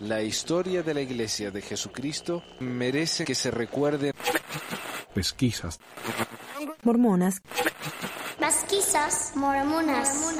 La 0.00 0.22
historia 0.22 0.82
de 0.82 0.94
la 0.94 1.00
Iglesia 1.00 1.50
de 1.50 1.62
Jesucristo 1.62 2.42
merece 2.60 3.24
que 3.24 3.34
se 3.34 3.50
recuerde. 3.50 4.12
Pesquisas. 5.14 5.80
Mormonas. 6.82 7.42
Pesquisas 8.38 9.32
mormonas. 9.34 10.34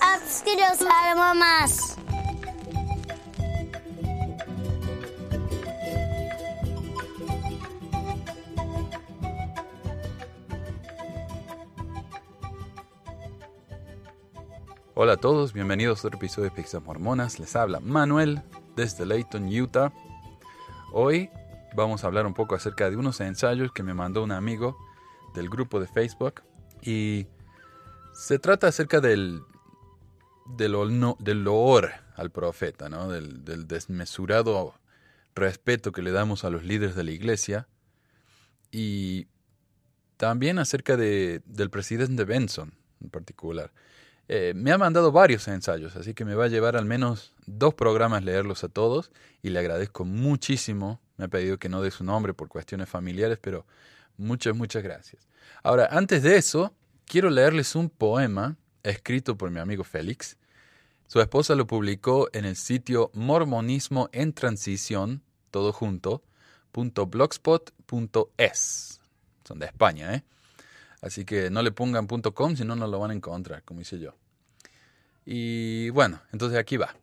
Abstiros 0.00 0.78
almomas. 0.80 1.97
Hola 15.00 15.12
a 15.12 15.16
todos, 15.16 15.52
bienvenidos 15.52 16.02
a 16.04 16.08
otro 16.08 16.18
episodio 16.18 16.50
de 16.50 16.56
Pesquisas 16.56 16.82
Mormonas. 16.82 17.38
Les 17.38 17.54
habla 17.54 17.78
Manuel 17.78 18.42
desde 18.74 19.06
Layton, 19.06 19.46
Utah. 19.46 19.92
Hoy 20.92 21.30
vamos 21.76 22.02
a 22.02 22.08
hablar 22.08 22.26
un 22.26 22.34
poco 22.34 22.56
acerca 22.56 22.90
de 22.90 22.96
unos 22.96 23.20
ensayos 23.20 23.70
que 23.70 23.84
me 23.84 23.94
mandó 23.94 24.24
un 24.24 24.32
amigo 24.32 24.76
del 25.34 25.48
grupo 25.48 25.78
de 25.78 25.86
Facebook 25.86 26.42
y 26.82 27.28
se 28.12 28.40
trata 28.40 28.66
acerca 28.66 29.00
del, 29.00 29.42
del, 30.56 30.74
ono- 30.74 31.16
del 31.20 31.44
loor 31.44 31.92
al 32.16 32.32
profeta, 32.32 32.88
¿no? 32.88 33.08
del, 33.08 33.44
del 33.44 33.68
desmesurado 33.68 34.74
respeto 35.36 35.92
que 35.92 36.02
le 36.02 36.10
damos 36.10 36.42
a 36.42 36.50
los 36.50 36.64
líderes 36.64 36.96
de 36.96 37.04
la 37.04 37.12
iglesia 37.12 37.68
y 38.72 39.28
también 40.16 40.58
acerca 40.58 40.96
de, 40.96 41.40
del 41.44 41.70
presidente 41.70 42.24
Benson 42.24 42.74
en 43.00 43.10
particular. 43.10 43.70
Eh, 44.30 44.52
me 44.54 44.72
ha 44.72 44.78
mandado 44.78 45.10
varios 45.10 45.48
ensayos, 45.48 45.96
así 45.96 46.12
que 46.12 46.26
me 46.26 46.34
va 46.34 46.44
a 46.44 46.48
llevar 46.48 46.76
al 46.76 46.84
menos 46.84 47.32
dos 47.46 47.72
programas 47.72 48.22
leerlos 48.22 48.62
a 48.62 48.68
todos 48.68 49.10
y 49.42 49.48
le 49.48 49.58
agradezco 49.58 50.04
muchísimo. 50.04 51.00
Me 51.16 51.24
ha 51.24 51.28
pedido 51.28 51.58
que 51.58 51.70
no 51.70 51.80
dé 51.80 51.90
su 51.90 52.04
nombre 52.04 52.34
por 52.34 52.48
cuestiones 52.48 52.90
familiares, 52.90 53.38
pero 53.40 53.64
muchas, 54.18 54.54
muchas 54.54 54.82
gracias. 54.82 55.26
Ahora, 55.62 55.88
antes 55.90 56.22
de 56.22 56.36
eso, 56.36 56.74
quiero 57.06 57.30
leerles 57.30 57.74
un 57.74 57.88
poema 57.88 58.56
escrito 58.82 59.36
por 59.38 59.50
mi 59.50 59.60
amigo 59.60 59.82
Félix. 59.82 60.36
Su 61.06 61.22
esposa 61.22 61.54
lo 61.54 61.66
publicó 61.66 62.28
en 62.34 62.44
el 62.44 62.56
sitio 62.56 63.10
Mormonismo 63.14 64.10
en 64.12 64.34
Transición, 64.34 65.22
todo 65.50 65.72
junto, 65.72 66.22
punto 66.70 67.06
blogspot.es. 67.06 69.00
Son 69.44 69.58
de 69.58 69.66
España, 69.66 70.14
¿eh? 70.14 70.24
Así 71.00 71.24
que 71.24 71.50
no 71.50 71.62
le 71.62 71.70
pongan 71.70 72.06
.com, 72.06 72.56
si 72.56 72.64
no, 72.64 72.74
no 72.74 72.86
lo 72.86 72.98
van 72.98 73.12
a 73.12 73.14
encontrar, 73.14 73.62
como 73.62 73.80
hice 73.80 73.98
yo. 73.98 74.14
Y 75.24 75.90
bueno, 75.90 76.20
entonces 76.32 76.58
aquí 76.58 76.76
va. 76.76 76.96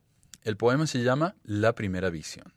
El 0.43 0.57
poema 0.57 0.87
se 0.87 1.03
llama 1.03 1.35
La 1.43 1.73
primera 1.73 2.09
visión. 2.09 2.53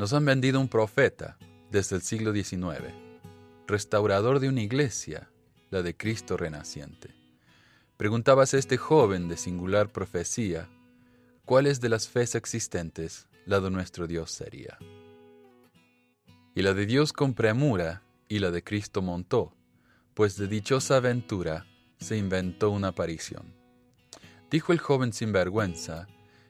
Nos 0.00 0.14
han 0.14 0.24
vendido 0.24 0.58
un 0.58 0.68
profeta 0.68 1.36
desde 1.70 1.96
el 1.96 2.00
siglo 2.00 2.32
XIX, 2.32 2.94
restaurador 3.66 4.40
de 4.40 4.48
una 4.48 4.62
iglesia, 4.62 5.30
la 5.68 5.82
de 5.82 5.94
Cristo 5.94 6.38
renaciente. 6.38 7.19
Preguntabas 8.00 8.54
a 8.54 8.56
este 8.56 8.78
joven 8.78 9.28
de 9.28 9.36
singular 9.36 9.92
profecía, 9.92 10.70
¿cuáles 11.44 11.82
de 11.82 11.90
las 11.90 12.08
fes 12.08 12.34
existentes 12.34 13.28
la 13.44 13.60
de 13.60 13.70
nuestro 13.70 14.06
Dios 14.06 14.30
sería? 14.30 14.78
Y 16.54 16.62
la 16.62 16.72
de 16.72 16.86
Dios 16.86 17.12
con 17.12 17.34
premura 17.34 18.02
y 18.26 18.38
la 18.38 18.50
de 18.50 18.64
Cristo 18.64 19.02
montó, 19.02 19.54
pues 20.14 20.38
de 20.38 20.46
dichosa 20.46 20.96
aventura 20.96 21.66
se 21.98 22.16
inventó 22.16 22.70
una 22.70 22.88
aparición. 22.88 23.54
Dijo 24.50 24.72
el 24.72 24.78
joven 24.78 25.12
sin 25.12 25.30
vergüenza 25.30 26.06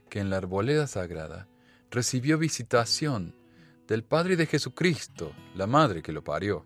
que 0.09 0.21
en 0.21 0.31
la 0.31 0.37
arboleda 0.37 0.87
sagrada 0.87 1.49
recibió 1.91 2.39
visitación 2.39 3.35
del 3.89 4.05
Padre 4.05 4.37
de 4.37 4.47
Jesucristo, 4.47 5.33
la 5.57 5.67
madre 5.67 6.01
que 6.01 6.13
lo 6.13 6.23
parió. 6.23 6.65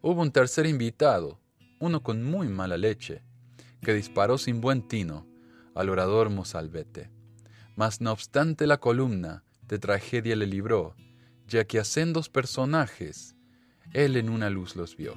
Hubo 0.00 0.22
un 0.22 0.32
tercer 0.32 0.66
invitado, 0.66 1.38
uno 1.78 2.02
con 2.02 2.24
muy 2.24 2.48
mala 2.48 2.76
leche, 2.76 3.22
que 3.82 3.92
disparó 3.92 4.38
sin 4.38 4.60
buen 4.60 4.86
tino 4.86 5.26
al 5.74 5.90
orador 5.90 6.30
mozalbete. 6.30 7.10
Mas 7.76 8.00
no 8.00 8.12
obstante 8.12 8.66
la 8.66 8.78
columna 8.78 9.44
de 9.66 9.78
tragedia 9.78 10.36
le 10.36 10.46
libró, 10.46 10.94
ya 11.48 11.64
que 11.64 11.78
a 11.78 11.84
sendos 11.84 12.28
personajes 12.28 13.34
él 13.92 14.16
en 14.16 14.30
una 14.30 14.50
luz 14.50 14.76
los 14.76 14.96
vio. 14.96 15.14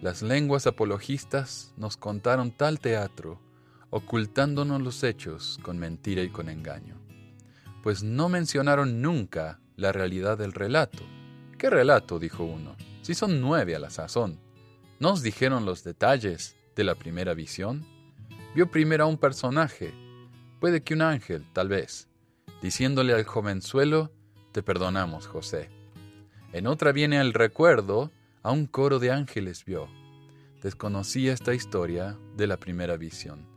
Las 0.00 0.22
lenguas 0.22 0.66
apologistas 0.66 1.74
nos 1.76 1.96
contaron 1.96 2.50
tal 2.50 2.80
teatro, 2.80 3.40
ocultándonos 3.90 4.80
los 4.80 5.02
hechos 5.04 5.58
con 5.62 5.78
mentira 5.78 6.22
y 6.22 6.30
con 6.30 6.48
engaño, 6.48 7.00
pues 7.82 8.02
no 8.02 8.28
mencionaron 8.28 9.02
nunca 9.02 9.60
la 9.76 9.92
realidad 9.92 10.38
del 10.38 10.52
relato. 10.52 11.02
¿Qué 11.58 11.68
relato? 11.70 12.18
dijo 12.18 12.44
uno, 12.44 12.76
si 13.02 13.14
son 13.14 13.40
nueve 13.40 13.76
a 13.76 13.78
la 13.78 13.90
sazón. 13.90 14.40
¿Nos 14.98 15.22
dijeron 15.22 15.66
los 15.66 15.84
detalles 15.84 16.56
de 16.74 16.84
la 16.84 16.94
primera 16.94 17.34
visión? 17.34 17.86
Vio 18.54 18.70
primero 18.70 19.04
a 19.04 19.06
un 19.06 19.18
personaje, 19.18 19.92
puede 20.60 20.82
que 20.82 20.94
un 20.94 21.02
ángel, 21.02 21.46
tal 21.52 21.68
vez, 21.68 22.08
diciéndole 22.60 23.14
al 23.14 23.24
jovenzuelo, 23.24 24.12
te 24.52 24.62
perdonamos, 24.62 25.26
José. 25.26 25.70
En 26.52 26.66
otra 26.66 26.92
viene 26.92 27.20
el 27.20 27.32
recuerdo, 27.32 28.10
a 28.42 28.50
un 28.50 28.66
coro 28.66 28.98
de 28.98 29.10
ángeles 29.10 29.64
vio. 29.64 29.88
Desconocía 30.62 31.32
esta 31.32 31.54
historia 31.54 32.18
de 32.36 32.46
la 32.46 32.58
primera 32.58 32.96
visión. 32.96 33.48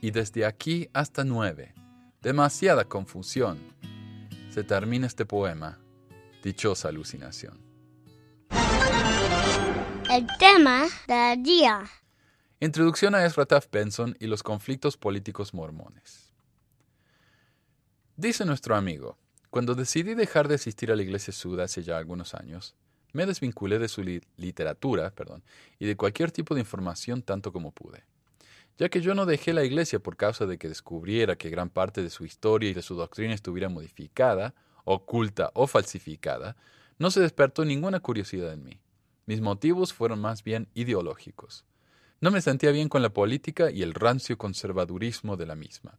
Y 0.00 0.10
desde 0.10 0.46
aquí 0.46 0.88
hasta 0.92 1.24
nueve, 1.24 1.74
demasiada 2.22 2.84
confusión, 2.84 3.58
se 4.50 4.64
termina 4.64 5.06
este 5.06 5.26
poema, 5.26 5.78
dichosa 6.42 6.88
alucinación. 6.88 7.60
El 10.10 10.26
tema 10.38 10.86
del 11.06 11.42
día. 11.42 11.84
Introducción 12.62 13.16
a 13.16 13.26
Ezra 13.26 13.44
Taft 13.44 13.72
Benson 13.72 14.16
y 14.20 14.28
los 14.28 14.44
conflictos 14.44 14.96
políticos 14.96 15.52
mormones. 15.52 16.32
Dice 18.16 18.44
nuestro 18.44 18.76
amigo, 18.76 19.18
cuando 19.50 19.74
decidí 19.74 20.14
dejar 20.14 20.46
de 20.46 20.54
asistir 20.54 20.92
a 20.92 20.94
la 20.94 21.02
iglesia 21.02 21.32
Sud 21.32 21.58
hace 21.58 21.82
ya 21.82 21.96
algunos 21.96 22.34
años, 22.34 22.76
me 23.12 23.26
desvinculé 23.26 23.80
de 23.80 23.88
su 23.88 24.04
li- 24.04 24.22
literatura 24.36 25.10
perdón, 25.10 25.42
y 25.80 25.86
de 25.86 25.96
cualquier 25.96 26.30
tipo 26.30 26.54
de 26.54 26.60
información 26.60 27.22
tanto 27.22 27.52
como 27.52 27.72
pude. 27.72 28.04
Ya 28.78 28.88
que 28.88 29.00
yo 29.00 29.16
no 29.16 29.26
dejé 29.26 29.52
la 29.52 29.64
iglesia 29.64 29.98
por 29.98 30.16
causa 30.16 30.46
de 30.46 30.56
que 30.56 30.68
descubriera 30.68 31.34
que 31.34 31.50
gran 31.50 31.68
parte 31.68 32.00
de 32.00 32.10
su 32.10 32.24
historia 32.24 32.70
y 32.70 32.74
de 32.74 32.82
su 32.82 32.94
doctrina 32.94 33.34
estuviera 33.34 33.70
modificada, 33.70 34.54
oculta 34.84 35.50
o 35.54 35.66
falsificada, 35.66 36.56
no 36.96 37.10
se 37.10 37.18
despertó 37.18 37.64
ninguna 37.64 37.98
curiosidad 37.98 38.52
en 38.52 38.62
mí. 38.62 38.80
Mis 39.26 39.40
motivos 39.40 39.92
fueron 39.92 40.20
más 40.20 40.44
bien 40.44 40.68
ideológicos. 40.74 41.64
No 42.22 42.30
me 42.30 42.40
sentía 42.40 42.70
bien 42.70 42.88
con 42.88 43.02
la 43.02 43.12
política 43.12 43.72
y 43.72 43.82
el 43.82 43.94
rancio 43.94 44.38
conservadurismo 44.38 45.36
de 45.36 45.44
la 45.44 45.56
misma. 45.56 45.98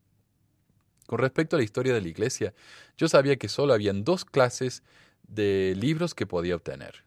Con 1.05 1.19
respecto 1.19 1.57
a 1.57 1.59
la 1.59 1.65
historia 1.65 1.93
de 1.93 1.99
la 1.99 2.07
Iglesia, 2.07 2.53
yo 2.95 3.09
sabía 3.09 3.35
que 3.35 3.49
solo 3.49 3.73
habían 3.73 4.05
dos 4.05 4.23
clases 4.23 4.83
de 5.27 5.75
libros 5.77 6.15
que 6.15 6.25
podía 6.25 6.55
obtener. 6.55 7.03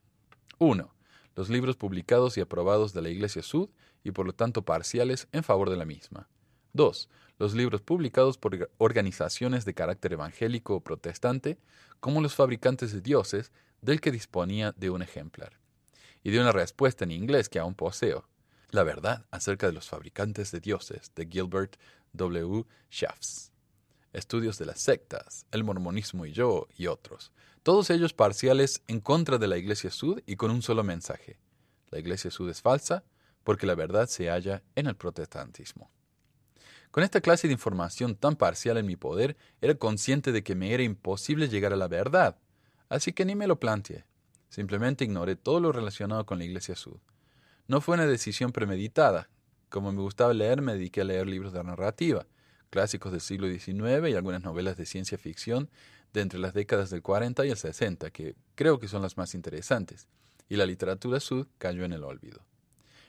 Uno, 0.58 0.94
los 1.34 1.48
libros 1.48 1.76
publicados 1.76 2.36
y 2.36 2.42
aprobados 2.42 2.92
de 2.92 3.00
la 3.00 3.08
Iglesia 3.08 3.40
Sud 3.40 3.70
y 4.04 4.10
por 4.10 4.26
lo 4.26 4.34
tanto 4.34 4.66
parciales 4.66 5.28
en 5.32 5.44
favor 5.44 5.70
de 5.70 5.78
la 5.78 5.86
misma. 5.86 6.28
Dos, 6.74 7.08
los 7.38 7.54
libros 7.54 7.80
publicados 7.80 8.36
por 8.36 8.70
organizaciones 8.76 9.64
de 9.64 9.72
carácter 9.72 10.12
evangélico 10.12 10.74
o 10.74 10.80
protestante, 10.80 11.56
como 12.00 12.20
los 12.20 12.34
fabricantes 12.34 12.92
de 12.92 13.00
dioses, 13.00 13.50
del 13.80 14.02
que 14.02 14.12
disponía 14.12 14.72
de 14.72 14.90
un 14.90 15.00
ejemplar. 15.00 15.58
Y 16.22 16.32
de 16.32 16.40
una 16.40 16.52
respuesta 16.52 17.04
en 17.04 17.12
inglés 17.12 17.48
que 17.48 17.58
aún 17.58 17.74
poseo, 17.74 18.28
la 18.76 18.84
verdad 18.84 19.24
acerca 19.30 19.66
de 19.66 19.72
los 19.72 19.88
fabricantes 19.88 20.52
de 20.52 20.60
dioses 20.60 21.10
de 21.16 21.26
Gilbert 21.26 21.76
W. 22.12 22.66
Shafts. 22.90 23.50
Estudios 24.12 24.58
de 24.58 24.66
las 24.66 24.80
sectas, 24.80 25.46
el 25.50 25.64
mormonismo 25.64 26.26
y 26.26 26.32
yo 26.32 26.68
y 26.76 26.86
otros. 26.86 27.32
Todos 27.62 27.88
ellos 27.88 28.12
parciales 28.12 28.82
en 28.86 29.00
contra 29.00 29.38
de 29.38 29.48
la 29.48 29.56
Iglesia 29.56 29.90
Sud 29.90 30.20
y 30.26 30.36
con 30.36 30.50
un 30.50 30.60
solo 30.60 30.84
mensaje. 30.84 31.38
La 31.88 31.98
Iglesia 31.98 32.30
Sud 32.30 32.50
es 32.50 32.60
falsa 32.60 33.02
porque 33.44 33.66
la 33.66 33.74
verdad 33.74 34.08
se 34.08 34.28
halla 34.28 34.62
en 34.74 34.88
el 34.88 34.96
protestantismo. 34.96 35.90
Con 36.90 37.02
esta 37.02 37.22
clase 37.22 37.46
de 37.46 37.54
información 37.54 38.14
tan 38.14 38.36
parcial 38.36 38.76
en 38.76 38.84
mi 38.84 38.96
poder, 38.96 39.38
era 39.62 39.74
consciente 39.76 40.32
de 40.32 40.42
que 40.42 40.54
me 40.54 40.74
era 40.74 40.82
imposible 40.82 41.48
llegar 41.48 41.72
a 41.72 41.76
la 41.76 41.88
verdad, 41.88 42.38
así 42.90 43.14
que 43.14 43.24
ni 43.24 43.34
me 43.34 43.46
lo 43.46 43.58
planteé. 43.58 44.04
Simplemente 44.50 45.04
ignoré 45.04 45.34
todo 45.34 45.60
lo 45.60 45.72
relacionado 45.72 46.26
con 46.26 46.38
la 46.38 46.44
Iglesia 46.44 46.76
Sud. 46.76 46.98
No 47.68 47.80
fue 47.80 47.94
una 47.94 48.06
decisión 48.06 48.52
premeditada. 48.52 49.28
Como 49.68 49.90
me 49.92 50.00
gustaba 50.00 50.32
leer, 50.32 50.62
me 50.62 50.74
dediqué 50.74 51.00
a 51.00 51.04
leer 51.04 51.26
libros 51.26 51.52
de 51.52 51.64
narrativa, 51.64 52.26
clásicos 52.70 53.10
del 53.10 53.20
siglo 53.20 53.48
XIX 53.48 54.08
y 54.08 54.14
algunas 54.14 54.42
novelas 54.42 54.76
de 54.76 54.86
ciencia 54.86 55.18
ficción 55.18 55.68
de 56.12 56.20
entre 56.20 56.38
las 56.38 56.54
décadas 56.54 56.90
del 56.90 57.02
40 57.02 57.44
y 57.44 57.50
el 57.50 57.56
60, 57.56 58.10
que 58.10 58.36
creo 58.54 58.78
que 58.78 58.86
son 58.86 59.02
las 59.02 59.16
más 59.16 59.34
interesantes, 59.34 60.06
y 60.48 60.56
la 60.56 60.64
literatura 60.64 61.18
sud 61.18 61.48
cayó 61.58 61.84
en 61.84 61.92
el 61.92 62.04
olvido. 62.04 62.44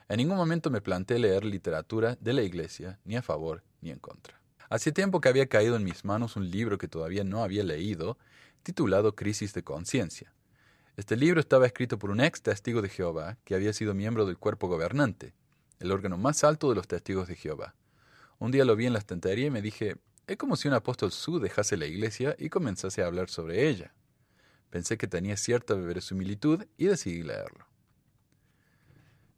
En 0.10 0.18
ningún 0.18 0.38
momento 0.38 0.72
me 0.72 0.82
planteé 0.82 1.20
leer 1.20 1.46
literatura 1.46 2.18
de 2.20 2.34
la 2.34 2.42
Iglesia, 2.42 3.00
ni 3.06 3.16
a 3.16 3.22
favor 3.22 3.64
ni 3.82 3.92
en 3.92 4.00
contra. 4.00 4.42
Hacía 4.70 4.92
tiempo 4.92 5.22
que 5.22 5.30
había 5.30 5.48
caído 5.48 5.76
en 5.76 5.84
mis 5.84 6.04
manos 6.04 6.36
un 6.36 6.50
libro 6.50 6.78
que 6.78 6.88
todavía 6.88 7.24
no 7.24 7.44
había 7.44 7.64
leído, 7.64 8.18
titulado 8.64 9.16
Crisis 9.16 9.54
de 9.54 9.64
Conciencia. 9.64 10.34
Este 10.98 11.16
libro 11.16 11.40
estaba 11.40 11.68
escrito 11.68 12.00
por 12.00 12.10
un 12.10 12.20
ex 12.20 12.42
testigo 12.42 12.82
de 12.82 12.90
Jehová 12.90 13.38
que 13.46 13.54
había 13.54 13.72
sido 13.72 13.94
miembro 13.94 14.26
del 14.26 14.40
cuerpo 14.40 14.68
gobernante, 14.68 15.36
el 15.80 15.92
órgano 15.92 16.18
más 16.18 16.44
alto 16.44 16.70
de 16.70 16.76
los 16.76 16.88
testigos 16.88 17.28
de 17.28 17.36
Jehová. 17.36 17.76
Un 18.40 18.50
día 18.50 18.66
lo 18.66 18.76
vi 18.76 18.88
en 18.88 18.94
la 18.94 19.00
estantería 19.00 19.46
y 19.46 19.52
me 19.52 19.62
dije, 19.62 19.98
es 20.26 20.38
como 20.38 20.56
si 20.56 20.68
un 20.68 20.74
apóstol 20.74 21.12
su 21.12 21.40
dejase 21.40 21.78
la 21.78 21.86
iglesia 21.86 22.36
y 22.40 22.50
comenzase 22.50 23.04
a 23.04 23.06
hablar 23.06 23.30
sobre 23.30 23.70
ella. 23.70 23.94
Pensé 24.72 24.98
que 24.98 25.06
tenía 25.06 25.38
cierta 25.38 25.76
verosimilitud 25.76 26.66
y 26.78 26.86
decidí 26.86 27.22
leerlo. 27.22 27.68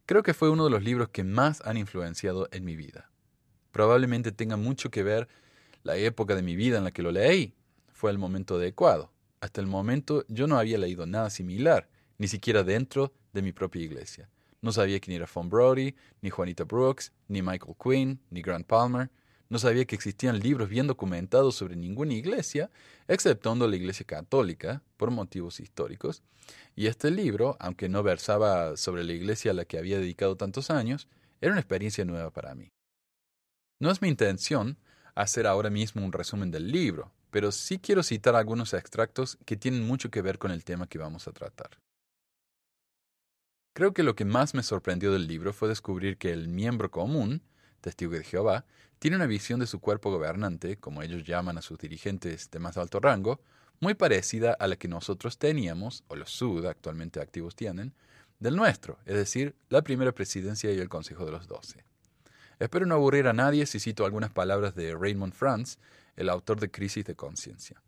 Creo 0.05 0.23
que 0.23 0.33
fue 0.33 0.50
uno 0.50 0.63
de 0.63 0.71
los 0.71 0.81
libros 0.81 1.09
que 1.09 1.25
más 1.25 1.62
han 1.65 1.75
influenciado 1.75 2.47
en 2.53 2.63
mi 2.63 2.77
vida. 2.77 3.12
Probablemente 3.73 4.31
tenga 4.31 4.55
mucho 4.55 4.91
que 4.91 5.03
ver 5.03 5.27
la 5.83 5.97
época 5.97 6.35
de 6.35 6.41
mi 6.41 6.55
vida 6.55 6.77
en 6.77 6.85
la 6.85 6.91
que 6.91 7.03
lo 7.03 7.12
leí. 7.12 7.53
Fue 7.89 8.12
el 8.12 8.17
momento 8.17 8.55
adecuado. 8.55 9.12
Hasta 9.41 9.62
el 9.62 9.68
momento 9.68 10.25
yo 10.27 10.47
no 10.47 10.57
había 10.57 10.77
leído 10.77 11.06
nada 11.06 11.30
similar, 11.30 11.89
ni 12.18 12.27
siquiera 12.27 12.63
dentro 12.63 13.13
de 13.33 13.41
mi 13.41 13.53
propia 13.53 13.81
iglesia. 13.81 14.30
No 14.62 14.74
sabía 14.74 15.00
quién 15.00 15.15
era 15.15 15.30
Von 15.33 15.50
Brody, 15.50 15.95
ni 16.21 16.30
Juanita 16.30 16.65
Brooks, 16.65 17.13
ni 17.30 17.41
Michael 17.41 17.75
Quinn, 17.81 18.19
ni 18.30 18.41
Grant 18.41 18.68
Palmer. 18.68 19.09
No 19.47 19.57
sabía 19.57 19.86
que 19.86 19.95
existían 19.95 20.39
libros 20.39 20.68
bien 20.68 20.86
documentados 20.86 21.56
sobre 21.56 21.77
ninguna 21.77 22.13
iglesia, 22.13 22.69
exceptuando 23.07 23.68
la 23.68 23.77
iglesia 23.77 24.06
católica, 24.06 24.83
por 24.97 25.12
motivos 25.12 25.62
históricos. 25.62 26.21
Y 26.75 26.88
este 26.88 27.09
libro, 27.09 27.56
aunque 27.59 27.88
no 27.88 28.03
versaba 28.03 28.75
sobre 28.75 29.06
la 29.06 29.13
iglesia 29.13 29.51
a 29.51 29.53
la 29.53 29.65
que 29.65 29.77
había 29.77 29.97
dedicado 29.97 30.36
tantos 30.36 30.69
años, 30.69 31.07
era 31.39 31.53
una 31.53 31.62
experiencia 31.62 32.03
nueva 32.03 32.31
para 32.31 32.53
mí. 32.53 32.69
No 33.80 33.89
es 33.89 34.01
mi 34.01 34.09
intención 34.09 34.77
hacer 35.15 35.47
ahora 35.47 35.69
mismo 35.69 36.03
un 36.03 36.12
resumen 36.12 36.51
del 36.51 36.69
libro, 36.69 37.13
pero 37.31 37.51
sí 37.51 37.79
quiero 37.79 38.03
citar 38.03 38.35
algunos 38.35 38.73
extractos 38.73 39.37
que 39.45 39.57
tienen 39.57 39.85
mucho 39.85 40.09
que 40.09 40.21
ver 40.21 40.37
con 40.37 40.51
el 40.51 40.63
tema 40.63 40.87
que 40.87 40.97
vamos 40.97 41.27
a 41.27 41.31
tratar. 41.31 41.79
Creo 43.73 43.93
que 43.93 44.03
lo 44.03 44.15
que 44.15 44.25
más 44.25 44.53
me 44.53 44.63
sorprendió 44.63 45.13
del 45.13 45.27
libro 45.27 45.53
fue 45.53 45.69
descubrir 45.69 46.17
que 46.17 46.31
el 46.31 46.47
miembro 46.47 46.91
común, 46.91 47.41
testigo 47.81 48.11
de 48.11 48.23
Jehová, 48.23 48.65
tiene 48.99 49.15
una 49.15 49.27
visión 49.27 49.59
de 49.59 49.67
su 49.67 49.79
cuerpo 49.79 50.11
gobernante, 50.11 50.77
como 50.77 51.01
ellos 51.01 51.23
llaman 51.23 51.57
a 51.57 51.61
sus 51.61 51.79
dirigentes 51.79 52.51
de 52.51 52.59
más 52.59 52.77
alto 52.77 52.99
rango, 52.99 53.39
muy 53.79 53.93
parecida 53.93 54.53
a 54.59 54.67
la 54.67 54.75
que 54.75 54.89
nosotros 54.89 55.37
teníamos, 55.37 56.03
o 56.09 56.15
los 56.15 56.31
SUD 56.31 56.65
actualmente 56.65 57.21
activos 57.21 57.55
tienen, 57.55 57.93
del 58.39 58.55
nuestro, 58.55 58.97
es 59.05 59.15
decir, 59.15 59.55
la 59.69 59.81
primera 59.81 60.11
presidencia 60.11 60.71
y 60.71 60.79
el 60.79 60.89
Consejo 60.89 61.25
de 61.25 61.31
los 61.31 61.47
Doce. 61.47 61.83
Espero 62.59 62.85
no 62.85 62.95
aburrir 62.95 63.27
a 63.27 63.33
nadie 63.33 63.65
si 63.65 63.79
cito 63.79 64.05
algunas 64.05 64.31
palabras 64.31 64.75
de 64.75 64.95
Raymond 64.95 65.33
Franz, 65.33 65.77
el 66.19 66.30
autor 66.30 66.60
de 66.60 66.69
Crisis 66.69 67.06
de 67.06 67.16
Conciencia. 67.16 67.81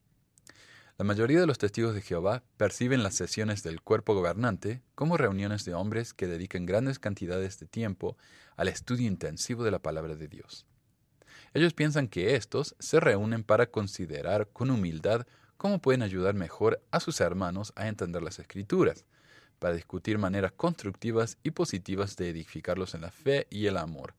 La 0.98 1.04
mayoría 1.04 1.40
de 1.40 1.48
los 1.48 1.58
testigos 1.58 1.94
de 1.94 2.02
Jehová 2.02 2.44
perciben 2.58 3.04
las 3.04 3.16
sesiones 3.16 3.62
del 3.62 3.82
cuerpo 3.82 4.14
gobernante 4.14 4.82
como 4.96 5.18
reuniones 5.18 5.66
de 5.66 5.74
hombres 5.74 6.14
que 6.14 6.28
dedican 6.28 6.66
grandes 6.66 6.98
cantidades 6.98 7.60
de 7.60 7.68
tiempo 7.68 8.18
al 8.56 8.70
estudio 8.70 9.08
intensivo 9.08 9.64
de 9.64 9.72
la 9.72 9.80
palabra 9.80 10.16
de 10.16 10.30
Dios. 10.30 10.66
Ellos 11.54 11.74
piensan 11.74 12.08
que 12.08 12.36
estos 12.36 12.76
se 12.80 13.02
reúnen 13.02 13.44
para 13.44 13.68
considerar 13.68 14.48
con 14.54 14.70
humildad 14.70 15.28
cómo 15.58 15.82
pueden 15.82 16.02
ayudar 16.02 16.34
mejor 16.34 16.82
a 16.90 17.02
sus 17.02 17.20
hermanos 17.20 17.74
a 17.76 17.90
entender 17.90 18.22
las 18.22 18.40
escrituras, 18.40 19.06
para 19.60 19.76
discutir 19.76 20.18
maneras 20.18 20.54
constructivas 20.54 21.38
y 21.44 21.52
positivas 21.52 22.16
de 22.16 22.30
edificarlos 22.30 22.96
en 22.96 23.02
la 23.02 23.12
fe 23.12 23.48
y 23.50 23.68
el 23.68 23.78
amor, 23.78 24.16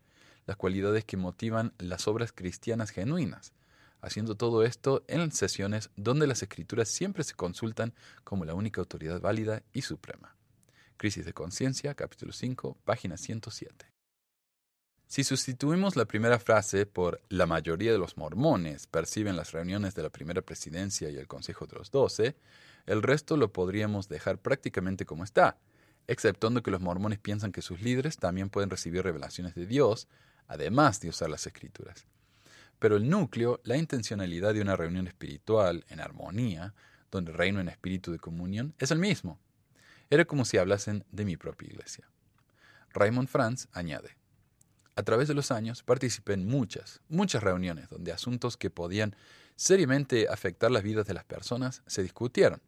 las 0.47 0.57
cualidades 0.57 1.05
que 1.05 1.17
motivan 1.17 1.73
las 1.79 2.07
obras 2.07 2.33
cristianas 2.33 2.91
genuinas, 2.91 3.53
haciendo 4.03 4.35
todo 4.35 4.65
esto 4.65 5.05
en 5.09 5.33
sesiones 5.33 5.91
donde 5.97 6.27
las 6.27 6.43
escrituras 6.43 6.89
siempre 6.89 7.25
se 7.25 7.35
consultan 7.35 7.95
como 8.25 8.45
la 8.45 8.55
única 8.55 8.81
autoridad 8.81 9.21
válida 9.21 9.63
y 9.73 9.83
suprema. 9.83 10.37
Crisis 10.97 11.25
de 11.25 11.33
Conciencia, 11.33 11.95
capítulo 11.95 12.33
5, 12.33 12.77
página 12.85 13.17
107. 13.17 13.87
Si 15.07 15.25
sustituimos 15.25 15.95
la 15.95 16.07
primera 16.07 16.39
frase 16.39 16.87
por 16.87 17.21
la 17.29 17.47
mayoría 17.47 17.93
de 17.93 17.99
los 17.99 18.17
mormones 18.17 18.87
perciben 18.87 19.37
las 19.37 19.53
reuniones 19.53 19.95
de 19.95 20.03
la 20.03 20.11
primera 20.11 20.43
presidencia 20.43 21.11
y 21.11 21.17
el 21.17 21.29
Consejo 21.29 21.67
de 21.67 21.77
los 21.77 21.91
Doce, 21.91 22.35
el 22.87 23.03
resto 23.03 23.37
lo 23.37 23.53
podríamos 23.53 24.09
dejar 24.09 24.39
prácticamente 24.39 25.05
como 25.05 25.23
está, 25.23 25.59
exceptuando 26.07 26.63
que 26.63 26.71
los 26.71 26.81
mormones 26.81 27.19
piensan 27.19 27.53
que 27.53 27.63
sus 27.63 27.83
líderes 27.83 28.17
también 28.17 28.49
pueden 28.49 28.71
recibir 28.71 29.03
revelaciones 29.03 29.55
de 29.55 29.67
Dios, 29.67 30.09
además 30.47 31.01
de 31.01 31.11
usar 31.11 31.29
las 31.29 31.47
escrituras. 31.47 32.07
Pero 32.83 32.97
el 32.97 33.09
núcleo, 33.09 33.61
la 33.63 33.77
intencionalidad 33.77 34.55
de 34.55 34.61
una 34.61 34.75
reunión 34.75 35.07
espiritual 35.07 35.85
en 35.89 36.01
armonía, 36.01 36.75
donde 37.13 37.31
reino 37.31 37.61
en 37.61 37.69
espíritu 37.69 38.11
de 38.11 38.19
comunión, 38.19 38.75
es 38.81 38.91
el 38.91 38.99
mismo. 38.99 39.39
Era 40.11 40.25
como 40.25 40.45
si 40.45 40.59
hablasen 40.59 41.05
de 41.13 41.25
mi 41.25 41.37
propia 41.37 41.69
iglesia. 41.69 42.11
Raymond 42.93 43.29
Franz 43.29 43.69
añade, 43.71 44.17
a 44.97 45.05
través 45.05 45.29
de 45.29 45.35
los 45.35 45.53
años 45.53 45.85
participé 45.85 46.33
en 46.33 46.49
muchas, 46.49 47.01
muchas 47.09 47.45
reuniones 47.45 47.89
donde 47.89 48.11
asuntos 48.11 48.57
que 48.57 48.69
podían 48.69 49.15
seriamente 49.55 50.27
afectar 50.29 50.73
las 50.73 50.83
vidas 50.83 51.07
de 51.07 51.15
las 51.15 51.25
personas 51.25 51.85
se 51.87 52.03
discutieron, 52.03 52.61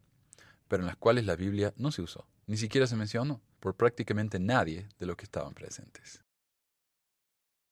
pero 0.69 0.85
en 0.85 0.87
las 0.87 0.97
cuales 0.97 1.27
la 1.27 1.35
Biblia 1.35 1.75
no 1.77 1.91
se 1.91 2.03
usó, 2.03 2.25
ni 2.47 2.57
siquiera 2.57 2.87
se 2.87 2.95
mencionó 2.95 3.41
por 3.59 3.75
prácticamente 3.75 4.39
nadie 4.39 4.87
de 5.01 5.07
los 5.07 5.17
que 5.17 5.25
estaban 5.25 5.55
presentes. 5.55 6.24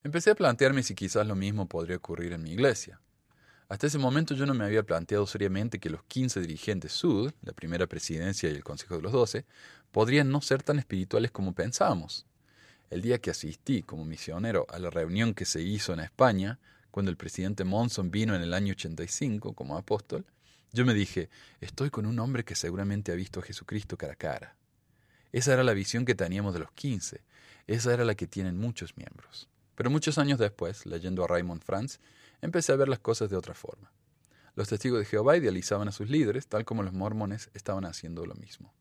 Empecé 0.04 0.32
a 0.32 0.34
plantearme 0.34 0.82
si 0.82 0.96
quizás 0.96 1.24
lo 1.24 1.36
mismo 1.36 1.68
podría 1.68 1.96
ocurrir 1.96 2.32
en 2.32 2.42
mi 2.42 2.50
iglesia. 2.50 3.00
Hasta 3.68 3.86
ese 3.86 3.98
momento 3.98 4.34
yo 4.34 4.46
no 4.46 4.52
me 4.52 4.64
había 4.64 4.82
planteado 4.82 5.28
seriamente 5.28 5.78
que 5.78 5.90
los 5.90 6.02
15 6.02 6.40
dirigentes 6.40 6.90
Sud, 6.90 7.32
la 7.42 7.52
primera 7.52 7.86
presidencia 7.86 8.50
y 8.50 8.54
el 8.54 8.64
Consejo 8.64 8.96
de 8.96 9.02
los 9.02 9.12
Doce, 9.12 9.46
podrían 9.92 10.28
no 10.28 10.42
ser 10.42 10.64
tan 10.64 10.80
espirituales 10.80 11.30
como 11.30 11.54
pensábamos. 11.54 12.26
El 12.90 13.00
día 13.00 13.20
que 13.20 13.30
asistí 13.30 13.84
como 13.84 14.04
misionero 14.04 14.66
a 14.70 14.80
la 14.80 14.90
reunión 14.90 15.34
que 15.34 15.44
se 15.44 15.62
hizo 15.62 15.92
en 15.92 16.00
España, 16.00 16.58
cuando 16.90 17.12
el 17.12 17.16
presidente 17.16 17.62
Monson 17.62 18.10
vino 18.10 18.34
en 18.34 18.42
el 18.42 18.54
año 18.54 18.72
85 18.72 19.54
como 19.54 19.78
apóstol, 19.78 20.26
yo 20.72 20.84
me 20.84 20.94
dije, 20.94 21.30
estoy 21.60 21.90
con 21.90 22.06
un 22.06 22.18
hombre 22.18 22.44
que 22.44 22.56
seguramente 22.56 23.12
ha 23.12 23.14
visto 23.14 23.38
a 23.38 23.44
Jesucristo 23.44 23.96
cara 23.96 24.14
a 24.14 24.16
cara. 24.16 24.56
Esa 25.30 25.52
era 25.52 25.62
la 25.62 25.74
visión 25.74 26.04
que 26.04 26.16
teníamos 26.16 26.54
de 26.54 26.60
los 26.60 26.72
15, 26.72 27.22
esa 27.68 27.94
era 27.94 28.04
la 28.04 28.16
que 28.16 28.26
tienen 28.26 28.58
muchos 28.58 28.96
miembros. 28.96 29.48
Pero 29.82 29.90
muchos 29.90 30.16
años 30.16 30.38
después, 30.38 30.86
leyendo 30.86 31.24
a 31.24 31.26
Raymond 31.26 31.60
Franz, 31.64 31.98
empecé 32.40 32.70
a 32.70 32.76
ver 32.76 32.86
las 32.86 33.00
cosas 33.00 33.30
de 33.30 33.36
otra 33.36 33.52
forma. 33.52 33.90
Los 34.54 34.68
testigos 34.68 35.00
de 35.00 35.04
Jehová 35.06 35.36
idealizaban 35.36 35.88
a 35.88 35.90
sus 35.90 36.08
líderes, 36.08 36.46
tal 36.46 36.64
como 36.64 36.84
los 36.84 36.92
mormones 36.92 37.50
estaban 37.52 37.84
haciendo 37.84 38.24
lo 38.24 38.36
mismo. 38.36 38.72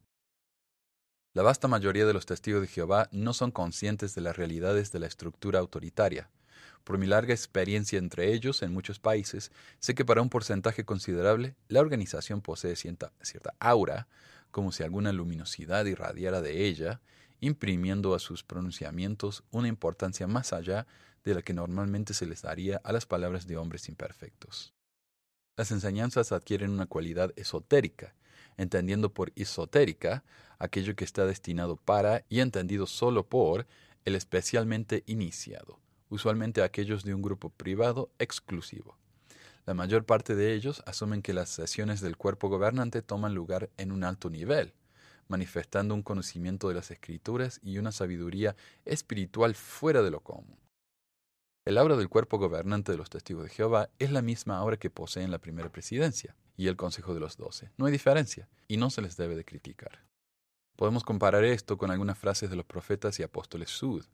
La 1.34 1.41
vasta 1.41 1.67
mayoría 1.67 2.05
de 2.05 2.13
los 2.13 2.27
testigos 2.27 2.62
de 2.62 2.67
Jehová 2.67 3.10
no 3.12 3.34
son 3.34 3.50
conscientes 3.50 4.13
de 4.13 4.22
las 4.22 4.38
realidades 4.38 4.91
de 4.91 5.00
la 5.00 5.08
estructura 5.08 5.58
autoritaria. 5.58 6.29
Por 6.84 7.00
mi 7.00 7.08
larga 7.08 7.34
experiencia 7.34 7.98
entre 7.98 8.31
ellos 8.31 8.62
en 8.62 8.72
muchos 8.72 9.00
países, 9.00 9.51
sé 9.79 9.96
que 9.96 10.05
para 10.05 10.22
un 10.22 10.29
porcentaje 10.29 10.86
considerable 10.86 11.55
la 11.67 11.79
organización 11.79 12.41
posee 12.41 12.75
cierta, 12.75 13.12
cierta 13.24 13.55
aura, 13.60 14.08
como 14.51 14.72
si 14.72 14.84
alguna 14.84 15.12
luminosidad 15.13 15.84
irradiara 15.86 16.41
de 16.41 16.67
ella, 16.67 17.01
imprimiendo 17.41 18.15
a 18.15 18.19
sus 18.19 18.43
pronunciamientos 18.43 19.43
una 19.51 19.67
importancia 19.67 20.27
más 20.27 20.53
allá 20.53 20.88
de 21.24 21.36
la 21.36 21.41
que 21.41 21.53
normalmente 21.53 22.13
se 22.13 22.25
les 22.25 22.43
daría 22.43 22.77
a 22.83 22.93
las 22.93 23.05
palabras 23.05 23.48
de 23.48 23.57
hombres 23.57 23.89
imperfectos. 23.89 24.74
Las 25.57 25.71
enseñanzas 25.71 26.31
adquieren 26.31 26.71
una 26.71 26.86
cualidad 26.86 27.33
esotérica, 27.36 28.15
entendiendo 28.57 29.13
por 29.13 29.31
esotérica 29.36 30.24
aquello 30.60 30.95
que 30.95 31.03
está 31.03 31.25
destinado 31.25 31.75
para 31.75 32.25
y 32.29 32.39
entendido 32.39 32.88
solo 32.88 33.27
por 33.27 33.67
el 34.05 34.15
especialmente 34.15 35.03
iniciado, 35.05 35.79
usualmente 36.10 36.63
aquellos 36.63 37.03
de 37.03 37.13
un 37.13 37.21
grupo 37.21 37.50
privado 37.50 38.12
exclusivo. 38.19 38.98
La 39.65 39.74
mayor 39.74 40.05
parte 40.05 40.36
de 40.36 40.53
ellos 40.53 40.81
asumen 40.86 41.21
que 41.21 41.33
las 41.33 41.50
sesiones 41.50 42.01
del 42.01 42.17
cuerpo 42.17 42.50
gobernante 42.50 43.01
toman 43.01 43.36
lugar 43.36 43.69
en 43.77 43.91
un 43.91 44.03
alto 44.03 44.29
nivel, 44.29 44.74
manifestando 45.32 45.96
un 45.96 46.04
conocimiento 46.04 46.68
de 46.68 46.76
las 46.76 46.92
escrituras 46.92 47.60
y 47.64 47.80
una 47.80 47.92
sabiduría 47.92 48.56
espiritual 48.86 49.56
fuera 49.56 50.04
de 50.04 50.12
lo 50.12 50.20
común. 50.20 50.60
El 51.66 51.78
aura 51.78 51.96
del 51.96 52.10
cuerpo 52.10 52.38
gobernante 52.38 52.92
de 52.92 52.98
los 52.98 53.10
testigos 53.10 53.46
de 53.46 53.50
Jehová 53.50 53.90
es 53.98 54.12
la 54.12 54.22
misma 54.22 54.58
aura 54.58 54.78
que 54.78 54.90
poseen 54.90 55.32
la 55.32 55.40
primera 55.40 55.70
presidencia 55.70 56.36
y 56.58 56.68
el 56.68 56.76
Consejo 56.76 57.14
de 57.14 57.20
los 57.20 57.38
Doce. 57.38 57.72
No 57.78 57.86
hay 57.86 57.92
diferencia 57.92 58.50
y 58.68 58.78
no 58.78 58.90
se 58.90 59.02
les 59.02 59.16
debe 59.16 59.36
de 59.36 59.46
criticar. 59.46 60.04
Podemos 60.76 61.04
comparar 61.04 61.44
esto 61.44 61.78
con 61.78 61.92
algunas 61.92 62.18
frases 62.18 62.50
de 62.50 62.56
los 62.56 62.66
profetas 62.66 63.20
y 63.20 63.24
apóstoles 63.24 63.70
Sud. 63.70 64.06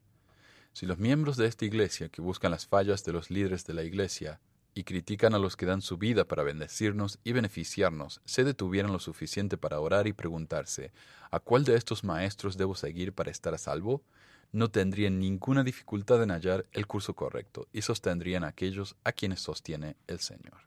Si 0.74 0.86
los 0.86 1.00
miembros 1.00 1.38
de 1.38 1.48
esta 1.48 1.66
iglesia 1.66 2.10
que 2.10 2.22
buscan 2.22 2.52
las 2.52 2.68
fallas 2.68 3.04
de 3.04 3.14
los 3.14 3.32
líderes 3.32 3.66
de 3.66 3.74
la 3.74 3.84
iglesia 3.84 4.40
y 4.78 4.84
critican 4.84 5.34
a 5.34 5.40
los 5.40 5.56
que 5.56 5.66
dan 5.66 5.82
su 5.82 5.98
vida 5.98 6.26
para 6.26 6.44
bendecirnos 6.44 7.18
y 7.24 7.32
beneficiarnos, 7.32 8.22
se 8.26 8.44
detuvieran 8.44 8.92
lo 8.92 9.00
suficiente 9.00 9.58
para 9.58 9.80
orar 9.80 10.06
y 10.06 10.14
preguntarse, 10.14 10.92
¿a 11.32 11.40
cuál 11.40 11.64
de 11.64 11.76
estos 11.76 12.04
maestros 12.04 12.58
debo 12.58 12.76
seguir 12.76 13.12
para 13.12 13.32
estar 13.32 13.56
a 13.56 13.58
salvo? 13.58 14.04
No 14.52 14.70
tendrían 14.70 15.18
ninguna 15.18 15.64
dificultad 15.64 16.22
en 16.22 16.30
hallar 16.30 16.68
el 16.74 16.86
curso 16.86 17.16
correcto 17.16 17.68
y 17.74 17.82
sostendrían 17.82 18.44
a 18.44 18.50
aquellos 18.50 18.96
a 19.04 19.14
quienes 19.14 19.42
sostiene 19.42 19.96
el 20.06 20.20
Señor. 20.20 20.60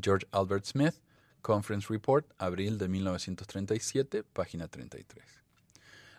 George 0.00 0.28
Albert 0.30 0.66
Smith, 0.66 0.94
Conference 1.40 1.88
Report, 1.90 2.24
abril 2.38 2.78
de 2.78 2.86
1937, 2.86 4.22
página 4.22 4.68
33. 4.68 5.41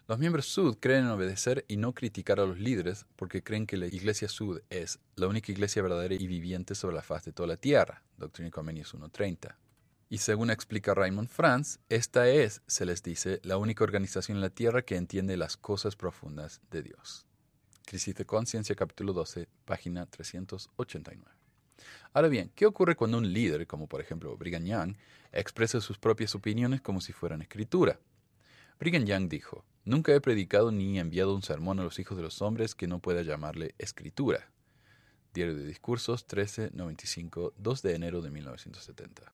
Los 0.05 0.19
miembros 0.19 0.47
Sud 0.47 0.79
creen 0.81 1.05
en 1.05 1.11
obedecer 1.11 1.63
y 1.69 1.77
no 1.77 1.93
criticar 1.93 2.41
a 2.41 2.45
los 2.45 2.59
líderes 2.59 3.05
porque 3.15 3.41
creen 3.41 3.65
que 3.65 3.77
la 3.77 3.85
Iglesia 3.85 4.27
Sud 4.27 4.59
es 4.69 4.99
la 5.15 5.27
única 5.27 5.49
iglesia 5.53 5.81
verdadera 5.81 6.13
y 6.15 6.27
viviente 6.27 6.75
sobre 6.75 6.97
la 6.97 7.01
faz 7.01 7.23
de 7.23 7.31
toda 7.31 7.47
la 7.47 7.55
tierra, 7.55 8.03
Doctrina 8.17 8.49
y 8.49 8.51
Convenios 8.51 8.93
1.30. 8.93 9.55
Y 10.09 10.17
según 10.17 10.49
explica 10.49 10.93
Raymond 10.93 11.29
Franz, 11.29 11.79
esta 11.87 12.27
es, 12.27 12.61
se 12.67 12.85
les 12.85 13.01
dice, 13.01 13.39
la 13.43 13.55
única 13.55 13.85
organización 13.85 14.37
en 14.37 14.41
la 14.41 14.49
tierra 14.49 14.81
que 14.81 14.97
entiende 14.97 15.37
las 15.37 15.55
cosas 15.55 15.95
profundas 15.95 16.59
de 16.69 16.83
Dios. 16.83 17.25
Crisis 17.85 18.13
de 18.15 18.25
Conciencia, 18.25 18.75
capítulo 18.75 19.13
12, 19.13 19.47
página 19.63 20.05
389. 20.05 21.31
Ahora 22.11 22.27
bien, 22.27 22.51
¿qué 22.55 22.65
ocurre 22.65 22.97
cuando 22.97 23.17
un 23.19 23.31
líder, 23.31 23.65
como 23.67 23.87
por 23.87 24.01
ejemplo 24.01 24.35
Brigham 24.35 24.65
Young, 24.65 24.97
expresa 25.31 25.79
sus 25.79 25.97
propias 25.97 26.35
opiniones 26.35 26.81
como 26.81 26.99
si 26.99 27.13
fueran 27.13 27.41
escritura? 27.41 28.01
Brigham 28.79 29.05
Young 29.05 29.29
dijo, 29.29 29.65
Nunca 29.85 30.13
he 30.13 30.21
predicado 30.21 30.71
ni 30.71 30.97
enviado 30.97 31.35
un 31.35 31.41
sermón 31.41 31.79
a 31.79 31.83
los 31.83 31.99
hijos 31.99 32.15
de 32.15 32.23
los 32.23 32.41
hombres 32.41 32.73
que 32.73 32.87
no 32.87 32.99
pueda 32.99 33.21
llamarle 33.21 33.75
escritura. 33.77 34.49
Diario 35.33 35.55
de 35.55 35.65
Discursos, 35.65 36.21
1395, 36.21 37.53
2 37.57 37.81
de 37.81 37.95
enero 37.95 38.21
de 38.21 38.31
1970. 38.31 39.33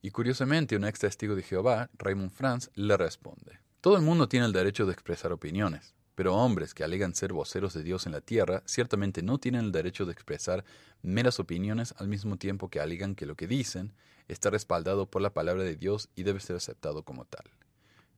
Y 0.00 0.10
curiosamente, 0.10 0.76
un 0.76 0.84
ex 0.84 1.00
testigo 1.00 1.34
de 1.34 1.42
Jehová, 1.42 1.90
Raymond 1.98 2.30
Franz, 2.30 2.70
le 2.74 2.96
responde: 2.96 3.60
Todo 3.82 3.96
el 3.96 4.02
mundo 4.02 4.26
tiene 4.28 4.46
el 4.46 4.52
derecho 4.52 4.86
de 4.86 4.92
expresar 4.92 5.32
opiniones, 5.32 5.94
pero 6.14 6.34
hombres 6.34 6.72
que 6.72 6.84
alegan 6.84 7.14
ser 7.14 7.34
voceros 7.34 7.74
de 7.74 7.82
Dios 7.82 8.06
en 8.06 8.12
la 8.12 8.22
tierra 8.22 8.62
ciertamente 8.64 9.22
no 9.22 9.38
tienen 9.38 9.66
el 9.66 9.72
derecho 9.72 10.06
de 10.06 10.12
expresar 10.12 10.64
meras 11.02 11.40
opiniones 11.40 11.94
al 11.98 12.08
mismo 12.08 12.38
tiempo 12.38 12.70
que 12.70 12.80
alegan 12.80 13.14
que 13.14 13.26
lo 13.26 13.36
que 13.36 13.46
dicen 13.46 13.92
está 14.28 14.48
respaldado 14.48 15.10
por 15.10 15.20
la 15.20 15.34
palabra 15.34 15.62
de 15.62 15.76
Dios 15.76 16.08
y 16.14 16.22
debe 16.22 16.40
ser 16.40 16.56
aceptado 16.56 17.02
como 17.02 17.26
tal. 17.26 17.44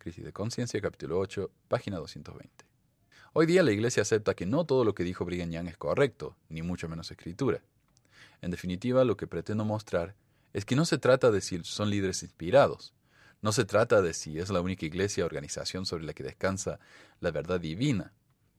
Crisis 0.02 0.24
de 0.24 0.32
Conciencia, 0.32 0.80
capítulo 0.80 1.16
8, 1.20 1.48
página 1.68 1.98
220. 1.98 2.64
Hoy 3.34 3.46
día 3.46 3.62
la 3.62 3.70
Iglesia 3.70 4.02
acepta 4.02 4.34
que 4.34 4.46
no 4.46 4.66
todo 4.66 4.84
lo 4.84 4.96
que 4.96 5.04
dijo 5.04 5.24
Brigham 5.24 5.52
Young 5.52 5.68
es 5.68 5.76
correcto, 5.76 6.36
ni 6.48 6.60
mucho 6.60 6.88
menos 6.88 7.12
escritura. 7.12 7.62
En 8.40 8.50
definitiva, 8.50 9.04
lo 9.04 9.16
que 9.16 9.28
pretendo 9.28 9.64
mostrar 9.64 10.16
es 10.54 10.64
que 10.64 10.74
no 10.74 10.86
se 10.86 10.98
trata 10.98 11.30
de 11.30 11.40
si 11.40 11.62
son 11.62 11.88
líderes 11.88 12.24
inspirados, 12.24 12.94
no 13.42 13.52
se 13.52 13.64
trata 13.64 14.02
de 14.02 14.12
si 14.12 14.40
es 14.40 14.50
la 14.50 14.60
única 14.60 14.86
iglesia 14.86 15.22
o 15.22 15.26
organización 15.26 15.86
sobre 15.86 16.02
la 16.02 16.14
que 16.14 16.24
descansa 16.24 16.80
la 17.20 17.30
verdad 17.30 17.60
divina, 17.60 18.12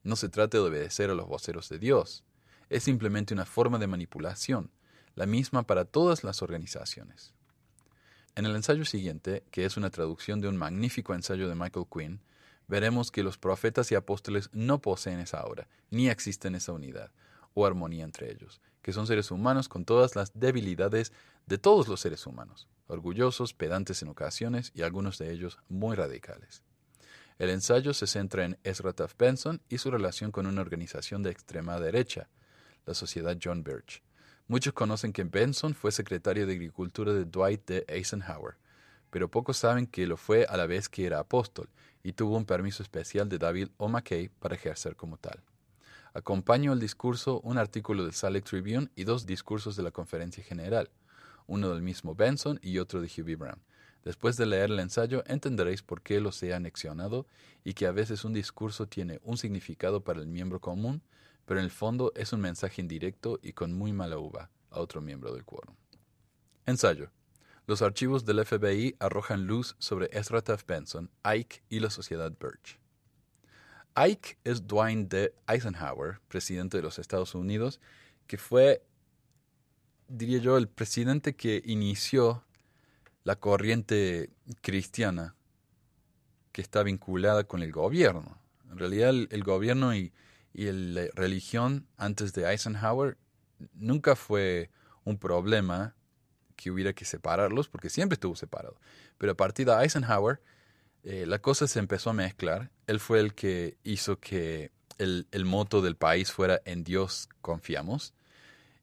no 0.04 0.16
se 0.16 0.30
trata 0.30 0.60
de 0.60 0.64
obedecer 0.64 1.10
a 1.10 1.14
los 1.14 1.28
voceros 1.28 1.68
de 1.68 1.78
Dios, 1.78 2.24
es 2.70 2.84
simplemente 2.84 3.34
una 3.34 3.46
forma 3.46 3.80
de 3.80 3.88
manipulación, 3.88 4.72
la 5.14 5.26
misma 5.26 5.64
para 5.64 5.84
todas 5.84 6.24
las 6.24 6.42
organizaciones. 6.42 7.34
En 8.36 8.48
el 8.48 8.56
ensayo 8.56 8.84
siguiente, 8.84 9.44
que 9.52 9.64
es 9.64 9.78
una 9.78 9.92
traducción 9.92 10.42
de 10.42 10.48
un 10.48 10.58
magnífico 10.58 11.14
ensayo 11.14 11.48
de 11.48 11.54
Michael 11.54 11.86
Quinn, 11.92 12.20
veremos 12.68 13.12
que 13.12 13.22
los 13.22 13.38
profetas 13.38 13.92
y 13.92 13.96
apóstoles 13.96 14.50
no 14.54 14.82
poseen 14.82 15.20
esa 15.20 15.44
obra, 15.46 15.68
ni 15.92 16.10
existen 16.10 16.56
esa 16.56 16.72
unidad 16.72 17.12
o 17.54 17.68
armonía 17.68 18.04
entre 18.04 18.32
ellos, 18.32 18.60
que 18.82 18.92
son 18.92 19.06
seres 19.06 19.30
humanos 19.30 19.70
con 19.70 19.86
todas 19.86 20.16
las 20.16 20.32
debilidades 20.34 21.14
de 21.46 21.60
todos 21.60 21.88
los 21.88 22.02
seres 22.02 22.26
humanos, 22.26 22.68
orgullosos, 22.88 23.54
pedantes 23.54 24.02
en 24.02 24.10
ocasiones 24.10 24.72
y 24.74 24.82
algunos 24.82 25.20
de 25.20 25.32
ellos 25.32 25.60
muy 25.70 25.96
radicales. 25.96 26.64
El 27.38 27.52
ensayo 27.52 27.94
se 27.94 28.08
centra 28.08 28.46
en 28.46 28.58
Ezra 28.64 28.94
Taft 28.94 29.18
Benson 29.20 29.62
y 29.70 29.78
su 29.78 29.92
relación 29.92 30.32
con 30.32 30.48
una 30.48 30.62
organización 30.62 31.22
de 31.22 31.30
extrema 31.30 31.80
derecha, 31.80 32.30
la 32.88 32.96
Sociedad 32.96 33.38
John 33.42 33.64
Birch, 33.64 34.02
Muchos 34.48 34.74
conocen 34.74 35.14
que 35.14 35.24
Benson 35.24 35.74
fue 35.74 35.94
secretario 35.94 36.46
de 36.46 36.54
Agricultura 36.54 37.14
de 37.14 37.24
Dwight 37.24 37.66
D. 37.66 37.86
Eisenhower, 37.88 38.56
pero 39.10 39.32
pocos 39.32 39.56
saben 39.56 39.88
que 39.88 40.06
lo 40.06 40.18
fue 40.18 40.46
a 40.50 40.58
la 40.58 40.68
vez 40.68 40.90
que 40.90 41.06
era 41.06 41.20
apóstol 41.20 41.70
y 42.04 42.12
tuvo 42.12 42.36
un 42.36 42.46
permiso 42.46 42.84
especial 42.84 43.30
de 43.30 43.38
David 43.38 43.70
O. 43.78 43.88
McKay 43.88 44.28
para 44.28 44.56
ejercer 44.56 44.98
como 44.98 45.18
tal. 45.18 45.42
Acompaño 46.14 46.74
al 46.74 46.80
discurso 46.82 47.40
un 47.40 47.58
artículo 47.58 48.04
del 48.04 48.14
Salt 48.14 48.44
Tribune 48.44 48.90
y 48.96 49.06
dos 49.06 49.26
discursos 49.26 49.78
de 49.78 49.84
la 49.84 49.92
Conferencia 49.92 50.44
General, 50.44 50.90
uno 51.48 51.70
del 51.70 51.82
mismo 51.82 52.14
Benson 52.14 52.60
y 52.62 52.80
otro 52.80 53.00
de 53.02 53.08
Huey 53.08 53.36
Brown. 53.36 53.62
Después 54.04 54.36
de 54.36 54.46
leer 54.46 54.72
el 54.72 54.80
ensayo 54.80 55.24
entenderéis 55.26 55.82
por 55.82 56.02
qué 56.02 56.20
los 56.20 56.44
he 56.44 56.54
anexionado 56.54 57.26
y 57.64 57.76
que 57.76 57.88
a 57.88 57.92
veces 57.92 58.26
un 58.26 58.34
discurso 58.34 58.88
tiene 58.88 59.22
un 59.24 59.38
significado 59.38 60.04
para 60.04 60.20
el 60.20 60.28
miembro 60.28 60.60
común, 60.60 61.02
pero 61.46 61.60
en 61.60 61.66
el 61.66 61.72
fondo 61.72 62.12
es 62.16 62.34
un 62.34 62.42
mensaje 62.42 62.82
indirecto 62.82 63.40
y 63.42 63.54
con 63.54 63.74
muy 63.74 63.94
mala 63.94 64.18
uva 64.18 64.50
a 64.70 64.80
otro 64.80 65.02
miembro 65.02 65.34
del 65.34 65.46
quórum. 65.46 65.76
Ensayo. 66.66 67.12
Los 67.66 67.82
archivos 67.82 68.26
del 68.26 68.46
FBI 68.46 68.96
arrojan 69.00 69.48
luz 69.48 69.76
sobre 69.80 70.10
Ezra 70.12 70.42
Taft 70.42 70.68
Benson, 70.68 71.10
Ike 71.24 71.64
y 71.70 71.80
la 71.80 71.90
sociedad 71.90 72.32
Birch. 72.38 72.78
Ike 73.96 74.38
es 74.44 74.68
Dwight 74.68 75.10
D. 75.10 75.34
Eisenhower, 75.48 76.20
presidente 76.28 76.78
de 76.78 76.84
los 76.84 77.00
Estados 77.00 77.36
Unidos, 77.36 77.80
que 78.28 78.38
fue, 78.38 78.84
diría 80.10 80.40
yo, 80.40 80.58
el 80.58 80.68
presidente 80.68 81.36
que 81.36 81.62
inició 81.66 82.44
la 83.24 83.38
corriente 83.38 84.30
cristiana 84.62 85.36
que 86.52 86.62
está 86.62 86.84
vinculada 86.84 87.46
con 87.46 87.62
el 87.62 87.72
gobierno. 87.72 88.38
En 88.70 88.78
realidad 88.78 89.12
el 89.12 89.44
gobierno 89.44 89.96
y 89.96 90.12
y 90.54 90.72
la 90.72 91.08
religión 91.16 91.88
antes 91.98 92.34
de 92.34 92.50
Eisenhower 92.50 93.18
nunca 93.74 94.16
fue 94.16 94.70
un 95.04 95.18
problema 95.18 95.96
que 96.56 96.70
hubiera 96.70 96.94
que 96.94 97.06
separarlos, 97.06 97.68
porque 97.68 97.90
siempre 97.90 98.14
estuvo 98.14 98.36
separado. 98.36 98.80
Pero 99.18 99.32
a 99.32 99.36
partir 99.36 99.66
de 99.66 99.74
Eisenhower, 99.74 100.42
eh, 101.04 101.26
la 101.26 101.40
cosa 101.40 101.68
se 101.68 101.80
empezó 101.80 102.12
a 102.12 102.14
mezclar. 102.14 102.72
Él 102.88 103.00
fue 103.00 103.20
el 103.20 103.34
que 103.34 103.78
hizo 103.84 104.20
que 104.20 104.72
el, 105.00 105.28
el 105.32 105.46
moto 105.46 105.82
del 105.82 105.96
país 105.96 106.32
fuera 106.32 106.62
en 106.66 106.84
Dios 106.84 107.28
confiamos. 107.42 108.14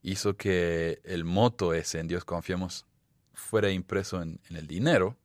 Hizo 0.02 0.36
que 0.36 1.00
el 1.04 1.24
moto 1.24 1.72
ese 1.72 2.00
en 2.00 2.08
Dios 2.08 2.24
confiamos 2.24 2.86
fuera 3.32 3.70
impreso 3.70 4.20
en, 4.20 4.40
en 4.50 4.56
el 4.56 4.66
dinero, 4.66 5.16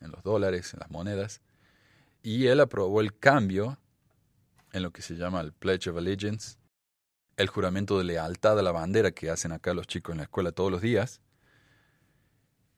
en 0.00 0.10
los 0.10 0.22
dólares, 0.24 0.74
en 0.74 0.80
las 0.80 0.90
monedas. 0.90 1.40
Y 2.22 2.48
él 2.48 2.60
aprobó 2.60 3.00
el 3.00 3.16
cambio 3.16 3.78
en 4.76 4.82
lo 4.82 4.92
que 4.92 5.00
se 5.00 5.14
llama 5.14 5.40
el 5.40 5.52
Pledge 5.52 5.88
of 5.88 5.96
Allegiance, 5.96 6.58
el 7.36 7.48
juramento 7.48 7.96
de 7.96 8.04
lealtad 8.04 8.58
a 8.58 8.62
la 8.62 8.72
bandera 8.72 9.10
que 9.10 9.30
hacen 9.30 9.52
acá 9.52 9.72
los 9.72 9.86
chicos 9.86 10.12
en 10.12 10.18
la 10.18 10.24
escuela 10.24 10.52
todos 10.52 10.70
los 10.70 10.82
días, 10.82 11.22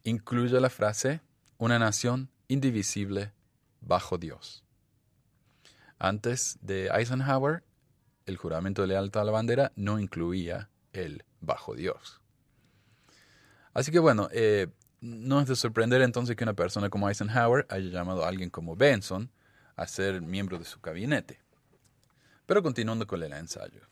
incluye 0.05 0.61
la 0.61 0.71
frase 0.71 1.21
una 1.59 1.79
nación 1.79 2.31
indivisible 2.47 3.33
bajo 3.81 4.17
Dios. 4.17 4.65
Antes 5.99 6.59
de 6.61 6.87
Eisenhower, 6.87 7.65
el 8.27 8.37
juramento 8.37 8.83
de 8.83 8.89
lealtad 8.89 9.23
a 9.23 9.25
la 9.25 9.33
bandera 9.33 9.73
no 9.75 9.99
incluía 9.99 10.71
el 10.93 11.25
bajo 11.41 11.75
Dios. 11.75 12.21
Así 13.75 13.91
que 13.91 13.99
bueno, 13.99 14.29
eh, 14.31 14.69
no 15.01 15.41
es 15.41 15.49
de 15.49 15.57
sorprender 15.57 16.03
entonces 16.03 16.37
que 16.37 16.45
una 16.45 16.55
persona 16.55 16.91
como 16.91 17.09
Eisenhower 17.09 17.67
haya 17.69 17.91
llamado 17.91 18.25
a 18.25 18.29
alguien 18.29 18.51
como 18.51 18.77
Benson 18.77 19.33
a 19.75 19.87
ser 19.89 20.23
miembro 20.23 20.59
de 20.59 20.65
su 20.65 20.81
gabinete. 20.81 21.41
Pero 22.49 22.63
continuando 22.63 23.07
con 23.07 23.23
el 23.23 23.35
ensayo. 23.35 23.83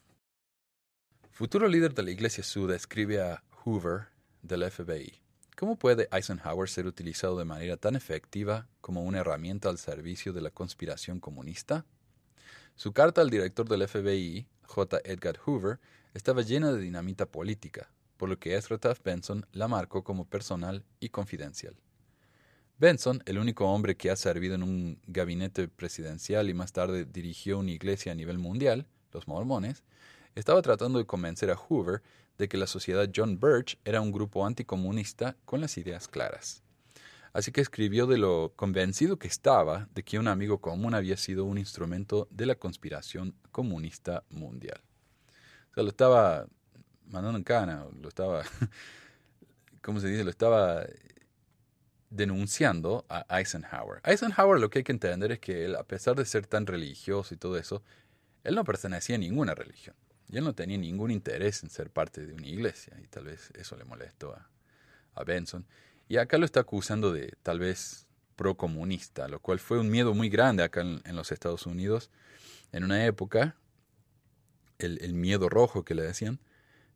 Futuro 1.30 1.68
líder 1.68 1.92
de 1.92 2.02
la 2.02 2.10
Iglesia 2.10 2.42
Sud 2.42 2.70
escribe 2.70 3.20
a 3.20 3.44
Hoover 3.50 4.06
del 4.40 4.70
FBI. 4.70 5.20
¿Cómo 5.58 5.76
puede 5.76 6.08
Eisenhower 6.10 6.66
ser 6.66 6.86
utilizado 6.86 7.36
de 7.36 7.44
manera 7.44 7.76
tan 7.76 7.96
efectiva 7.96 8.66
como 8.80 9.02
una 9.02 9.18
herramienta 9.18 9.68
al 9.68 9.76
servicio 9.76 10.32
de 10.32 10.40
la 10.40 10.50
conspiración 10.50 11.20
comunista? 11.20 11.84
Su 12.76 12.94
carta 12.94 13.20
al 13.20 13.28
director 13.28 13.68
del 13.68 13.86
FBI, 13.86 14.48
J. 14.62 15.00
Edgar 15.04 15.38
Hoover, 15.44 15.78
estaba 16.14 16.40
llena 16.40 16.72
de 16.72 16.80
dinamita 16.80 17.26
política, 17.26 17.90
por 18.16 18.30
lo 18.30 18.38
que 18.38 18.56
Ezra 18.56 18.78
Benson 19.04 19.44
la 19.52 19.68
marcó 19.68 20.02
como 20.02 20.24
personal 20.24 20.82
y 20.98 21.10
confidencial. 21.10 21.76
Benson, 22.78 23.22
el 23.24 23.38
único 23.38 23.64
hombre 23.64 23.96
que 23.96 24.10
ha 24.10 24.16
servido 24.16 24.54
en 24.54 24.62
un 24.62 25.00
gabinete 25.06 25.66
presidencial 25.66 26.50
y 26.50 26.54
más 26.54 26.72
tarde 26.72 27.06
dirigió 27.06 27.58
una 27.58 27.70
iglesia 27.70 28.12
a 28.12 28.14
nivel 28.14 28.36
mundial, 28.36 28.86
los 29.12 29.26
mormones, 29.26 29.82
estaba 30.34 30.60
tratando 30.60 30.98
de 30.98 31.06
convencer 31.06 31.50
a 31.50 31.56
Hoover 31.56 32.02
de 32.36 32.50
que 32.50 32.58
la 32.58 32.66
sociedad 32.66 33.08
John 33.14 33.40
Birch 33.40 33.78
era 33.86 34.02
un 34.02 34.12
grupo 34.12 34.44
anticomunista 34.44 35.36
con 35.46 35.62
las 35.62 35.78
ideas 35.78 36.06
claras. 36.06 36.62
Así 37.32 37.50
que 37.50 37.62
escribió 37.62 38.06
de 38.06 38.18
lo 38.18 38.52
convencido 38.56 39.18
que 39.18 39.28
estaba 39.28 39.88
de 39.94 40.02
que 40.02 40.18
un 40.18 40.28
amigo 40.28 40.58
común 40.58 40.92
había 40.92 41.16
sido 41.16 41.46
un 41.46 41.56
instrumento 41.56 42.28
de 42.30 42.44
la 42.44 42.56
conspiración 42.56 43.34
comunista 43.52 44.22
mundial. 44.28 44.82
O 45.70 45.74
sea, 45.74 45.82
lo 45.82 45.88
estaba 45.88 46.46
mandando 47.06 47.38
en 47.38 47.44
cana, 47.44 47.86
lo 48.02 48.08
estaba, 48.10 48.42
¿cómo 49.82 49.98
se 49.98 50.08
dice? 50.08 50.24
Lo 50.24 50.30
estaba 50.30 50.84
denunciando 52.10 53.04
a 53.08 53.26
Eisenhower. 53.38 54.00
Eisenhower 54.04 54.60
lo 54.60 54.70
que 54.70 54.80
hay 54.80 54.84
que 54.84 54.92
entender 54.92 55.32
es 55.32 55.38
que 55.40 55.64
él, 55.64 55.76
a 55.76 55.84
pesar 55.84 56.16
de 56.16 56.24
ser 56.24 56.46
tan 56.46 56.66
religioso 56.66 57.34
y 57.34 57.36
todo 57.36 57.58
eso, 57.58 57.82
él 58.44 58.54
no 58.54 58.64
pertenecía 58.64 59.16
a 59.16 59.18
ninguna 59.18 59.54
religión. 59.54 59.96
Y 60.28 60.38
él 60.38 60.44
no 60.44 60.54
tenía 60.54 60.78
ningún 60.78 61.10
interés 61.10 61.62
en 61.62 61.70
ser 61.70 61.90
parte 61.90 62.26
de 62.26 62.34
una 62.34 62.46
iglesia. 62.46 62.96
Y 63.02 63.06
tal 63.06 63.24
vez 63.24 63.50
eso 63.54 63.76
le 63.76 63.84
molestó 63.84 64.32
a, 64.34 64.48
a 65.14 65.24
Benson. 65.24 65.66
Y 66.08 66.18
acá 66.18 66.38
lo 66.38 66.44
está 66.44 66.60
acusando 66.60 67.12
de 67.12 67.32
tal 67.42 67.58
vez 67.58 68.06
procomunista, 68.36 69.28
lo 69.28 69.40
cual 69.40 69.58
fue 69.58 69.78
un 69.80 69.90
miedo 69.90 70.14
muy 70.14 70.28
grande 70.28 70.62
acá 70.62 70.82
en, 70.82 71.16
los 71.16 71.32
Estados 71.32 71.66
Unidos. 71.66 72.10
En 72.70 72.84
una 72.84 73.04
época, 73.06 73.56
el, 74.78 75.14
miedo 75.14 75.48
rojo 75.48 75.84
que 75.84 75.94
le 75.94 76.02
decían, 76.02 76.38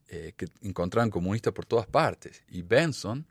eh, 0.08 0.34
que 0.36 0.46
encontraban 0.62 1.10
comunistas 1.10 1.52
por 1.52 1.66
todas 1.66 1.86
partes. 1.86 2.44
Y 2.48 2.62
Benson 2.62 3.26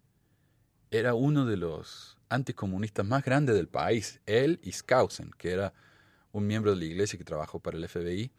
era 0.92 1.14
uno 1.14 1.46
de 1.46 1.58
los 1.58 2.18
anticomunistas 2.30 3.06
más 3.06 3.24
grandes 3.24 3.56
del 3.56 3.68
país. 3.68 4.20
Él 4.26 4.60
y 4.64 4.72
que 5.38 5.52
era 5.52 5.74
un 6.32 6.48
miembro 6.48 6.72
de 6.72 6.78
la 6.78 6.86
iglesia 6.86 7.18
que 7.18 7.26
trabajó 7.26 7.60
para 7.60 7.78
el 7.78 7.88
FBI 7.88 8.32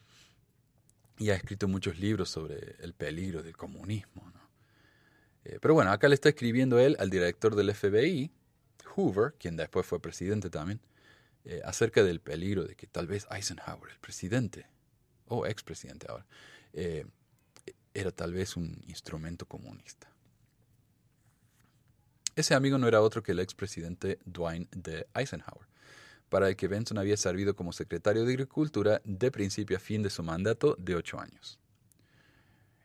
y 1.18 1.30
ha 1.30 1.34
escrito 1.34 1.68
muchos 1.68 1.98
libros 1.98 2.30
sobre 2.30 2.76
el 2.80 2.94
peligro 2.94 3.42
del 3.42 3.56
comunismo. 3.56 4.32
Eh, 5.44 5.58
pero 5.60 5.74
bueno, 5.74 5.90
acá 5.90 6.08
le 6.08 6.14
está 6.14 6.28
escribiendo 6.28 6.78
él 6.78 6.96
al 6.98 7.10
director 7.10 7.54
del 7.54 7.74
FBI, 7.74 8.30
Hoover, 8.94 9.34
quien 9.38 9.56
después 9.56 9.86
fue 9.86 10.00
presidente 10.00 10.50
también, 10.50 10.80
eh, 11.44 11.62
acerca 11.64 12.02
del 12.02 12.20
peligro 12.20 12.64
de 12.64 12.74
que 12.74 12.86
tal 12.86 13.06
vez 13.06 13.26
Eisenhower, 13.30 13.90
el 13.90 13.98
presidente, 13.98 14.66
o 15.26 15.46
expresidente 15.46 16.06
ahora, 16.08 16.26
eh, 16.72 17.06
era 17.94 18.10
tal 18.10 18.32
vez 18.32 18.56
un 18.56 18.82
instrumento 18.86 19.46
comunista. 19.46 20.09
Ese 22.36 22.54
amigo 22.54 22.78
no 22.78 22.86
era 22.86 23.02
otro 23.02 23.22
que 23.22 23.32
el 23.32 23.40
expresidente 23.40 24.18
Dwight 24.24 24.70
D. 24.74 25.06
Eisenhower, 25.14 25.66
para 26.28 26.48
el 26.48 26.56
que 26.56 26.68
Benson 26.68 26.98
había 26.98 27.16
servido 27.16 27.56
como 27.56 27.72
secretario 27.72 28.24
de 28.24 28.32
Agricultura 28.32 29.02
de 29.04 29.30
principio 29.30 29.76
a 29.76 29.80
fin 29.80 30.02
de 30.02 30.10
su 30.10 30.22
mandato 30.22 30.76
de 30.78 30.94
ocho 30.94 31.18
años. 31.18 31.58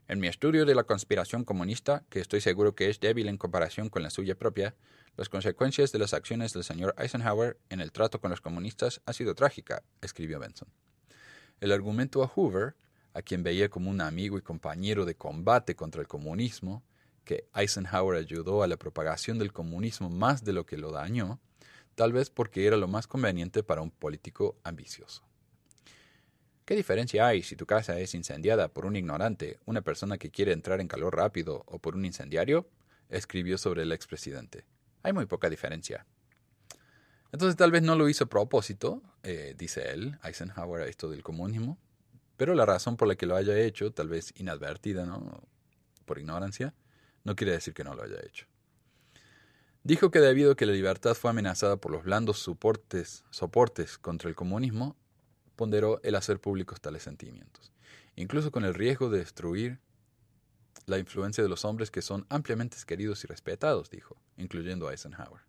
En 0.08 0.20
mi 0.20 0.28
estudio 0.28 0.66
de 0.66 0.76
la 0.76 0.84
conspiración 0.84 1.44
comunista, 1.44 2.04
que 2.10 2.20
estoy 2.20 2.42
seguro 2.42 2.76
que 2.76 2.90
es 2.90 3.00
débil 3.00 3.28
en 3.28 3.38
comparación 3.38 3.90
con 3.90 4.04
la 4.04 4.10
suya 4.10 4.36
propia, 4.36 4.76
las 5.16 5.30
consecuencias 5.30 5.92
de 5.92 6.00
las 6.00 6.14
acciones 6.14 6.54
del 6.54 6.64
señor 6.64 6.94
Eisenhower 6.98 7.58
en 7.70 7.80
el 7.80 7.92
trato 7.92 8.20
con 8.20 8.32
los 8.32 8.42
comunistas 8.42 9.02
ha 9.06 9.14
sido 9.14 9.34
trágica, 9.34 9.84
escribió 10.02 10.40
Benson. 10.40 10.68
El 11.60 11.72
argumento 11.72 12.22
a 12.22 12.28
Hoover, 12.28 12.76
a 13.14 13.22
quien 13.22 13.42
veía 13.42 13.70
como 13.70 13.90
un 13.90 14.02
amigo 14.02 14.38
y 14.38 14.42
compañero 14.42 15.06
de 15.06 15.16
combate 15.16 15.76
contra 15.76 16.02
el 16.02 16.08
comunismo, 16.08 16.84
que 17.26 17.50
Eisenhower 17.54 18.18
ayudó 18.18 18.64
a 18.64 18.68
la 18.68 18.78
propagación 18.78 19.38
del 19.38 19.52
comunismo 19.52 20.10
más 20.10 20.46
de 20.46 20.54
lo 20.54 20.66
que 20.66 20.78
lo 20.78 20.92
dañó, 20.92 21.40
tal 21.96 22.14
vez 22.14 22.30
porque 22.30 22.68
era 22.68 22.78
lo 22.78 22.88
más 22.88 23.08
conveniente 23.08 23.64
para 23.64 23.82
un 23.82 23.92
político 23.92 24.58
ambicioso. 24.64 25.24
¿Qué 26.64 26.76
diferencia 26.76 27.28
hay 27.28 27.44
si 27.44 27.56
tu 27.56 27.66
casa 27.66 28.00
es 28.00 28.16
incendiada 28.16 28.70
por 28.70 28.86
un 28.86 28.96
ignorante, 28.96 29.60
una 29.66 29.82
persona 29.82 30.18
que 30.18 30.32
quiere 30.32 30.52
entrar 30.52 30.82
en 30.82 30.88
calor 30.88 31.16
rápido 31.16 31.64
o 31.68 31.80
por 31.80 31.96
un 31.96 32.06
incendiario? 32.06 32.68
escribió 33.10 33.58
sobre 33.58 33.84
el 33.84 33.92
expresidente. 33.92 34.66
Hay 35.04 35.14
muy 35.14 35.26
poca 35.26 35.50
diferencia. 35.50 36.06
Entonces 37.32 37.56
tal 37.56 37.72
vez 37.72 37.84
no 37.84 37.96
lo 37.96 38.10
hizo 38.10 38.24
a 38.24 38.30
propósito, 38.30 39.02
eh, 39.24 39.56
dice 39.58 39.92
él, 39.92 40.18
Eisenhower, 40.24 40.84
a 40.84 40.88
esto 40.88 41.10
del 41.10 41.22
comunismo, 41.22 41.78
pero 42.38 42.56
la 42.56 42.66
razón 42.66 42.98
por 42.98 43.08
la 43.08 43.16
que 43.16 43.26
lo 43.26 43.36
haya 43.36 43.58
hecho, 43.60 43.92
tal 43.92 44.08
vez 44.08 44.34
inadvertida, 44.38 45.06
¿no? 45.06 45.44
Por 46.06 46.20
ignorancia, 46.20 46.74
no 47.26 47.36
quiere 47.36 47.52
decir 47.52 47.74
que 47.74 47.84
no 47.84 47.94
lo 47.94 48.04
haya 48.04 48.22
hecho. 48.24 48.46
Dijo 49.84 50.10
que 50.10 50.20
debido 50.20 50.54
a 50.54 50.56
que 50.56 50.66
la 50.66 50.72
libertad 50.72 51.14
fue 51.14 51.30
amenazada 51.30 51.78
por 51.78 51.92
los 51.92 52.04
blandos 52.04 52.40
soportes, 52.40 53.24
contra 54.00 54.30
el 54.30 54.36
comunismo, 54.36 54.96
ponderó 55.56 56.00
el 56.04 56.16
hacer 56.16 56.40
públicos 56.40 56.82
tales 56.82 57.04
sentimientos, 57.04 57.72
incluso 58.16 58.52
con 58.52 58.66
el 58.66 58.74
riesgo 58.74 59.10
de 59.10 59.20
destruir 59.20 59.80
la 60.86 60.98
influencia 60.98 61.44
de 61.44 61.50
los 61.50 61.66
hombres 61.66 61.92
que 61.92 62.02
son 62.02 62.26
ampliamente 62.30 62.78
queridos 62.86 63.24
y 63.24 63.28
respetados, 63.28 63.90
dijo, 63.90 64.18
incluyendo 64.38 64.88
a 64.88 64.92
Eisenhower. 64.92 65.42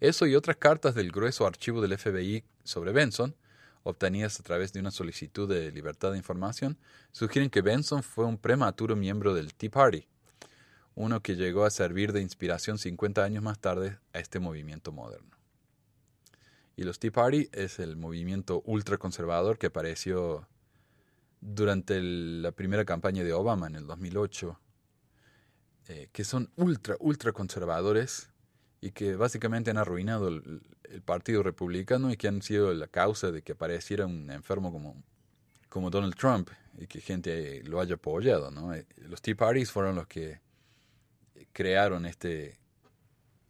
Eso 0.00 0.26
y 0.26 0.36
otras 0.36 0.56
cartas 0.56 0.94
del 0.94 1.10
grueso 1.10 1.46
archivo 1.46 1.80
del 1.80 1.98
FBI 1.98 2.44
sobre 2.62 2.92
Benson, 2.92 3.34
obtenidas 3.82 4.38
a 4.38 4.42
través 4.44 4.72
de 4.72 4.80
una 4.80 4.90
solicitud 4.90 5.48
de 5.48 5.72
libertad 5.72 6.12
de 6.12 6.18
información, 6.18 6.78
sugieren 7.10 7.50
que 7.50 7.62
Benson 7.62 8.02
fue 8.02 8.24
un 8.24 8.38
prematuro 8.38 8.94
miembro 8.94 9.34
del 9.34 9.54
Tea 9.54 9.70
Party, 9.70 10.06
uno 10.98 11.22
que 11.22 11.36
llegó 11.36 11.64
a 11.64 11.70
servir 11.70 12.12
de 12.12 12.20
inspiración 12.20 12.76
50 12.76 13.22
años 13.22 13.40
más 13.40 13.60
tarde 13.60 13.98
a 14.12 14.18
este 14.18 14.40
movimiento 14.40 14.90
moderno. 14.90 15.30
Y 16.74 16.82
los 16.82 16.98
Tea 16.98 17.12
Party 17.12 17.48
es 17.52 17.78
el 17.78 17.96
movimiento 17.96 18.62
ultraconservador 18.66 19.58
que 19.58 19.68
apareció 19.68 20.48
durante 21.40 22.00
la 22.02 22.50
primera 22.50 22.84
campaña 22.84 23.22
de 23.22 23.32
Obama 23.32 23.68
en 23.68 23.76
el 23.76 23.86
2008, 23.86 24.58
eh, 25.86 26.08
que 26.10 26.24
son 26.24 26.50
ultra, 26.56 26.96
ultra 26.98 27.30
conservadores 27.30 28.30
y 28.80 28.90
que 28.90 29.14
básicamente 29.14 29.70
han 29.70 29.78
arruinado 29.78 30.28
el, 30.28 30.62
Partido 31.04 31.42
Republicano 31.42 32.10
y 32.10 32.16
que 32.16 32.28
han 32.28 32.40
sido 32.40 32.72
la 32.72 32.86
causa 32.86 33.30
de 33.30 33.42
que 33.42 33.52
apareciera 33.52 34.06
un 34.06 34.30
enfermo 34.30 34.72
como, 34.72 34.96
como 35.68 35.90
Donald 35.90 36.14
Trump 36.16 36.48
y 36.78 36.86
que 36.86 37.02
gente 37.02 37.62
lo 37.64 37.78
haya 37.80 37.96
apoyado. 37.96 38.50
Eh, 38.74 38.86
los 39.06 39.20
Tea 39.20 39.36
Parties 39.36 39.70
fueron 39.70 39.96
los 39.96 40.06
que 40.06 40.40
crearon 41.52 42.06
este, 42.06 42.58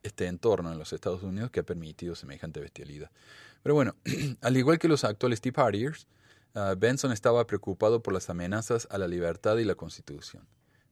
este 0.02 0.26
entorno 0.26 0.72
en 0.72 0.78
los 0.78 0.92
Estados 0.92 1.22
Unidos 1.22 1.50
que 1.50 1.60
ha 1.60 1.64
permitido 1.64 2.14
semejante 2.14 2.60
bestialidad. 2.60 3.10
Pero 3.62 3.74
bueno, 3.74 3.94
al 4.40 4.56
igual 4.56 4.78
que 4.78 4.88
los 4.88 5.04
actuales 5.04 5.40
Tea 5.40 5.52
Partiers, 5.52 6.06
ah, 6.54 6.74
Benson 6.76 7.12
estaba 7.12 7.46
preocupado 7.46 8.02
por 8.02 8.14
las 8.14 8.30
amenazas 8.30 8.88
a 8.90 8.98
la 8.98 9.08
libertad 9.08 9.58
y 9.58 9.64
la 9.64 9.74
Constitución. 9.74 10.46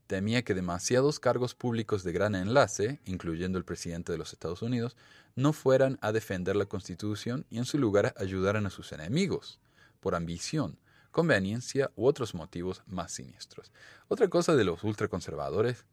Temía 0.07 0.43
que 0.43 0.55
demasiados 0.55 1.19
cargos 1.19 1.57
públicos 1.57 2.05
de 2.05 2.13
gran 2.13 2.37
enlace, 2.37 3.01
incluyendo 3.07 3.59
el 3.59 3.65
presidente 3.65 4.13
de 4.13 4.19
los 4.19 4.33
Estados 4.33 4.63
Unidos, 4.63 4.97
no 5.35 5.53
fueran 5.53 5.99
a 6.01 6.13
defender 6.13 6.55
la 6.55 6.67
Constitución 6.67 7.45
y 7.51 7.59
en 7.59 7.65
su 7.65 7.79
lugar 7.79 8.15
ayudaran 8.17 8.67
a 8.67 8.71
sus 8.71 8.93
enemigos, 8.93 9.59
por 9.99 10.15
ambición, 10.15 10.79
conveniencia 11.11 11.91
u 11.97 12.07
otros 12.07 12.35
motivos 12.35 12.83
más 12.87 13.11
siniestros. 13.11 13.73
Otra 14.07 14.29
cosa 14.29 14.55
de 14.55 14.65
los 14.65 14.85
ultraconservadores 14.85 15.87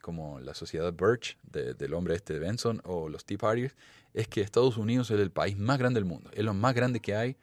como 0.00 0.40
la 0.40 0.54
sociedad 0.54 0.92
Birch 0.92 1.38
del 1.42 1.94
hombre 1.94 2.14
este 2.14 2.34
de 2.34 2.40
Benson 2.40 2.80
o 2.84 3.08
los 3.08 3.24
Tea 3.24 3.38
Parties, 3.38 3.76
es 4.14 4.28
que 4.28 4.40
Estados 4.40 4.76
Unidos 4.76 5.10
es 5.10 5.20
el 5.20 5.30
país 5.30 5.56
más 5.56 5.78
grande 5.78 6.00
del 6.00 6.08
mundo, 6.08 6.30
es 6.32 6.44
lo 6.44 6.54
más 6.54 6.74
grande 6.74 7.00
que 7.00 7.14
hay 7.14 7.36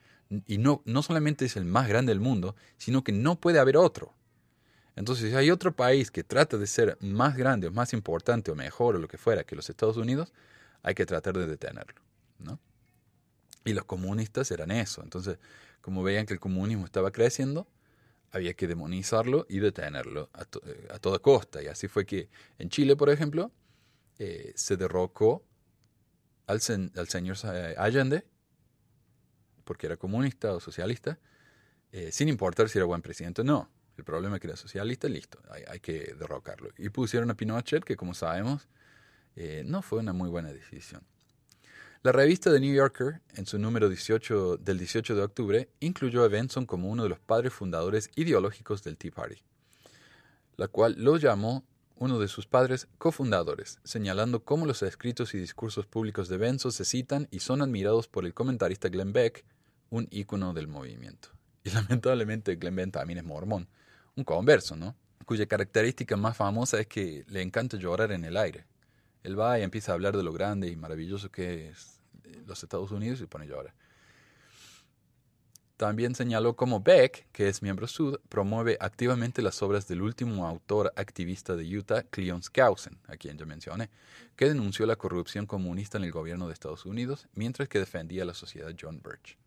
y 0.48 0.58
no, 0.58 0.82
no 0.86 1.04
solamente 1.04 1.46
es 1.46 1.56
el 1.56 1.66
más 1.66 1.88
grande 1.88 2.12
del 2.12 2.20
mundo, 2.20 2.56
sino 2.78 3.04
que 3.04 3.12
no 3.12 3.40
puede 3.40 3.60
haber 3.60 3.78
otro. 3.78 4.14
Entonces, 4.96 5.30
si 5.30 5.36
hay 5.36 5.52
otro 5.52 5.76
país 5.76 6.10
que 6.10 6.24
trata 6.24 6.58
de 6.58 6.68
ser 6.68 6.98
más 7.02 7.36
grande 7.36 7.68
o 7.68 7.72
más 7.72 7.94
importante 7.94 8.52
o 8.52 8.56
mejor 8.56 8.96
o 8.96 9.00
lo 9.00 9.08
que 9.08 9.18
fuera 9.18 9.44
que 9.44 9.56
los 9.56 9.70
Estados 9.70 9.98
Unidos, 9.98 10.32
hay 10.84 10.96
que 10.96 11.06
tratar 11.06 11.38
de 11.38 11.48
detenerlo. 11.48 12.02
¿no? 12.40 12.60
Y 13.66 13.74
los 13.74 13.84
comunistas 13.86 14.50
eran 14.52 14.72
eso. 14.72 15.04
Entonces, 15.04 15.38
como 15.82 16.02
veían 16.02 16.26
que 16.26 16.34
el 16.34 16.40
comunismo 16.40 16.86
estaba 16.86 17.12
creciendo, 17.12 17.68
había 18.36 18.54
que 18.54 18.68
demonizarlo 18.68 19.46
y 19.48 19.60
detenerlo 19.60 20.30
a, 20.34 20.42
eh, 20.42 21.00
toda 21.00 21.20
costa. 21.20 21.64
Y 21.64 21.68
así 21.68 21.88
fue 21.88 22.06
que 22.06 22.30
en 22.58 22.70
Chile, 22.70 22.98
por 22.98 23.10
ejemplo, 23.10 23.54
eh, 24.20 24.52
se 24.56 24.76
derrocó 24.76 25.46
al, 26.46 26.60
señor 26.60 27.38
Allende, 27.78 28.26
porque 29.64 29.88
era 29.88 29.96
comunista 29.96 30.54
o 30.54 30.60
socialista, 30.60 31.18
eh, 31.94 32.12
sin 32.12 32.28
importar 32.28 32.68
si 32.68 32.78
era 32.78 32.86
buen 32.86 33.02
presidente 33.02 33.40
o 33.40 33.46
no. 33.46 33.72
El 33.96 34.04
problema 34.04 34.36
es 34.36 34.42
que 34.42 34.48
era 34.48 34.58
socialista, 34.58 35.08
listo, 35.08 35.42
hay, 35.50 35.80
que 35.80 36.14
derrocarlo. 36.20 36.72
Y 36.78 36.90
pusieron 36.90 37.32
a 37.32 37.36
Pinochet, 37.36 37.86
que 37.86 37.96
como 37.96 38.14
sabemos, 38.14 38.68
no 39.64 39.82
fue 39.82 40.00
una 40.00 40.12
muy 40.12 40.30
buena 40.30 40.52
decisión. 40.52 41.02
La 42.06 42.12
revista 42.12 42.52
The 42.52 42.60
New 42.60 42.72
Yorker, 42.72 43.20
en 43.34 43.48
su 43.48 43.58
número 43.58 43.90
18 43.90 44.58
del 44.58 44.78
18 44.78 45.16
de 45.16 45.24
octubre, 45.24 45.70
incluyó 45.80 46.24
a 46.24 46.28
Benson 46.28 46.68
como 46.68 46.92
uno 46.92 47.02
de 47.02 47.10
los 47.10 47.20
padres 47.20 47.52
fundadores 47.52 48.12
ideológicos 48.16 48.84
del 48.84 48.96
Tea 48.96 49.10
Party, 49.10 49.42
la 50.56 50.68
cual 50.68 50.94
lo 51.00 51.18
llamó 51.18 51.66
uno 51.96 52.20
de 52.20 52.28
sus 52.28 52.46
padres 52.46 52.88
cofundadores, 53.00 53.80
señalando 53.84 54.44
cómo 54.44 54.68
los 54.68 54.84
escritos 54.84 55.34
y 55.34 55.40
discursos 55.40 55.88
públicos 55.88 56.30
de 56.30 56.38
Benson 56.38 56.72
se 56.72 56.86
citan 56.86 57.28
y 57.32 57.40
son 57.40 57.64
admirados 57.64 58.08
por 58.08 58.26
el 58.26 58.36
comentarista 58.36 58.90
Glenn 58.90 59.12
Beck, 59.12 59.44
un 59.90 60.08
ícono 60.12 60.54
del 60.54 60.68
movimiento. 60.68 61.30
Y 61.64 61.70
lamentablemente 61.72 62.56
Glenn 62.58 62.76
Beck 62.76 62.92
también 62.92 63.18
es 63.18 63.26
mormón, 63.26 63.68
un 64.16 64.24
converso, 64.26 64.76
¿no? 64.76 64.96
Cuya 65.26 65.48
característica 65.48 66.16
más 66.18 66.38
famosa 66.38 66.80
es 66.80 66.86
que 66.86 67.26
le 67.30 67.42
encanta 67.42 67.78
llorar 67.78 68.12
en 68.12 68.26
el 68.26 68.38
aire. 68.38 68.68
Él 69.24 69.40
va 69.40 69.58
y 69.58 69.64
empieza 69.64 69.92
a 69.92 69.96
hablar 69.96 70.16
de 70.16 70.22
lo 70.22 70.32
grande 70.32 70.68
y 70.68 70.76
maravilloso 70.76 71.32
que 71.32 71.70
es 71.70 71.95
los 72.46 72.64
Estados 72.64 72.92
Unidos 72.92 73.22
y 73.22 73.26
pone 73.26 73.48
llorar. 73.48 73.74
también 75.78 76.16
señaló 76.16 76.56
cómo 76.56 76.80
Beck, 76.80 77.28
que 77.34 77.50
es 77.50 77.62
miembro 77.62 77.88
sud, 77.88 78.20
promueve 78.30 78.78
activamente 78.80 79.42
las 79.42 79.62
obras 79.62 79.88
del 79.88 80.02
último 80.02 80.48
autor 80.48 80.94
activista 80.96 81.56
de 81.58 81.78
Utah, 81.78 82.04
Cleon 82.04 82.42
Skousen, 82.42 82.98
a 83.08 83.18
quien 83.18 83.38
ya 83.38 83.46
mencioné, 83.46 83.90
que 84.38 84.48
denunció 84.48 84.86
la 84.86 84.96
corrupción 84.96 85.46
comunista 85.46 85.98
en 85.98 86.06
el 86.06 86.12
gobierno 86.12 86.48
de 86.48 86.54
Estados 86.54 86.86
Unidos, 86.86 87.28
mientras 87.34 87.68
que 87.68 87.80
defendía 87.80 88.24
a 88.24 88.26
la 88.26 88.34
sociedad 88.34 88.74
John 88.80 89.02
Birch. 89.04 89.38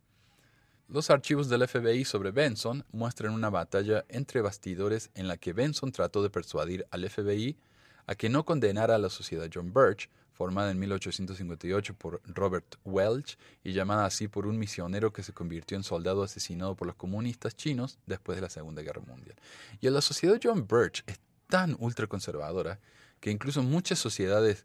Los 0.88 1.10
archivos 1.10 1.50
del 1.50 1.68
FBI 1.68 2.06
sobre 2.06 2.30
Benson 2.30 2.82
muestran 2.92 3.34
una 3.34 3.50
batalla 3.50 4.06
entre 4.08 4.40
bastidores 4.40 5.10
en 5.14 5.28
la 5.28 5.36
que 5.36 5.52
Benson 5.52 5.92
trató 5.92 6.22
de 6.22 6.30
persuadir 6.30 6.86
al 6.90 7.08
FBI 7.08 7.58
a 8.06 8.14
que 8.14 8.30
no 8.30 8.46
condenara 8.46 8.94
a 8.94 8.98
la 8.98 9.10
sociedad 9.10 9.50
John 9.52 9.74
Birch 9.74 10.08
formada 10.38 10.70
en 10.70 10.78
1858 10.78 11.94
por 11.94 12.22
Robert 12.24 12.76
Welch 12.84 13.36
y 13.64 13.72
llamada 13.72 14.06
así 14.06 14.28
por 14.28 14.46
un 14.46 14.56
misionero 14.56 15.12
que 15.12 15.24
se 15.24 15.32
convirtió 15.32 15.76
en 15.76 15.82
soldado 15.82 16.22
asesinado 16.22 16.76
por 16.76 16.86
los 16.86 16.94
comunistas 16.94 17.56
chinos 17.56 17.98
después 18.06 18.36
de 18.36 18.42
la 18.42 18.48
Segunda 18.48 18.82
Guerra 18.82 19.02
Mundial. 19.02 19.34
Y 19.80 19.90
la 19.90 20.00
sociedad 20.00 20.38
John 20.40 20.68
Birch 20.68 21.02
es 21.08 21.18
tan 21.48 21.76
ultraconservadora 21.80 22.78
que 23.18 23.32
incluso 23.32 23.64
muchas 23.64 23.98
sociedades 23.98 24.64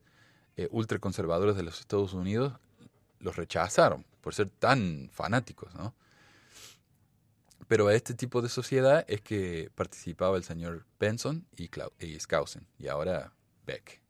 eh, 0.57 0.67
ultraconservadoras 0.69 1.55
de 1.55 1.63
los 1.63 1.79
Estados 1.79 2.13
Unidos 2.13 2.53
los 3.19 3.35
rechazaron 3.35 4.05
por 4.21 4.35
ser 4.35 4.49
tan 4.49 5.09
fanáticos, 5.11 5.73
¿no? 5.73 5.95
Pero 7.67 7.87
a 7.87 7.95
este 7.95 8.13
tipo 8.13 8.43
de 8.43 8.49
sociedad 8.49 9.05
es 9.07 9.21
que 9.21 9.71
participaba 9.73 10.37
el 10.37 10.43
señor 10.43 10.85
Benson 10.99 11.47
y, 11.57 11.71
y 11.99 12.19
Skousen, 12.19 12.67
y 12.77 12.89
ahora 12.89 13.33
Beck. 13.65 14.02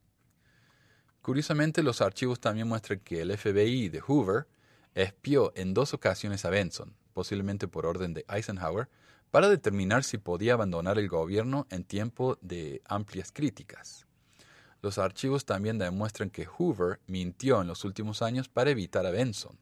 Curiosamente, 1.24 1.84
los 1.84 2.02
archivos 2.02 2.42
también 2.42 2.68
muestran 2.68 3.00
que 3.00 3.22
el 3.22 3.36
FBI 3.38 3.88
de 3.88 4.02
Hoover 4.02 4.46
espió 4.94 5.54
en 5.56 5.74
dos 5.74 5.94
ocasiones 5.94 6.44
a 6.44 6.50
Benson, 6.50 6.98
posiblemente 7.14 7.70
por 7.70 7.86
orden 7.86 8.14
de 8.14 8.26
Eisenhower, 8.28 8.90
para 9.32 9.48
determinar 9.48 10.04
si 10.04 10.18
podía 10.18 10.52
abandonar 10.52 11.00
el 11.00 11.08
gobierno 11.08 11.66
en 11.70 11.86
tiempo 11.86 12.38
de 12.42 12.82
amplias 12.86 13.32
críticas. 13.32 14.06
Los 14.82 14.98
archivos 14.98 15.46
también 15.46 15.78
demuestran 15.78 16.30
que 16.30 16.46
Hoover 16.46 17.00
mintió 17.08 17.62
en 17.62 17.68
los 17.68 17.86
últimos 17.86 18.22
años 18.22 18.50
para 18.50 18.72
evitar 18.72 19.06
a 19.06 19.12
Benson, 19.12 19.58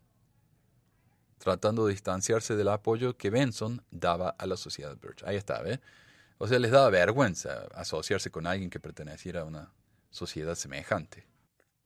tratando 1.38 1.86
de 1.86 1.94
distanciarse 1.94 2.56
del 2.56 2.70
apoyo 2.70 3.16
que 3.18 3.30
Benson 3.30 3.84
daba 3.92 4.30
a 4.30 4.48
la 4.48 4.58
sociedad 4.58 4.98
Birch. 4.98 5.24
Ahí 5.26 5.36
está, 5.36 5.62
¿ve? 5.62 5.80
O 6.40 6.48
sea, 6.48 6.58
les 6.58 6.72
daba 6.72 6.90
vergüenza 6.90 7.68
asociarse 7.76 8.32
con 8.32 8.48
alguien 8.48 8.72
que 8.72 8.80
perteneciera 8.80 9.42
a 9.42 9.46
una 9.46 9.72
sociedad 10.10 10.56
semejante. 10.56 11.30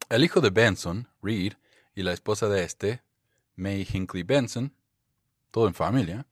El 0.08 0.24
hijo 0.24 0.40
de 0.40 0.52
Benson, 0.52 1.08
Reed, 1.24 1.54
y 1.96 2.04
la 2.04 2.14
esposa 2.14 2.48
de 2.48 2.64
este, 2.64 3.02
May 3.56 3.88
Hinckley 3.92 4.22
Benson, 4.22 4.76
todo 5.50 5.68
en 5.68 5.74
familia, 5.74 6.28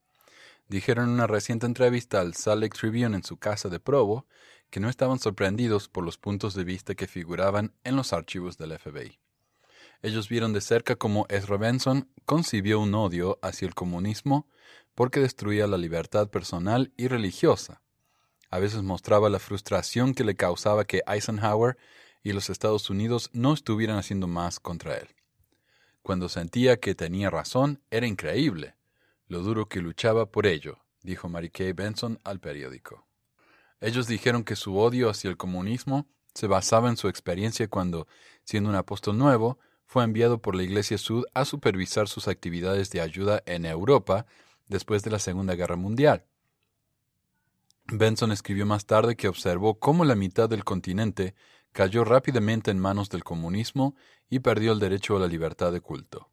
dijeron 0.67 1.05
en 1.05 1.15
una 1.15 1.25
reciente 1.25 1.65
entrevista 1.65 2.21
al 2.21 2.35
Salt 2.35 2.61
Lake 2.61 2.77
Tribune 2.77 3.15
en 3.15 3.23
su 3.23 3.37
casa 3.37 3.69
de 3.69 3.79
Provo 3.79 4.27
que 4.69 4.79
no 4.79 4.89
estaban 4.89 5.17
sorprendidos 5.17 5.89
por 5.89 6.03
los 6.03 6.19
puntos 6.19 6.53
de 6.53 6.63
vista 6.63 6.93
que 6.93 7.07
figuraban 7.07 7.73
en 7.83 7.95
los 7.95 8.13
archivos 8.13 8.59
del 8.59 8.77
FBI. 8.77 9.19
Ellos 10.03 10.29
vieron 10.29 10.53
de 10.53 10.61
cerca 10.61 10.95
cómo 10.95 11.25
Ezra 11.29 11.57
Benson 11.57 12.07
concibió 12.25 12.79
un 12.79 12.93
odio 12.93 13.39
hacia 13.41 13.67
el 13.67 13.73
comunismo 13.73 14.47
porque 14.93 15.19
destruía 15.19 15.65
la 15.65 15.77
libertad 15.77 16.29
personal 16.29 16.91
y 16.95 17.07
religiosa. 17.07 17.81
A 18.51 18.59
veces 18.59 18.83
mostraba 18.83 19.29
la 19.29 19.39
frustración 19.39 20.13
que 20.13 20.23
le 20.23 20.35
causaba 20.35 20.85
que 20.85 21.01
Eisenhower 21.07 21.75
y 22.23 22.31
los 22.31 22.49
Estados 22.49 22.89
Unidos 22.89 23.29
no 23.33 23.53
estuvieran 23.53 23.97
haciendo 23.97 24.27
más 24.27 24.59
contra 24.59 24.97
él. 24.97 25.09
Cuando 26.01 26.29
sentía 26.29 26.79
que 26.79 26.95
tenía 26.95 27.29
razón, 27.29 27.81
era 27.91 28.07
increíble 28.07 28.75
lo 29.27 29.41
duro 29.41 29.67
que 29.67 29.81
luchaba 29.81 30.31
por 30.31 30.45
ello, 30.45 30.79
dijo 31.01 31.29
Mary 31.29 31.49
Kay 31.49 31.73
Benson 31.73 32.19
al 32.23 32.39
periódico. 32.39 33.07
Ellos 33.81 34.07
dijeron 34.07 34.43
que 34.43 34.55
su 34.55 34.77
odio 34.77 35.09
hacia 35.09 35.29
el 35.29 35.37
comunismo 35.37 36.07
se 36.33 36.47
basaba 36.47 36.89
en 36.89 36.97
su 36.97 37.07
experiencia 37.07 37.67
cuando, 37.67 38.07
siendo 38.43 38.69
un 38.69 38.75
apóstol 38.75 39.17
nuevo, 39.17 39.59
fue 39.85 40.03
enviado 40.03 40.41
por 40.41 40.55
la 40.55 40.63
Iglesia 40.63 40.97
Sud 40.97 41.25
a 41.33 41.45
supervisar 41.45 42.07
sus 42.07 42.27
actividades 42.27 42.89
de 42.89 43.01
ayuda 43.01 43.43
en 43.45 43.65
Europa 43.65 44.25
después 44.67 45.03
de 45.03 45.11
la 45.11 45.19
Segunda 45.19 45.55
Guerra 45.55 45.75
Mundial. 45.75 46.25
Benson 47.85 48.31
escribió 48.31 48.65
más 48.65 48.85
tarde 48.85 49.15
que 49.15 49.27
observó 49.27 49.77
cómo 49.79 50.05
la 50.05 50.15
mitad 50.15 50.49
del 50.49 50.63
continente 50.63 51.35
cayó 51.73 52.05
rápidamente 52.05 52.71
en 52.71 52.79
manos 52.79 53.09
del 53.09 53.23
comunismo 53.23 53.95
y 54.29 54.39
perdió 54.39 54.71
el 54.71 54.79
derecho 54.79 55.17
a 55.17 55.19
la 55.19 55.27
libertad 55.27 55.73
de 55.73 55.81
culto. 55.81 56.29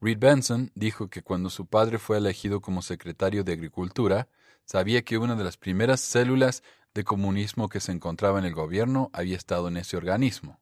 Reed 0.00 0.18
Benson 0.18 0.70
dijo 0.74 1.08
que 1.08 1.22
cuando 1.22 1.50
su 1.50 1.66
padre 1.66 1.98
fue 1.98 2.18
elegido 2.18 2.60
como 2.60 2.82
secretario 2.82 3.44
de 3.44 3.52
Agricultura, 3.52 4.28
sabía 4.64 5.02
que 5.02 5.18
una 5.18 5.36
de 5.36 5.44
las 5.44 5.56
primeras 5.56 6.00
células 6.00 6.62
de 6.94 7.04
comunismo 7.04 7.68
que 7.68 7.80
se 7.80 7.92
encontraba 7.92 8.38
en 8.38 8.44
el 8.44 8.54
gobierno 8.54 9.10
había 9.12 9.36
estado 9.36 9.68
en 9.68 9.76
ese 9.76 9.96
organismo. 9.96 10.60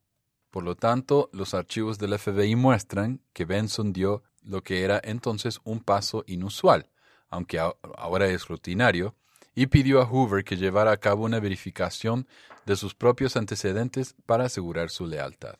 Por 0.51 0.63
lo 0.63 0.75
tanto, 0.75 1.29
los 1.33 1.53
archivos 1.53 1.97
del 1.97 2.17
FBI 2.17 2.55
muestran 2.55 3.21
que 3.33 3.45
Benson 3.45 3.93
dio 3.93 4.23
lo 4.41 4.63
que 4.63 4.83
era 4.83 4.99
entonces 5.03 5.59
un 5.63 5.79
paso 5.79 6.23
inusual, 6.27 6.89
aunque 7.29 7.59
ahora 7.59 8.27
es 8.27 8.47
rutinario, 8.47 9.15
y 9.55 9.67
pidió 9.67 10.01
a 10.01 10.05
Hoover 10.05 10.43
que 10.43 10.57
llevara 10.57 10.91
a 10.91 10.97
cabo 10.97 11.25
una 11.25 11.39
verificación 11.39 12.27
de 12.65 12.75
sus 12.75 12.95
propios 12.95 13.35
antecedentes 13.35 14.15
para 14.25 14.45
asegurar 14.45 14.89
su 14.89 15.07
lealtad. 15.07 15.55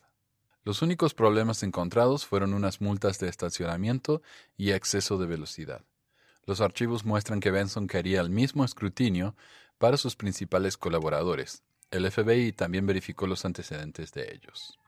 Los 0.64 0.80
únicos 0.80 1.12
problemas 1.14 1.62
encontrados 1.62 2.24
fueron 2.24 2.54
unas 2.54 2.80
multas 2.80 3.18
de 3.18 3.28
estacionamiento 3.28 4.22
y 4.56 4.70
exceso 4.70 5.18
de 5.18 5.26
velocidad. 5.26 5.84
Los 6.46 6.60
archivos 6.60 7.04
muestran 7.04 7.40
que 7.40 7.50
Benson 7.50 7.86
quería 7.86 8.20
el 8.20 8.30
mismo 8.30 8.64
escrutinio 8.64 9.34
para 9.78 9.96
sus 9.96 10.14
principales 10.14 10.76
colaboradores. 10.76 11.62
El 11.90 12.10
FBI 12.10 12.52
también 12.52 12.86
verificó 12.86 13.26
los 13.26 13.44
antecedentes 13.44 14.12
de 14.12 14.32
ellos. 14.32 14.78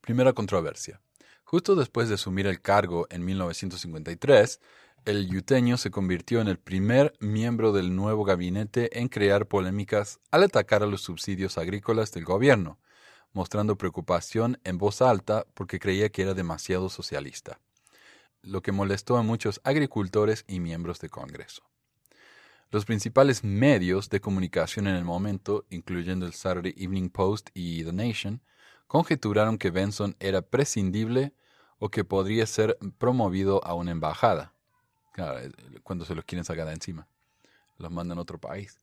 Primera 0.00 0.32
controversia. 0.32 1.00
Justo 1.44 1.74
después 1.74 2.08
de 2.08 2.14
asumir 2.14 2.46
el 2.46 2.60
cargo 2.60 3.06
en 3.10 3.24
1953, 3.24 4.60
el 5.04 5.28
yuteño 5.28 5.76
se 5.76 5.90
convirtió 5.90 6.40
en 6.40 6.48
el 6.48 6.58
primer 6.58 7.14
miembro 7.20 7.72
del 7.72 7.94
nuevo 7.94 8.24
gabinete 8.24 8.98
en 9.00 9.08
crear 9.08 9.46
polémicas 9.46 10.20
al 10.30 10.42
atacar 10.42 10.82
a 10.82 10.86
los 10.86 11.00
subsidios 11.00 11.58
agrícolas 11.58 12.12
del 12.12 12.24
gobierno, 12.24 12.78
mostrando 13.32 13.76
preocupación 13.76 14.58
en 14.64 14.78
voz 14.78 15.02
alta 15.02 15.46
porque 15.54 15.78
creía 15.78 16.10
que 16.10 16.22
era 16.22 16.34
demasiado 16.34 16.88
socialista, 16.88 17.60
lo 18.42 18.62
que 18.62 18.72
molestó 18.72 19.16
a 19.16 19.22
muchos 19.22 19.60
agricultores 19.64 20.44
y 20.46 20.60
miembros 20.60 21.00
de 21.00 21.08
Congreso. 21.08 21.62
Los 22.70 22.84
principales 22.84 23.42
medios 23.42 24.10
de 24.10 24.20
comunicación 24.20 24.86
en 24.86 24.94
el 24.94 25.04
momento, 25.04 25.64
incluyendo 25.70 26.26
el 26.26 26.34
Saturday 26.34 26.74
Evening 26.76 27.08
Post 27.08 27.50
y 27.54 27.84
The 27.84 27.92
Nation, 27.92 28.42
conjeturaron 28.86 29.58
que 29.58 29.70
Benson 29.70 30.14
era 30.20 30.42
prescindible 30.42 31.32
o 31.78 31.88
que 31.88 32.04
podría 32.04 32.46
ser 32.46 32.78
promovido 32.98 33.64
a 33.64 33.74
una 33.74 33.90
embajada. 33.90 34.54
Cuando 35.82 36.04
se 36.04 36.14
los 36.14 36.24
quieren 36.24 36.44
sacar 36.44 36.66
de 36.66 36.74
encima. 36.74 37.06
Los 37.78 37.90
mandan 37.90 38.18
a 38.18 38.22
otro 38.22 38.38
país. 38.38 38.78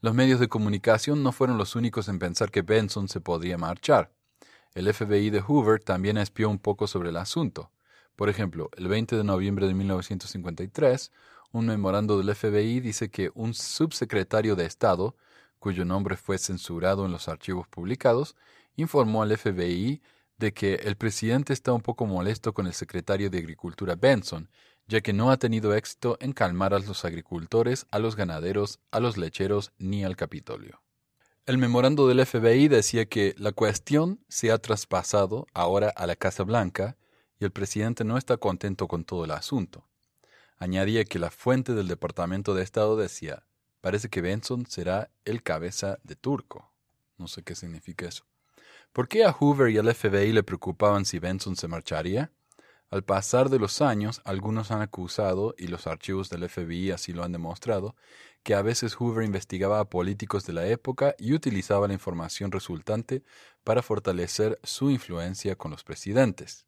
Los 0.00 0.14
medios 0.14 0.40
de 0.40 0.48
comunicación 0.48 1.22
no 1.22 1.32
fueron 1.32 1.58
los 1.58 1.76
únicos 1.76 2.08
en 2.08 2.18
pensar 2.18 2.50
que 2.50 2.62
Benson 2.62 3.08
se 3.08 3.20
podría 3.20 3.58
marchar. 3.58 4.10
El 4.74 4.92
FBI 4.92 5.30
de 5.30 5.40
Hoover 5.40 5.82
también 5.82 6.16
espió 6.16 6.48
un 6.48 6.58
poco 6.58 6.86
sobre 6.86 7.10
el 7.10 7.16
asunto. 7.16 7.70
Por 8.16 8.28
ejemplo, 8.28 8.70
el 8.76 8.88
20 8.88 9.16
de 9.16 9.24
noviembre 9.24 9.66
de 9.66 9.74
1953, 9.74 11.10
un 11.52 11.66
memorando 11.66 12.18
del 12.18 12.34
FBI 12.34 12.80
dice 12.80 13.10
que 13.10 13.30
un 13.34 13.52
subsecretario 13.52 14.56
de 14.56 14.66
Estado, 14.66 15.16
cuyo 15.58 15.84
nombre 15.84 16.16
fue 16.16 16.38
censurado 16.38 17.04
en 17.04 17.12
los 17.12 17.28
archivos 17.28 17.66
publicados, 17.68 18.36
informó 18.76 19.22
al 19.22 19.36
FBI 19.36 20.00
de 20.38 20.54
que 20.54 20.74
el 20.76 20.96
presidente 20.96 21.52
está 21.52 21.72
un 21.72 21.82
poco 21.82 22.06
molesto 22.06 22.54
con 22.54 22.66
el 22.66 22.72
secretario 22.72 23.28
de 23.28 23.38
Agricultura 23.38 23.96
Benson 23.96 24.48
ya 24.90 25.00
que 25.02 25.12
no 25.12 25.30
ha 25.30 25.36
tenido 25.36 25.72
éxito 25.72 26.18
en 26.20 26.32
calmar 26.32 26.74
a 26.74 26.80
los 26.80 27.04
agricultores, 27.04 27.86
a 27.92 28.00
los 28.00 28.16
ganaderos, 28.16 28.80
a 28.90 28.98
los 28.98 29.16
lecheros 29.16 29.70
ni 29.78 30.04
al 30.04 30.16
Capitolio. 30.16 30.82
El 31.46 31.58
memorando 31.58 32.08
del 32.08 32.26
FBI 32.26 32.66
decía 32.66 33.06
que 33.06 33.36
la 33.38 33.52
cuestión 33.52 34.18
se 34.28 34.50
ha 34.50 34.58
traspasado 34.58 35.46
ahora 35.54 35.90
a 35.90 36.08
la 36.08 36.16
Casa 36.16 36.42
Blanca 36.42 36.96
y 37.38 37.44
el 37.44 37.52
presidente 37.52 38.02
no 38.02 38.18
está 38.18 38.36
contento 38.36 38.88
con 38.88 39.04
todo 39.04 39.24
el 39.24 39.30
asunto. 39.30 39.86
Añadía 40.58 41.04
que 41.04 41.20
la 41.20 41.30
fuente 41.30 41.72
del 41.72 41.86
Departamento 41.86 42.54
de 42.54 42.64
Estado 42.64 42.96
decía, 42.96 43.44
parece 43.80 44.08
que 44.08 44.20
Benson 44.20 44.66
será 44.66 45.08
el 45.24 45.44
cabeza 45.44 46.00
de 46.02 46.16
turco. 46.16 46.72
No 47.16 47.28
sé 47.28 47.44
qué 47.44 47.54
significa 47.54 48.08
eso. 48.08 48.24
¿Por 48.92 49.06
qué 49.06 49.24
a 49.24 49.32
Hoover 49.32 49.70
y 49.70 49.78
al 49.78 49.94
FBI 49.94 50.32
le 50.32 50.42
preocupaban 50.42 51.04
si 51.04 51.20
Benson 51.20 51.54
se 51.54 51.68
marcharía? 51.68 52.32
Al 52.90 53.04
pasar 53.04 53.50
de 53.50 53.60
los 53.60 53.82
años, 53.82 54.20
algunos 54.24 54.72
han 54.72 54.82
acusado, 54.82 55.54
y 55.56 55.68
los 55.68 55.86
archivos 55.86 56.28
del 56.28 56.48
FBI 56.48 56.90
así 56.90 57.12
lo 57.12 57.22
han 57.22 57.30
demostrado, 57.30 57.94
que 58.42 58.54
a 58.54 58.62
veces 58.62 58.94
Hoover 58.94 59.24
investigaba 59.24 59.78
a 59.78 59.88
políticos 59.88 60.44
de 60.44 60.54
la 60.54 60.66
época 60.66 61.14
y 61.16 61.32
utilizaba 61.32 61.86
la 61.86 61.94
información 61.94 62.50
resultante 62.50 63.22
para 63.62 63.82
fortalecer 63.82 64.58
su 64.64 64.90
influencia 64.90 65.54
con 65.54 65.70
los 65.70 65.84
presidentes. 65.84 66.66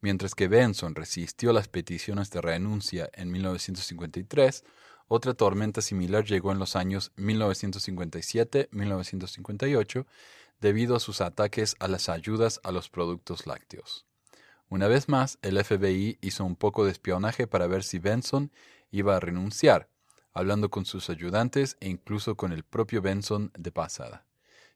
Mientras 0.00 0.34
que 0.34 0.48
Benson 0.48 0.94
resistió 0.94 1.52
las 1.52 1.68
peticiones 1.68 2.30
de 2.30 2.40
renuncia 2.40 3.10
en 3.12 3.30
1953, 3.30 4.64
otra 5.06 5.34
tormenta 5.34 5.82
similar 5.82 6.24
llegó 6.24 6.50
en 6.50 6.58
los 6.58 6.76
años 6.76 7.12
1957-1958 7.16 10.06
debido 10.60 10.96
a 10.96 11.00
sus 11.00 11.20
ataques 11.20 11.76
a 11.78 11.88
las 11.88 12.08
ayudas 12.08 12.58
a 12.64 12.72
los 12.72 12.88
productos 12.88 13.46
lácteos. 13.46 14.06
Una 14.68 14.88
vez 14.88 15.08
más, 15.08 15.38
el 15.42 15.62
FBI 15.62 16.18
hizo 16.20 16.44
un 16.44 16.56
poco 16.56 16.84
de 16.84 16.90
espionaje 16.90 17.46
para 17.46 17.68
ver 17.68 17.84
si 17.84 17.98
Benson 17.98 18.50
iba 18.90 19.16
a 19.16 19.20
renunciar, 19.20 19.88
hablando 20.32 20.70
con 20.70 20.84
sus 20.84 21.08
ayudantes 21.08 21.76
e 21.80 21.88
incluso 21.88 22.36
con 22.36 22.52
el 22.52 22.64
propio 22.64 23.00
Benson 23.00 23.52
de 23.56 23.70
pasada. 23.70 24.26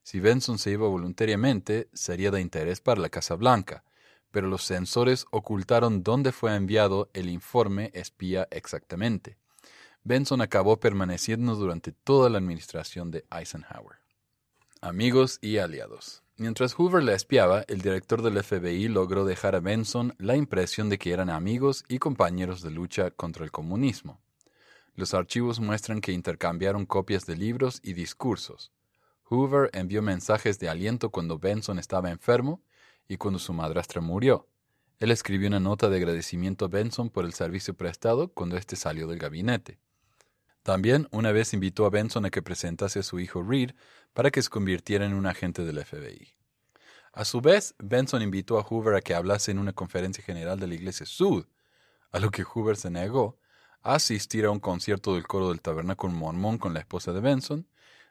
Si 0.02 0.20
Benson 0.20 0.58
se 0.58 0.70
iba 0.70 0.88
voluntariamente, 0.88 1.88
sería 1.92 2.30
de 2.30 2.40
interés 2.40 2.80
para 2.80 3.00
la 3.00 3.08
Casa 3.08 3.34
Blanca, 3.34 3.84
pero 4.30 4.46
los 4.46 4.62
sensores 4.62 5.26
ocultaron 5.30 6.02
dónde 6.02 6.32
fue 6.32 6.54
enviado 6.54 7.10
el 7.12 7.28
informe 7.28 7.90
espía 7.92 8.46
exactamente. 8.50 9.36
Benson 10.04 10.40
acabó 10.40 10.78
permaneciendo 10.78 11.56
durante 11.56 11.92
toda 11.92 12.30
la 12.30 12.38
administración 12.38 13.10
de 13.10 13.26
Eisenhower. 13.30 13.98
Amigos 14.80 15.38
y 15.42 15.58
aliados. 15.58 16.22
Mientras 16.40 16.72
Hoover 16.72 17.02
la 17.02 17.12
espiaba, 17.12 17.66
el 17.68 17.82
director 17.82 18.22
del 18.22 18.42
FBI 18.42 18.88
logró 18.88 19.26
dejar 19.26 19.54
a 19.54 19.60
Benson 19.60 20.14
la 20.16 20.36
impresión 20.36 20.88
de 20.88 20.96
que 20.96 21.12
eran 21.12 21.28
amigos 21.28 21.84
y 21.86 21.98
compañeros 21.98 22.62
de 22.62 22.70
lucha 22.70 23.10
contra 23.10 23.44
el 23.44 23.50
comunismo. 23.50 24.22
Los 24.94 25.12
archivos 25.12 25.60
muestran 25.60 26.00
que 26.00 26.12
intercambiaron 26.12 26.86
copias 26.86 27.26
de 27.26 27.36
libros 27.36 27.80
y 27.84 27.92
discursos. 27.92 28.72
Hoover 29.24 29.68
envió 29.74 30.00
mensajes 30.00 30.58
de 30.58 30.70
aliento 30.70 31.10
cuando 31.10 31.38
Benson 31.38 31.78
estaba 31.78 32.10
enfermo 32.10 32.62
y 33.06 33.18
cuando 33.18 33.38
su 33.38 33.52
madrastra 33.52 34.00
murió. 34.00 34.48
Él 34.98 35.10
escribió 35.10 35.46
una 35.46 35.60
nota 35.60 35.90
de 35.90 35.98
agradecimiento 35.98 36.64
a 36.64 36.68
Benson 36.68 37.10
por 37.10 37.26
el 37.26 37.34
servicio 37.34 37.74
prestado 37.74 38.32
cuando 38.32 38.56
éste 38.56 38.76
salió 38.76 39.06
del 39.08 39.18
gabinete. 39.18 39.78
También 40.62 41.08
una 41.10 41.32
vez 41.32 41.54
invitó 41.54 41.86
a 41.86 41.90
Benson 41.90 42.26
a 42.26 42.30
que 42.30 42.42
presentase 42.42 43.00
a 43.00 43.02
su 43.02 43.18
hijo 43.18 43.42
Reed 43.42 43.72
para 44.12 44.30
que 44.30 44.42
se 44.42 44.50
convirtiera 44.50 45.06
en 45.06 45.14
un 45.14 45.26
agente 45.26 45.64
del 45.64 45.84
FBI. 45.84 46.34
A 47.12 47.24
su 47.24 47.40
vez, 47.40 47.74
Benson 47.78 48.22
invitó 48.22 48.58
a 48.58 48.62
Hoover 48.62 48.94
a 48.94 49.00
que 49.00 49.14
hablase 49.14 49.50
en 49.50 49.58
una 49.58 49.72
conferencia 49.72 50.22
general 50.22 50.60
de 50.60 50.68
la 50.68 50.74
Iglesia 50.74 51.06
Sud, 51.06 51.46
a 52.12 52.20
lo 52.20 52.30
que 52.30 52.44
Hoover 52.44 52.76
se 52.76 52.90
negó, 52.90 53.38
a 53.82 53.94
asistir 53.94 54.44
a 54.44 54.50
un 54.50 54.60
concierto 54.60 55.14
del 55.14 55.26
coro 55.26 55.48
del 55.48 55.60
Tabernáculo 55.60 56.12
Mormón 56.12 56.58
con 56.58 56.74
la 56.74 56.80
esposa 56.80 57.12
de 57.12 57.20
Benson, 57.20 57.66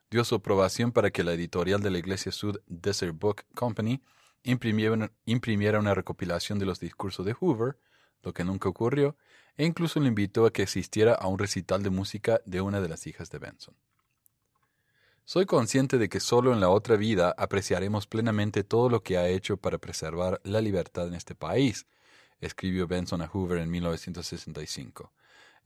dio 0.10 0.24
su 0.26 0.36
aprobación 0.36 0.92
para 0.92 1.12
que 1.12 1.24
la 1.24 1.34
editorial 1.34 1.82
de 1.82 1.92
la 1.92 2.00
Iglesia 2.00 2.32
Sud 2.32 2.60
Desert 2.66 3.18
Book 3.18 3.46
Company 3.54 4.02
imprimiera 4.44 5.80
una, 5.80 5.94
recopilación 5.94 6.60
de 6.60 6.66
los 6.66 6.80
discursos 6.80 7.26
de 7.26 7.34
Hoover, 7.34 7.78
lo 8.24 8.34
que 8.34 8.44
nunca 8.44 8.70
ocurrió, 8.70 9.16
e 9.58 9.66
incluso 9.66 10.00
le 10.00 10.08
invitó 10.08 10.46
a 10.46 10.54
que 10.54 10.64
asistiera 10.64 11.14
a 11.14 11.28
un 11.28 11.38
recital 11.38 11.84
de 11.84 11.90
música 11.90 12.42
de 12.46 12.62
una 12.62 12.82
de 12.82 12.90
las 12.90 13.08
hijas 13.08 13.30
de 13.30 13.40
Benson. 13.40 13.76
Soy 15.26 15.46
consciente 15.46 15.98
de 15.98 16.10
que 16.10 16.20
solo 16.20 16.54
en 16.54 16.60
la 16.60 16.70
otra 16.70 16.96
vida 16.96 17.36
apreciaremos 17.38 18.08
plenamente 18.08 18.64
todo 18.64 18.90
lo 18.90 19.04
que 19.04 19.18
ha 19.18 19.28
hecho 19.28 19.58
para 19.58 19.78
preservar 19.78 20.42
la 20.44 20.60
libertad 20.62 21.08
en 21.08 21.14
este 21.14 21.36
país, 21.36 21.86
escribió 22.42 22.88
Benson 22.88 23.22
a 23.22 23.28
Hoover 23.28 23.60
en 23.60 23.70
1965. 23.70 25.12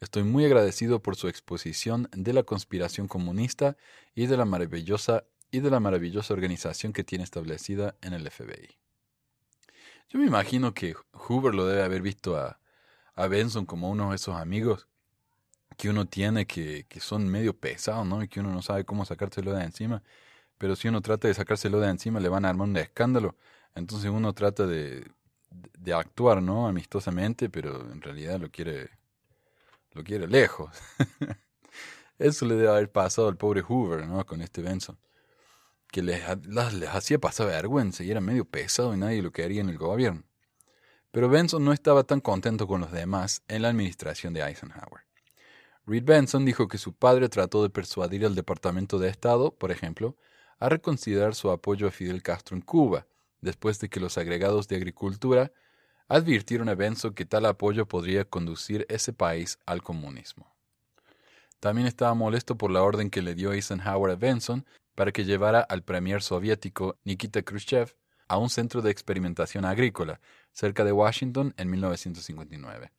Estoy 0.02 0.24
muy 0.24 0.44
agradecido 0.44 1.02
por 1.02 1.16
su 1.16 1.30
exposición 1.30 2.10
de 2.12 2.34
la 2.34 2.44
conspiración 2.44 3.08
comunista 3.08 3.78
y 4.16 4.26
de 4.26 4.36
la 4.36 4.44
maravillosa 4.44 5.24
y 5.50 5.60
de 5.60 5.70
la 5.70 5.80
maravillosa 5.80 6.34
organización 6.34 6.92
que 6.92 7.04
tiene 7.04 7.24
establecida 7.24 7.96
en 8.02 8.14
el 8.14 8.30
FBI. 8.30 8.83
Yo 10.14 10.20
me 10.20 10.28
imagino 10.28 10.76
que 10.76 10.96
Hoover 11.14 11.56
lo 11.56 11.66
debe 11.66 11.82
haber 11.82 12.04
visto 12.04 12.38
a, 12.38 12.60
a 13.16 13.28
Benson 13.28 13.66
como 13.66 13.90
uno 13.90 14.12
de 14.12 14.16
esos 14.18 14.36
amigos 14.36 14.88
que 15.76 15.90
uno 15.90 16.06
tiene 16.06 16.46
que, 16.46 16.86
que 16.88 17.00
son 17.00 17.28
medio 17.28 17.58
pesados, 17.58 18.06
¿no? 18.06 18.22
Y 18.24 18.28
que 18.28 18.40
uno 18.40 18.52
no 18.52 18.62
sabe 18.62 18.86
cómo 18.86 19.06
sacárselo 19.06 19.54
de 19.54 19.64
encima. 19.64 20.04
Pero 20.60 20.76
si 20.76 20.88
uno 20.88 21.02
trata 21.02 21.28
de 21.28 21.34
sacárselo 21.34 21.80
de 21.80 21.90
encima, 21.90 22.20
le 22.20 22.30
van 22.30 22.46
a 22.46 22.50
armar 22.50 22.68
un 22.70 22.78
escándalo. 22.78 23.36
Entonces 23.76 24.12
uno 24.12 24.34
trata 24.34 24.68
de, 24.68 25.12
de 25.80 25.94
actuar, 25.94 26.44
¿no? 26.44 26.68
Amistosamente, 26.68 27.50
pero 27.50 27.82
en 27.92 28.02
realidad 28.02 28.40
lo 28.40 28.52
quiere, 28.52 28.92
lo 29.94 30.04
quiere 30.04 30.28
lejos. 30.28 30.72
Eso 32.20 32.46
le 32.46 32.56
debe 32.56 32.70
haber 32.70 32.92
pasado 32.92 33.30
al 33.30 33.38
pobre 33.38 33.62
Hoover, 33.62 34.08
¿no? 34.08 34.26
Con 34.28 34.42
este 34.42 34.62
Benson. 34.62 34.98
Que 35.94 36.02
les, 36.02 36.24
hacía 36.90 37.20
pasar 37.20 37.46
vergüenza 37.46 38.04
y 38.04 38.10
era 38.10 38.20
medio 38.20 38.46
pesado 38.46 38.96
y 38.96 38.98
nadie 38.98 39.22
lo 39.22 39.32
quería 39.32 39.62
en 39.62 39.70
el 39.70 39.78
gobierno. 39.78 40.24
Pero 41.12 41.30
Benson 41.30 41.64
no 41.64 41.72
estaba 41.72 42.04
tan 42.04 42.20
contento 42.20 42.66
con 42.66 42.82
los 42.82 42.92
demás 42.92 43.44
en 43.48 43.62
la 43.62 43.70
administración 43.70 44.34
de 44.34 44.42
Eisenhower. 44.42 45.04
Reed 45.86 46.04
Benson 46.04 46.46
dijo 46.46 46.68
que 46.68 46.80
su 46.80 46.94
padre 46.94 47.30
trató 47.30 47.62
de 47.62 47.70
persuadir 47.70 48.26
al 48.26 48.34
Departamento 48.34 48.98
de 48.98 49.08
Estado, 49.08 49.54
por 49.54 49.70
ejemplo, 49.70 50.18
a 50.58 50.68
reconsiderar 50.68 51.36
su 51.36 51.52
apoyo 51.52 51.88
a 51.88 51.92
Fidel 51.92 52.24
Castro 52.24 52.58
en 52.58 52.64
Cuba, 52.64 53.06
después 53.42 53.80
de 53.80 53.90
que 53.90 54.00
los 54.00 54.18
agregados 54.18 54.68
de 54.68 54.78
Agricultura 54.78 55.52
advirtieron 56.08 56.70
a 56.70 56.74
Benson 56.74 57.14
que 57.14 57.26
tal 57.26 57.46
apoyo 57.46 57.88
podría 57.88 58.26
conducir 58.26 58.88
ese 58.90 59.14
país 59.14 59.60
al 59.68 59.84
comunismo. 59.84 60.52
También 61.60 61.86
estaba 61.86 62.16
molesto 62.16 62.58
por 62.58 62.72
la 62.72 62.82
orden 62.82 63.12
que 63.12 63.22
le 63.22 63.36
dio 63.36 63.54
Eisenhower 63.54 64.12
a 64.12 64.16
Benson 64.16 64.66
para 64.96 65.12
que 65.12 65.26
llevara 65.26 65.62
al 65.62 65.84
premier 65.84 66.22
soviético 66.22 66.98
Nikita 67.04 67.42
Khrushchev 67.42 67.96
a 68.28 68.38
un 68.38 68.50
centro 68.50 68.82
de 68.82 68.92
experimentación 68.92 69.66
agrícola 69.66 70.20
cerca 70.52 70.84
de 70.84 70.92
Washington 70.92 71.54
en 71.58 71.70
1959. 71.70 72.92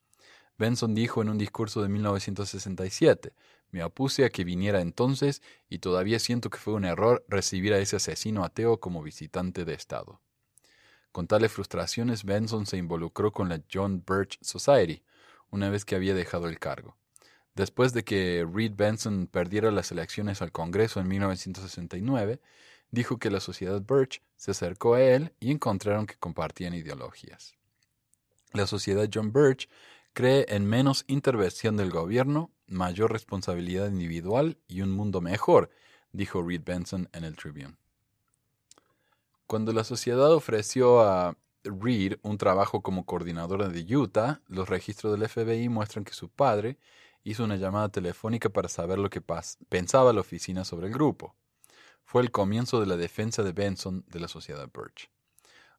Benson 0.57 0.95
dijo 0.95 1.21
en 1.21 1.29
un 1.29 1.37
discurso 1.37 1.81
de 1.81 1.89
1967, 1.89 3.33
me 3.71 3.83
opuse 3.83 4.23
a 4.23 4.29
que 4.29 4.45
viniera 4.45 4.79
entonces 4.79 5.41
y 5.69 5.79
todavía 5.79 6.19
siento 6.19 6.49
que 6.49 6.59
fue 6.59 6.73
un 6.73 6.85
error 6.85 7.25
recibir 7.27 7.73
a 7.73 7.79
ese 7.79 7.97
asesino 7.97 8.45
ateo 8.45 8.79
como 8.79 9.03
visitante 9.03 9.65
de 9.65 9.73
Estado. 9.73 10.21
Con 11.11 11.27
tales 11.27 11.51
frustraciones, 11.51 12.23
Benson 12.23 12.65
se 12.65 12.77
involucró 12.77 13.31
con 13.31 13.49
la 13.49 13.61
John 13.71 14.03
Birch 14.05 14.37
Society, 14.41 15.03
una 15.49 15.69
vez 15.69 15.85
que 15.85 15.95
había 15.95 16.13
dejado 16.13 16.47
el 16.47 16.59
cargo. 16.59 16.97
Después 17.55 17.93
de 17.93 18.03
que 18.03 18.45
Reed 18.51 18.73
Benson 18.75 19.27
perdiera 19.27 19.71
las 19.71 19.91
elecciones 19.91 20.41
al 20.41 20.51
Congreso 20.51 20.99
en 20.99 21.07
1969, 21.07 22.41
dijo 22.91 23.17
que 23.17 23.31
la 23.31 23.39
sociedad 23.39 23.81
Birch 23.81 24.21
se 24.35 24.51
acercó 24.51 24.95
a 24.95 25.01
él 25.01 25.33
y 25.39 25.51
encontraron 25.51 26.05
que 26.05 26.17
compartían 26.17 26.73
ideologías. 26.73 27.55
La 28.51 28.67
sociedad 28.67 29.09
John 29.11 29.31
Birch 29.31 29.69
cree 30.13 30.45
en 30.49 30.65
menos 30.65 31.05
intervención 31.07 31.77
del 31.77 31.91
gobierno, 31.91 32.51
mayor 32.67 33.11
responsabilidad 33.11 33.87
individual 33.87 34.57
y 34.67 34.81
un 34.81 34.91
mundo 34.91 35.21
mejor, 35.21 35.69
dijo 36.11 36.41
Reed 36.41 36.61
Benson 36.65 37.09
en 37.13 37.23
el 37.23 37.37
Tribune. 37.37 37.75
Cuando 39.47 39.71
la 39.71 39.83
sociedad 39.83 40.31
ofreció 40.33 41.01
a 41.01 41.37
Reed 41.63 42.17
un 42.21 42.37
trabajo 42.37 42.81
como 42.81 43.05
coordinadora 43.05 43.69
de 43.69 43.95
Utah, 43.95 44.41
los 44.47 44.67
registros 44.69 45.17
del 45.17 45.29
FBI 45.29 45.69
muestran 45.69 46.03
que 46.03 46.13
su 46.13 46.29
padre 46.29 46.77
hizo 47.25 47.43
una 47.43 47.57
llamada 47.57 47.89
telefónica 47.89 48.47
para 48.49 48.69
saber 48.69 48.97
lo 48.99 49.09
que 49.09 49.21
pensaba 49.67 50.13
la 50.13 50.21
oficina 50.21 50.63
sobre 50.63 50.87
el 50.87 50.93
grupo 50.93 51.35
fue 52.05 52.21
el 52.21 52.31
comienzo 52.31 52.79
de 52.79 52.85
la 52.85 52.97
defensa 52.97 53.43
de 53.43 53.51
Benson 53.51 54.05
de 54.07 54.19
la 54.19 54.27
sociedad 54.27 54.69
Birch. 54.71 55.09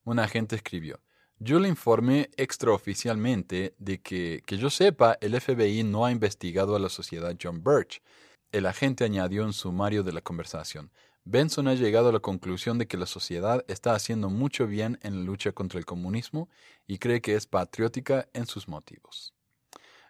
Un 0.05 0.19
agente 0.19 0.57
escribió, 0.57 1.01
yo 1.39 1.61
le 1.61 1.69
informé 1.69 2.31
extraoficialmente 2.37 3.75
de 3.79 4.01
que, 4.01 4.43
que 4.45 4.59
yo 4.59 4.69
sepa, 4.69 5.17
el 5.21 5.41
FBI 5.41 5.85
no 5.85 6.05
ha 6.05 6.11
investigado 6.11 6.75
a 6.75 6.81
la 6.81 6.89
sociedad 6.89 7.37
John 7.41 7.63
Birch. 7.63 8.03
El 8.53 8.67
agente 8.67 9.05
añadió 9.05 9.45
en 9.45 9.53
sumario 9.53 10.03
de 10.03 10.13
la 10.13 10.21
conversación, 10.21 10.91
Benson 11.25 11.67
ha 11.67 11.75
llegado 11.75 12.09
a 12.09 12.13
la 12.13 12.21
conclusión 12.21 12.79
de 12.79 12.87
que 12.87 12.97
la 12.97 13.07
sociedad 13.07 13.65
está 13.67 13.95
haciendo 13.95 14.31
mucho 14.31 14.67
bien 14.67 14.99
en 15.03 15.19
la 15.19 15.25
lucha 15.25 15.53
contra 15.53 15.79
el 15.79 15.85
comunismo 15.85 16.49
y 16.87 16.99
cree 16.99 17.21
que 17.21 17.35
es 17.35 17.47
patriótica 17.47 18.29
en 18.33 18.47
sus 18.47 18.69
motivos. 18.69 19.36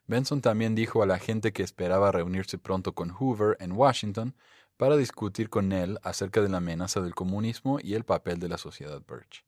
Benson 0.06 0.40
también 0.40 0.74
dijo 0.74 1.02
a 1.02 1.06
la 1.06 1.18
gente 1.18 1.52
que 1.52 1.62
esperaba 1.62 2.12
reunirse 2.12 2.58
pronto 2.58 2.94
con 2.94 3.10
Hoover 3.10 3.56
en 3.60 3.72
Washington 3.72 4.34
para 4.76 4.96
discutir 4.96 5.48
con 5.48 5.72
él 5.72 5.98
acerca 6.02 6.40
de 6.42 6.48
la 6.48 6.58
amenaza 6.58 7.00
del 7.00 7.14
comunismo 7.14 7.78
y 7.82 7.94
el 7.94 8.04
papel 8.04 8.38
de 8.38 8.48
la 8.48 8.58
sociedad 8.58 9.02
Birch. 9.08 9.44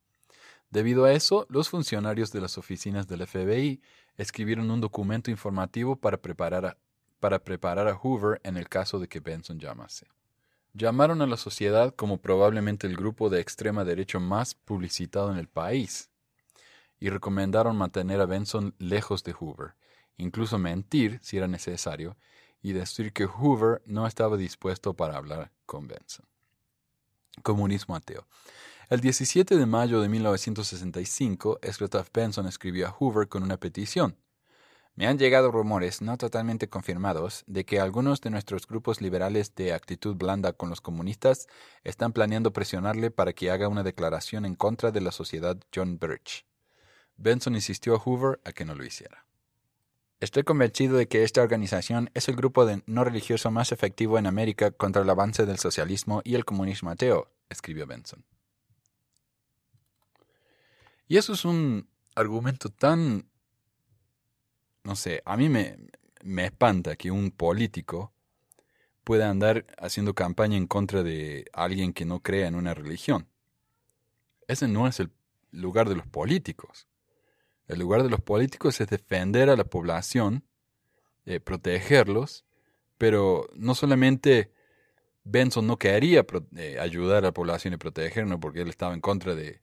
Debido 0.70 1.04
a 1.04 1.12
eso, 1.12 1.46
los 1.48 1.70
funcionarios 1.70 2.32
de 2.32 2.40
las 2.40 2.58
oficinas 2.58 3.06
del 3.06 3.26
FBI 3.26 3.80
escribieron 4.16 4.70
un 4.70 4.80
documento 4.80 5.30
informativo 5.30 5.96
para 5.96 6.18
preparar 6.18 6.66
a, 6.66 7.94
Hoover 7.94 8.40
en 8.44 8.56
el 8.56 8.68
caso 8.68 8.98
de 8.98 9.08
que 9.08 9.20
Benson 9.20 9.58
llamase. 9.58 10.06
Llamaron 10.74 11.22
a 11.22 11.26
la 11.26 11.36
sociedad 11.36 11.94
como 11.94 12.18
probablemente 12.18 12.86
el 12.86 12.96
grupo 12.96 13.30
de 13.30 13.40
extrema 13.40 13.84
derecha 13.84 14.18
más 14.18 14.54
publicitado 14.54 15.32
en 15.32 15.38
el 15.38 15.48
país 15.48 16.10
y 17.00 17.08
recomendaron 17.08 17.76
mantener 17.76 18.20
a 18.20 18.26
Benson 18.26 18.74
lejos 18.78 19.24
de 19.24 19.32
Hoover, 19.32 19.74
incluso 20.18 20.58
mentir, 20.58 21.18
si 21.22 21.38
era 21.38 21.48
necesario, 21.48 22.16
y 22.60 22.72
decir 22.72 23.12
que 23.12 23.26
Hoover 23.26 23.82
no 23.86 24.06
estaba 24.06 24.36
dispuesto 24.36 24.94
para 24.94 25.16
hablar 25.16 25.52
con 25.64 25.88
Benson. 25.88 26.26
Comunismo 27.42 27.96
ateo. 27.96 28.26
El 28.90 29.00
17 29.00 29.56
de 29.56 29.66
mayo 29.66 30.00
de 30.00 30.08
1965, 30.08 31.60
Scrotaf 31.70 32.08
Benson 32.12 32.46
escribió 32.46 32.88
a 32.88 32.90
Hoover 32.90 33.28
con 33.28 33.42
una 33.42 33.58
petición. 33.58 34.16
Me 34.94 35.06
han 35.06 35.18
llegado 35.18 35.52
rumores, 35.52 36.02
no 36.02 36.16
totalmente 36.16 36.68
confirmados, 36.68 37.44
de 37.46 37.64
que 37.64 37.78
algunos 37.78 38.20
de 38.20 38.30
nuestros 38.30 38.66
grupos 38.66 39.00
liberales 39.00 39.54
de 39.54 39.72
actitud 39.72 40.16
blanda 40.16 40.54
con 40.54 40.70
los 40.70 40.80
comunistas 40.80 41.46
están 41.84 42.12
planeando 42.12 42.52
presionarle 42.52 43.12
para 43.12 43.32
que 43.32 43.52
haga 43.52 43.68
una 43.68 43.84
declaración 43.84 44.44
en 44.44 44.56
contra 44.56 44.90
de 44.90 45.00
la 45.00 45.12
sociedad 45.12 45.56
John 45.72 46.00
Birch. 46.00 46.46
Benson 47.16 47.54
insistió 47.54 47.94
a 47.94 47.98
Hoover 48.00 48.40
a 48.44 48.50
que 48.50 48.64
no 48.64 48.74
lo 48.74 48.84
hiciera. 48.84 49.27
Estoy 50.20 50.42
convencido 50.42 50.96
de 50.96 51.06
que 51.06 51.22
esta 51.22 51.42
organización 51.42 52.10
es 52.14 52.28
el 52.28 52.36
grupo 52.36 52.66
de 52.66 52.82
no 52.86 53.04
religioso 53.04 53.50
más 53.50 53.70
efectivo 53.70 54.18
en 54.18 54.26
América 54.26 54.72
contra 54.72 55.02
el 55.02 55.10
avance 55.10 55.46
del 55.46 55.58
socialismo 55.58 56.22
y 56.24 56.34
el 56.34 56.44
comunismo 56.44 56.90
ateo, 56.90 57.30
escribió 57.48 57.86
Benson. 57.86 58.24
Y 61.06 61.16
eso 61.16 61.32
es 61.32 61.44
un 61.44 61.88
argumento 62.14 62.68
tan 62.68 63.28
no 64.88 64.96
sé, 64.96 65.22
a 65.26 65.36
mí 65.36 65.50
me, 65.50 65.76
me 66.22 66.46
espanta 66.46 66.96
que 66.96 67.10
un 67.10 67.30
político 67.30 68.14
pueda 69.04 69.28
andar 69.28 69.66
haciendo 69.76 70.14
campaña 70.14 70.56
en 70.56 70.66
contra 70.66 71.02
de 71.02 71.44
alguien 71.52 71.92
que 71.92 72.06
no 72.06 72.20
crea 72.20 72.48
en 72.48 72.54
una 72.54 72.72
religión. 72.72 73.28
Ese 74.46 74.66
no 74.66 74.88
es 74.88 74.98
el 74.98 75.10
lugar 75.50 75.90
de 75.90 75.96
los 75.96 76.06
políticos. 76.06 76.87
El 77.68 77.78
lugar 77.78 78.02
de 78.02 78.10
los 78.10 78.20
políticos 78.20 78.80
es 78.80 78.88
defender 78.88 79.50
a 79.50 79.56
la 79.56 79.64
población, 79.64 80.44
eh, 81.26 81.38
protegerlos, 81.38 82.44
pero 82.96 83.48
no 83.54 83.74
solamente 83.74 84.52
Benson 85.24 85.66
no 85.66 85.78
quería 85.78 86.24
eh, 86.56 86.78
ayudar 86.80 87.18
a 87.18 87.28
la 87.28 87.32
población 87.32 87.74
y 87.74 87.76
protegernos 87.76 88.40
porque 88.40 88.62
él 88.62 88.68
estaba 88.68 88.94
en 88.94 89.00
contra 89.00 89.34
de, 89.34 89.60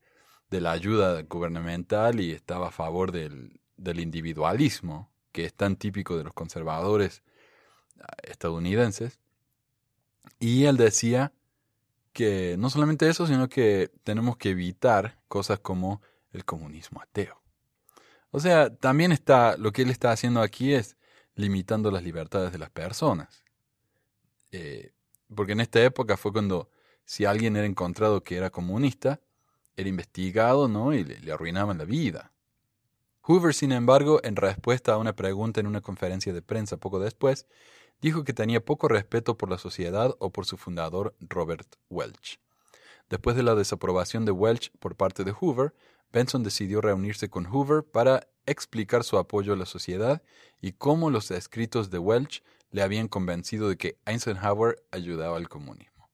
de 0.52 0.62
la 0.62 0.72
ayuda 0.72 1.24
gubernamental 1.24 2.20
y 2.20 2.32
estaba 2.32 2.68
a 2.68 2.72
favor 2.72 3.12
del, 3.12 3.60
del 3.76 4.00
individualismo 4.00 5.12
que 5.32 5.46
es 5.46 5.54
tan 5.54 5.76
típico 5.76 6.18
de 6.18 6.24
los 6.24 6.34
conservadores 6.34 7.24
ah, 8.00 8.16
estadounidenses. 8.24 9.20
Y 10.40 10.66
él 10.66 10.78
decía 10.78 11.34
que 12.14 12.56
no 12.58 12.70
solamente 12.70 13.10
eso, 13.10 13.28
sino 13.28 13.50
que 13.50 13.92
tenemos 14.04 14.38
que 14.38 14.52
evitar 14.52 15.20
cosas 15.28 15.60
como 15.60 16.02
el 16.32 16.46
comunismo 16.46 17.02
ateo. 17.02 17.45
O 18.36 18.40
sea, 18.42 18.70
también 18.70 19.14
está, 19.14 19.56
lo 19.56 19.72
que 19.72 19.84
él 19.84 19.90
está 19.90 20.12
haciendo 20.12 20.42
aquí 20.42 20.74
es 20.74 20.98
limitando 21.36 21.90
las 21.90 22.04
libertades 22.04 22.52
de 22.52 22.58
las 22.58 22.70
personas. 22.70 23.46
Eh, 24.52 24.92
porque 25.34 25.54
en 25.54 25.62
esta 25.62 25.82
época 25.82 26.18
fue 26.18 26.34
cuando 26.34 26.70
si 27.06 27.24
alguien 27.24 27.56
era 27.56 27.66
encontrado 27.66 28.26
que 28.26 28.36
era 28.36 28.50
comunista, 28.50 29.22
era 29.78 29.88
investigado, 29.88 30.68
¿no? 30.68 30.94
Y 30.94 31.06
le 31.06 31.32
arruinaban 31.32 31.78
la 31.78 31.86
vida. 31.86 32.34
Hoover, 33.22 33.54
sin 33.54 33.72
embargo, 33.72 34.20
en 34.22 34.36
respuesta 34.36 34.92
a 34.92 34.98
una 34.98 35.16
pregunta 35.16 35.62
en 35.62 35.68
una 35.68 35.80
conferencia 35.80 36.34
de 36.34 36.42
prensa 36.42 36.76
poco 36.76 37.00
después, 37.00 37.48
dijo 38.02 38.26
que 38.26 38.34
tenía 38.34 38.60
poco 38.60 38.90
respeto 38.90 39.38
por 39.38 39.50
la 39.50 39.58
sociedad 39.58 40.14
o 40.20 40.30
por 40.30 40.46
su 40.46 40.58
fundador, 40.58 41.16
Robert 41.22 41.78
Welch. 41.90 42.42
Después 43.10 43.38
de 43.38 43.44
la 43.44 43.56
desaprobación 43.56 44.26
de 44.26 44.34
Welch 44.34 44.74
por 44.80 44.98
parte 44.98 45.24
de 45.24 45.32
Hoover, 45.32 45.74
Benson 46.16 46.44
decidió 46.44 46.80
reunirse 46.80 47.30
con 47.30 47.44
Hoover 47.44 47.84
para 47.84 48.30
explicar 48.46 49.04
su 49.04 49.18
apoyo 49.18 49.52
a 49.52 49.58
la 49.58 49.66
sociedad 49.66 50.22
y 50.62 50.72
cómo 50.72 51.10
los 51.10 51.30
escritos 51.30 51.90
de 51.90 52.00
Welch 52.00 52.42
le 52.72 52.84
habían 52.84 53.10
convencido 53.10 53.68
de 53.68 53.76
que 53.76 54.00
Eisenhower 54.06 54.82
ayudaba 54.92 55.36
al 55.36 55.50
comunismo. 55.50 56.10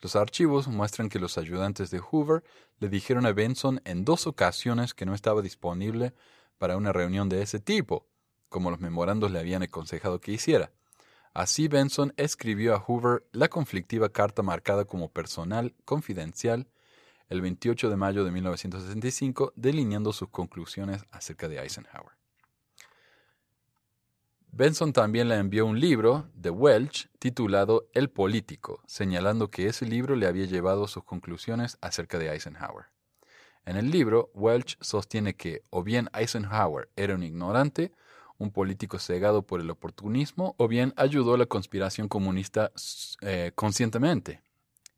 Los 0.00 0.16
archivos 0.16 0.66
muestran 0.66 1.08
que 1.08 1.20
los 1.20 1.38
ayudantes 1.38 1.92
de 1.92 2.00
Hoover 2.00 2.42
le 2.80 2.88
dijeron 2.88 3.24
a 3.24 3.30
Benson 3.30 3.80
en 3.84 4.04
dos 4.04 4.26
ocasiones 4.26 4.94
que 4.94 5.06
no 5.06 5.14
estaba 5.14 5.42
disponible 5.42 6.12
para 6.58 6.76
una 6.76 6.92
reunión 6.92 7.28
de 7.28 7.42
ese 7.42 7.60
tipo, 7.60 8.08
como 8.48 8.72
los 8.72 8.80
memorandos 8.80 9.30
le 9.30 9.38
habían 9.38 9.62
aconsejado 9.62 10.20
que 10.20 10.32
hiciera. 10.32 10.72
Así 11.34 11.68
Benson 11.68 12.12
escribió 12.16 12.74
a 12.74 12.80
Hoover 12.80 13.24
la 13.30 13.46
conflictiva 13.46 14.08
carta 14.08 14.42
marcada 14.42 14.86
como 14.86 15.08
personal 15.08 15.76
confidencial 15.84 16.66
el 17.30 17.40
28 17.40 17.88
de 17.88 17.96
mayo 17.96 18.24
de 18.24 18.32
1965, 18.32 19.52
delineando 19.56 20.12
sus 20.12 20.28
conclusiones 20.28 21.06
acerca 21.10 21.48
de 21.48 21.60
Eisenhower. 21.60 22.12
Benson 24.52 24.92
también 24.92 25.28
le 25.28 25.36
envió 25.36 25.64
un 25.64 25.78
libro 25.78 26.28
de 26.34 26.50
Welch 26.50 27.08
titulado 27.20 27.88
El 27.94 28.10
Político, 28.10 28.82
señalando 28.86 29.48
que 29.48 29.68
ese 29.68 29.86
libro 29.86 30.16
le 30.16 30.26
había 30.26 30.44
llevado 30.44 30.88
sus 30.88 31.04
conclusiones 31.04 31.78
acerca 31.80 32.18
de 32.18 32.30
Eisenhower. 32.32 32.86
En 33.64 33.76
el 33.76 33.92
libro, 33.92 34.30
Welch 34.34 34.76
sostiene 34.80 35.36
que 35.36 35.62
o 35.70 35.84
bien 35.84 36.10
Eisenhower 36.12 36.90
era 36.96 37.14
un 37.14 37.22
ignorante, 37.22 37.92
un 38.38 38.50
político 38.50 38.98
cegado 38.98 39.42
por 39.42 39.60
el 39.60 39.70
oportunismo, 39.70 40.56
o 40.58 40.66
bien 40.66 40.94
ayudó 40.96 41.34
a 41.34 41.38
la 41.38 41.46
conspiración 41.46 42.08
comunista 42.08 42.72
eh, 43.20 43.52
conscientemente, 43.54 44.42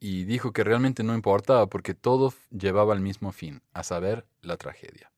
y 0.05 0.25
dijo 0.25 0.53
que 0.53 0.65
realmente 0.65 1.05
no 1.05 1.15
importaba 1.15 1.69
porque 1.69 1.95
todo 1.95 2.35
llevaba 2.51 2.93
al 2.93 3.01
mismo 3.01 3.31
fin, 3.31 3.63
a 3.73 3.85
saber, 3.85 4.27
la 4.41 4.57
tragedia. 4.57 5.13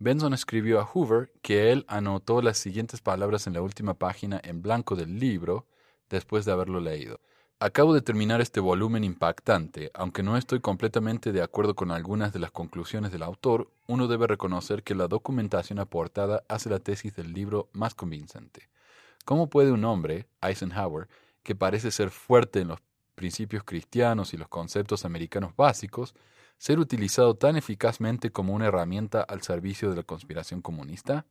Benson 0.00 0.34
escribió 0.34 0.80
a 0.80 0.84
Hoover 0.84 1.30
que 1.42 1.70
él 1.70 1.84
anotó 1.86 2.42
las 2.42 2.58
siguientes 2.58 3.00
palabras 3.00 3.46
en 3.46 3.52
la 3.52 3.62
última 3.62 3.94
página 3.94 4.40
en 4.42 4.62
blanco 4.62 4.96
del 4.96 5.20
libro 5.20 5.68
después 6.08 6.44
de 6.44 6.50
haberlo 6.50 6.80
leído. 6.80 7.20
Acabo 7.60 7.94
de 7.94 8.02
terminar 8.02 8.40
este 8.40 8.58
volumen 8.58 9.04
impactante. 9.04 9.92
Aunque 9.94 10.24
no 10.24 10.36
estoy 10.36 10.58
completamente 10.58 11.30
de 11.30 11.42
acuerdo 11.42 11.76
con 11.76 11.92
algunas 11.92 12.32
de 12.32 12.40
las 12.40 12.50
conclusiones 12.50 13.12
del 13.12 13.22
autor, 13.22 13.70
uno 13.86 14.08
debe 14.08 14.26
reconocer 14.26 14.82
que 14.82 14.96
la 14.96 15.06
documentación 15.06 15.78
aportada 15.78 16.42
hace 16.48 16.68
la 16.68 16.80
tesis 16.80 17.14
del 17.14 17.32
libro 17.32 17.68
más 17.72 17.94
convincente. 17.94 18.70
¿Cómo 19.24 19.48
puede 19.48 19.70
un 19.70 19.84
hombre, 19.84 20.26
Eisenhower, 20.42 21.06
que 21.44 21.54
parece 21.54 21.92
ser 21.92 22.10
fuerte 22.10 22.60
en 22.60 22.68
los 22.68 22.80
principios 23.14 23.64
cristianos 23.64 24.34
y 24.34 24.36
los 24.36 24.48
conceptos 24.48 25.04
americanos 25.04 25.54
básicos, 25.56 26.14
ser 26.58 26.78
utilizado 26.78 27.34
tan 27.34 27.56
eficazmente 27.56 28.30
como 28.30 28.54
una 28.54 28.66
herramienta 28.66 29.22
al 29.22 29.42
servicio 29.42 29.90
de 29.90 29.96
la 29.96 30.02
conspiración 30.02 30.60
comunista? 30.62 31.26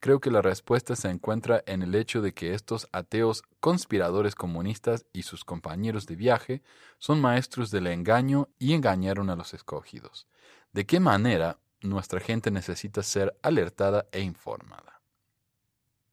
Creo 0.00 0.20
que 0.20 0.30
la 0.30 0.42
respuesta 0.42 0.94
se 0.94 1.10
encuentra 1.10 1.62
en 1.66 1.82
el 1.82 1.94
hecho 1.94 2.22
de 2.22 2.32
que 2.32 2.54
estos 2.54 2.88
ateos 2.92 3.42
conspiradores 3.58 4.36
comunistas 4.36 5.06
y 5.12 5.22
sus 5.22 5.44
compañeros 5.44 6.06
de 6.06 6.14
viaje 6.14 6.62
son 6.98 7.20
maestros 7.20 7.72
del 7.72 7.88
engaño 7.88 8.48
y 8.58 8.74
engañaron 8.74 9.28
a 9.28 9.34
los 9.34 9.54
escogidos. 9.54 10.28
¿De 10.72 10.86
qué 10.86 11.00
manera 11.00 11.58
nuestra 11.80 12.20
gente 12.20 12.52
necesita 12.52 13.02
ser 13.02 13.36
alertada 13.42 14.06
e 14.12 14.20
informada? 14.20 15.00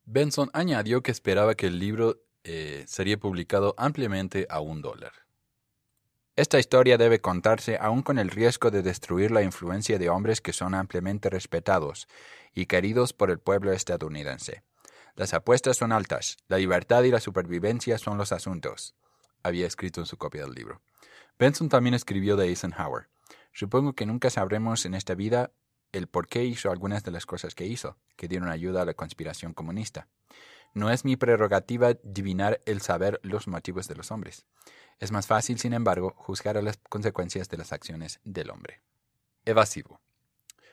Benson 0.05 0.49
añadió 0.53 1.03
que 1.03 1.11
esperaba 1.11 1.55
que 1.55 1.67
el 1.67 1.77
libro 1.77 2.21
eh, 2.47 2.85
sería 2.87 3.17
publicado 3.17 3.73
ampliamente 3.75 4.45
a 4.51 4.59
un 4.59 4.83
dólar. 4.83 5.11
Esta 6.35 6.59
historia 6.59 6.97
debe 6.97 7.19
contarse 7.19 7.77
aún 7.81 8.03
con 8.03 8.19
el 8.19 8.29
riesgo 8.29 8.69
de 8.69 8.83
destruir 8.83 9.31
la 9.31 9.41
influencia 9.41 9.97
de 9.97 10.09
hombres 10.09 10.41
que 10.41 10.53
son 10.53 10.75
ampliamente 10.75 11.31
respetados 11.31 12.07
y 12.53 12.67
queridos 12.67 13.13
por 13.13 13.31
el 13.31 13.39
pueblo 13.39 13.71
estadounidense. 13.71 14.61
Las 15.15 15.33
apuestas 15.33 15.77
son 15.77 15.91
altas, 15.91 16.37
la 16.47 16.57
libertad 16.57 17.03
y 17.03 17.09
la 17.09 17.19
supervivencia 17.19 17.97
son 17.97 18.19
los 18.19 18.31
asuntos, 18.31 18.93
había 19.41 19.65
escrito 19.65 20.01
en 20.01 20.05
su 20.05 20.17
copia 20.17 20.43
del 20.43 20.53
libro. 20.53 20.81
Benson 21.39 21.67
también 21.67 21.95
escribió 21.95 22.35
de 22.35 22.47
Eisenhower. 22.47 23.07
Supongo 23.53 23.93
que 23.93 24.05
nunca 24.05 24.29
sabremos 24.29 24.85
en 24.85 24.93
esta 24.93 25.15
vida 25.15 25.51
el 25.93 26.07
por 26.07 26.27
qué 26.27 26.43
hizo 26.43 26.69
algunas 26.69 27.03
de 27.03 27.11
las 27.11 27.25
cosas 27.25 27.55
que 27.55 27.65
hizo, 27.65 27.97
que 28.17 28.27
dieron 28.27 28.49
ayuda 28.49 28.83
a 28.83 28.85
la 28.85 28.93
conspiración 28.93 29.53
comunista. 29.53 30.07
No 30.75 30.91
es 30.91 31.05
mi 31.05 31.15
prerrogativa 31.15 31.87
adivinar 31.87 32.61
el 32.65 32.81
saber 32.81 33.21
los 33.23 33.47
motivos 33.47 33.87
de 33.87 33.95
los 33.95 34.11
hombres. 34.11 34.45
Es 34.99 35.09
más 35.13 35.25
fácil, 35.25 35.57
sin 35.57 35.71
embargo, 35.71 36.13
juzgar 36.17 36.57
a 36.57 36.61
las 36.61 36.77
consecuencias 36.89 37.47
de 37.47 37.55
las 37.55 37.71
acciones 37.71 38.19
del 38.25 38.49
hombre. 38.49 38.81
Evasivo. 39.45 40.01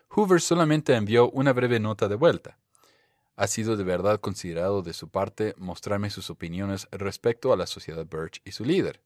Hoover 0.09 0.41
solamente 0.41 0.97
envió 0.97 1.31
una 1.31 1.53
breve 1.53 1.79
nota 1.79 2.09
de 2.09 2.17
vuelta. 2.17 2.59
Ha 3.37 3.47
sido 3.47 3.77
de 3.77 3.85
verdad 3.85 4.21
considerado 4.21 4.83
de 4.83 4.93
su 4.93 5.09
parte 5.09 5.55
mostrarme 5.57 6.11
sus 6.11 6.31
opiniones 6.31 6.89
respecto 6.91 7.53
a 7.53 7.57
la 7.57 7.69
sociedad 7.69 8.05
Birch 8.05 8.43
y 8.45 8.51
su 8.51 8.65
líder. 8.65 9.05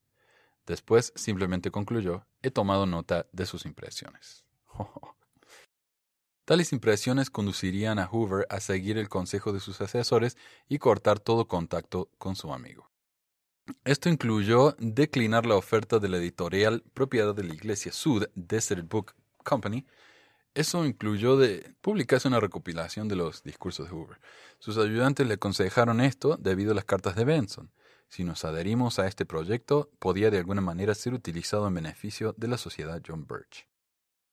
Después 0.66 1.12
simplemente 1.14 1.70
concluyó, 1.70 2.24
he 2.40 2.51
tomado 2.51 2.86
nota 2.86 3.26
de 3.32 3.44
sus 3.44 3.66
impresiones. 3.66 4.44
Tales 6.47 6.72
impresiones 6.72 7.28
conducirían 7.28 7.99
a 7.99 8.07
Hoover 8.07 8.47
a 8.51 8.61
seguir 8.61 8.99
el 8.99 9.09
consejo 9.09 9.53
de 9.53 9.59
sus 9.59 9.80
asesores 9.80 10.36
y 10.68 10.78
cortar 10.78 11.18
todo 11.18 11.49
contacto 11.49 12.09
con 12.18 12.36
su 12.36 12.53
amigo. 12.53 12.88
Esto 13.84 14.09
incluyó 14.09 14.76
declinar 14.78 15.44
la 15.44 15.57
oferta 15.57 15.99
de 15.99 16.09
la 16.09 16.18
editorial 16.18 16.84
propiedad 16.94 17.34
de 17.34 17.42
la 17.42 17.53
Iglesia 17.53 17.90
Sud, 17.90 18.28
Desert 18.36 18.88
Book 18.88 19.16
Company. 19.42 19.86
Eso 20.55 20.86
incluyó 20.86 21.36
de 21.36 21.74
publicarse 21.80 22.28
una 22.28 22.38
recopilación 22.38 23.09
de 23.09 23.16
los 23.16 23.42
discursos 23.42 23.88
de 23.88 23.97
Hoover. 23.97 24.20
Sus 24.61 24.78
ayudantes 24.78 25.26
le 25.26 25.34
aconsejaron 25.34 26.01
esto 26.01 26.36
debido 26.36 26.70
a 26.70 26.74
las 26.76 26.84
cartas 26.84 27.16
de 27.16 27.24
Benson. 27.24 27.72
si 28.09 28.22
nos 28.22 28.44
adherimos 28.44 29.01
a 29.01 29.09
este 29.09 29.26
proyecto, 29.26 29.90
podía 29.99 30.30
de 30.30 30.38
alguna 30.38 30.61
manera 30.61 30.94
ser 30.94 31.12
utilizado 31.12 31.66
en 31.66 31.74
beneficio 31.74 32.36
de 32.36 32.47
la 32.47 32.57
sociedad 32.57 33.03
John 33.05 33.26
Birch. 33.26 33.66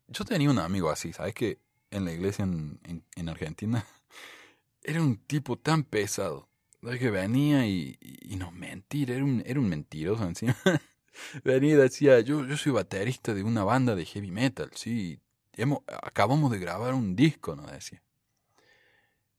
Yo 0.10 0.26
tenía 0.26 0.52
un 0.52 0.60
amigo 0.60 0.92
así, 0.92 1.12
¿sabes? 1.12 1.34
Que 1.34 1.58
en 1.94 2.06
la 2.06 2.12
iglesia 2.12 2.44
en, 2.44 2.80
en, 3.16 3.30
Argentina 3.30 3.86
era 4.84 5.02
un 5.02 5.18
tipo 5.18 5.58
tan 5.58 5.84
pesado. 5.84 6.50
Que 6.82 7.10
venía 7.10 7.66
y, 7.66 7.98
y, 8.02 8.36
nos 8.36 8.52
mentía, 8.52 9.16
era 9.16 9.24
un, 9.24 9.42
era 9.46 9.58
un 9.58 9.70
mentiroso 9.70 10.26
encima. 10.26 10.58
venía 11.46 11.76
y 11.76 11.78
decía, 11.78 12.20
yo, 12.20 12.46
yo 12.46 12.58
soy 12.58 12.74
baterista 12.74 13.34
de 13.34 13.42
una 13.42 13.64
banda 13.64 13.96
de 13.96 14.04
heavy 14.06 14.32
metal, 14.32 14.70
sí. 14.76 15.20
Hemos, 15.54 15.80
acabamos 15.88 16.52
de 16.52 16.60
grabar 16.60 16.94
un 16.94 17.16
disco, 17.16 17.56
nos 17.56 17.72
decía. 17.72 18.04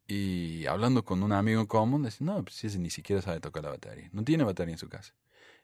Y 0.07 0.65
hablando 0.67 1.05
con 1.05 1.23
un 1.23 1.33
amigo 1.33 1.67
común, 1.69 2.03
decía, 2.03 2.27
no, 2.27 2.43
pues 2.43 2.65
ese 2.65 2.79
ni 2.79 2.89
siquiera 2.89 3.21
sabe 3.21 3.41
tocar 3.41 3.65
la 3.65 3.71
batería. 3.71 4.09
No 4.13 4.25
tiene 4.25 4.45
batería 4.45 4.73
en 4.73 4.79
su 4.79 4.89
casa. 4.89 5.15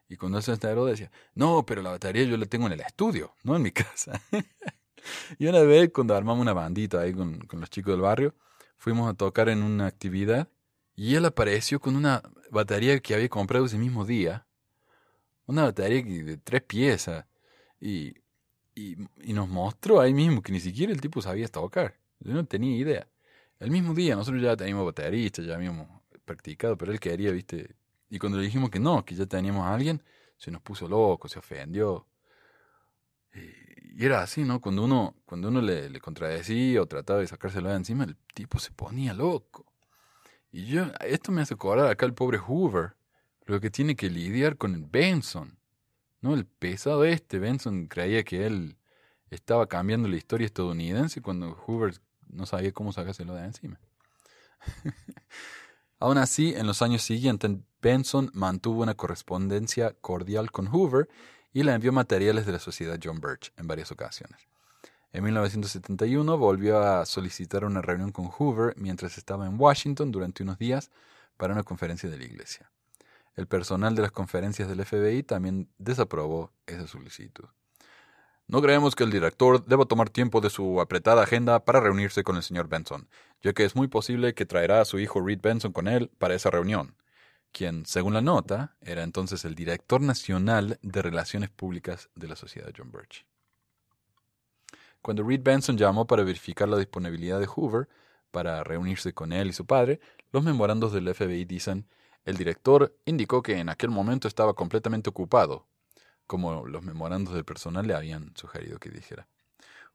Y 0.09 0.17
cuando 0.17 0.43
se 0.43 0.53
enteró 0.53 0.87
decía, 0.87 1.11
no, 1.35 1.65
pero 1.65 1.83
la 1.83 1.91
batería 1.91 2.25
yo 2.25 2.37
la 2.37 2.47
tengo 2.47 2.67
en 2.67 2.73
el 2.73 2.81
estudio, 2.81 3.35
no 3.45 3.55
en 3.57 3.63
mi 3.63 3.71
casa. 3.73 4.21
Y 5.39 5.47
una 5.47 5.61
vez 5.63 5.91
cuando 5.93 6.15
armamos 6.15 6.43
una 6.43 6.53
bandita 6.53 7.01
ahí 7.01 7.13
con, 7.13 7.39
con 7.41 7.61
los 7.61 7.71
chicos 7.71 7.93
del 7.93 8.01
barrio, 8.01 8.35
fuimos 8.77 9.11
a 9.11 9.15
tocar 9.15 9.49
en 9.49 9.63
una 9.63 9.87
actividad 9.87 10.49
y 11.03 11.15
él 11.15 11.25
apareció 11.25 11.81
con 11.81 11.97
una 11.97 12.23
batería 12.51 13.01
que 13.01 13.15
había 13.15 13.29
comprado 13.31 13.65
ese 13.65 13.79
mismo 13.79 14.05
día. 14.05 14.47
Una 15.47 15.63
batería 15.63 16.03
de 16.03 16.37
tres 16.37 16.63
piezas. 16.63 17.25
Y, 17.81 18.15
y, 18.75 18.97
nos 19.33 19.49
mostró 19.49 20.01
ahí 20.01 20.13
mismo 20.13 20.43
que 20.43 20.53
ni 20.53 20.61
siquiera 20.61 20.93
el 20.93 21.01
tipo 21.01 21.23
sabía 21.23 21.49
tocar. 21.49 21.99
Yo 22.19 22.35
no 22.35 22.45
tenía 22.45 22.77
idea. 22.77 23.09
El 23.59 23.71
mismo 23.71 23.95
día, 23.95 24.15
nosotros 24.15 24.43
ya 24.43 24.57
teníamos 24.57 24.85
bateristas, 24.85 25.47
ya 25.47 25.55
habíamos 25.55 25.89
practicado, 26.27 26.77
pero 26.77 26.93
él 26.93 27.01
quería, 27.01 27.31
viste. 27.33 27.77
Y 28.11 28.19
cuando 28.19 28.39
le 28.39 28.45
dijimos 28.45 28.69
que 28.69 28.79
no, 28.79 29.05
que 29.05 29.15
ya 29.15 29.25
teníamos 29.25 29.65
a 29.65 29.75
alguien, 29.75 30.03
se 30.37 30.51
nos 30.51 30.61
puso 30.61 30.87
loco, 30.89 31.29
se 31.29 31.39
ofendió. 31.39 32.07
Y 33.35 33.41
era 33.99 34.23
así, 34.23 34.45
¿no? 34.45 34.61
Cuando 34.61 34.85
uno, 34.85 35.15
cuando 35.25 35.49
uno 35.49 35.61
le, 35.61 35.91
le 35.91 36.01
contradecía 36.01 36.83
o 36.83 36.87
trataba 36.87 37.21
de 37.21 37.27
sacárselo 37.27 37.69
de 37.69 37.77
encima, 37.77 38.05
el 38.05 38.17
tipo 38.35 38.59
se 38.59 38.71
ponía 38.71 39.15
loco. 39.15 39.67
Y 40.53 40.67
yo, 40.67 40.87
esto 41.01 41.33
me 41.33 41.43
hace 41.43 41.55
acordar 41.55 41.91
acá 41.91 42.07
el 42.07 42.15
pobre 42.15 42.39
Hoover, 42.39 42.95
lo 43.47 43.61
que 43.61 43.71
tiene 43.71 43.97
que 43.97 44.11
lidiar 44.11 44.57
con 44.57 44.75
el 44.75 44.85
Benson. 44.85 45.59
¿No? 46.21 46.35
El 46.35 46.45
pesado 46.45 47.05
este, 47.05 47.39
Benson 47.39 47.87
creía 47.87 48.23
que 48.25 48.47
él 48.47 48.77
estaba 49.31 49.67
cambiando 49.67 50.09
la 50.09 50.17
historia 50.17 50.45
estadounidense 50.45 51.23
cuando 51.23 51.55
Hoover 51.55 51.95
no 52.29 52.47
sabía 52.47 52.73
cómo 52.73 52.93
sacárselo 52.93 53.35
de 53.35 53.45
encima. 53.45 53.81
Aún 55.99 56.19
así, 56.19 56.55
en 56.55 56.67
los 56.67 56.83
años 56.83 57.03
siguientes, 57.03 57.51
Benson 57.81 58.31
mantuvo 58.35 58.83
una 58.83 58.95
correspondencia 58.95 59.95
cordial 60.01 60.51
con 60.51 60.67
Hoover 60.67 61.09
y 61.53 61.63
le 61.63 61.73
envió 61.73 61.93
materiales 61.93 62.47
de 62.47 62.53
la 62.53 62.59
Sociedad 62.59 62.99
John 63.03 63.21
Birch 63.21 63.53
en 63.57 63.67
varias 63.67 63.91
ocasiones. 63.91 64.41
En 65.13 65.25
1971 65.25 66.39
volvió 66.39 66.79
a 66.79 67.05
solicitar 67.05 67.65
una 67.65 67.83
reunión 67.83 68.13
con 68.13 68.27
Hoover 68.27 68.75
mientras 68.77 69.19
estaba 69.19 69.47
en 69.47 69.59
Washington 69.59 70.13
durante 70.13 70.45
unos 70.45 70.59
días 70.59 70.91
para 71.37 71.53
una 71.53 71.65
conferencia 71.65 72.09
de 72.09 72.19
la 72.19 72.25
Iglesia. 72.25 72.71
El 73.35 73.47
personal 73.47 73.95
de 73.95 74.03
las 74.03 74.13
conferencias 74.13 74.69
del 74.69 74.85
FBI 74.85 75.23
también 75.25 75.69
desaprobó 75.79 76.53
esa 76.67 76.87
solicitud. 76.87 77.47
No 78.47 78.61
creemos 78.61 78.97
que 78.97 79.05
el 79.05 79.11
director 79.11 79.65
deba 79.65 79.85
tomar 79.85 80.11
tiempo 80.11 80.41
de 80.41 80.51
su 80.51 80.81
apretada 80.81 81.23
agenda 81.23 81.65
para 81.65 81.81
reunirse 81.81 82.25
con 82.25 82.37
el 82.37 82.43
señor 82.43 82.69
Benson, 82.69 83.09
ya 83.43 83.53
que 83.53 83.65
es 83.65 83.77
muy 83.77 83.87
posible 83.87 84.35
que 84.35 84.45
traerá 84.45 84.81
a 84.81 84.85
su 84.85 84.99
hijo 84.99 85.21
Reed 85.21 85.41
Benson 85.41 85.73
con 85.73 85.87
él 85.87 86.11
para 86.19 86.35
esa 86.35 86.51
reunión, 86.51 86.97
quien, 87.53 87.87
según 87.87 88.15
la 88.15 88.21
nota, 88.21 88.77
era 88.81 89.03
entonces 89.03 89.45
el 89.45 89.55
director 89.55 90.01
nacional 90.01 90.79
de 90.83 91.03
Relaciones 91.03 91.51
Públicas 91.51 92.11
de 92.15 92.29
la 92.29 92.37
Sociedad 92.37 92.73
John 92.77 92.91
Birch. 92.93 93.27
Cuando 95.03 95.23
Reed 95.23 95.43
Benson 95.43 95.79
llamó 95.79 96.07
para 96.07 96.25
verificar 96.25 96.69
la 96.69 96.77
disponibilidad 96.77 97.41
de 97.41 97.47
Hoover 97.47 97.89
para 98.31 98.63
reunirse 98.65 99.13
con 99.13 99.33
él 99.33 99.49
y 99.49 99.53
su 99.53 99.67
padre, 99.67 100.01
los 100.31 100.45
memorandos 100.45 100.93
del 100.93 101.13
FBI 101.13 101.45
dicen, 101.45 101.87
el 102.25 102.37
director 102.37 102.95
indicó 103.07 103.43
que 103.43 103.59
en 103.59 103.69
aquel 103.71 103.91
momento 103.91 104.29
estaba 104.29 104.55
completamente 104.55 105.09
ocupado, 105.11 105.67
como 106.27 106.67
los 106.67 106.83
memorandos 106.83 107.35
del 107.35 107.45
personal 107.45 107.87
le 107.87 107.95
habían 107.95 108.37
sugerido 108.37 108.79
que 108.79 108.91
dijera. 108.91 109.27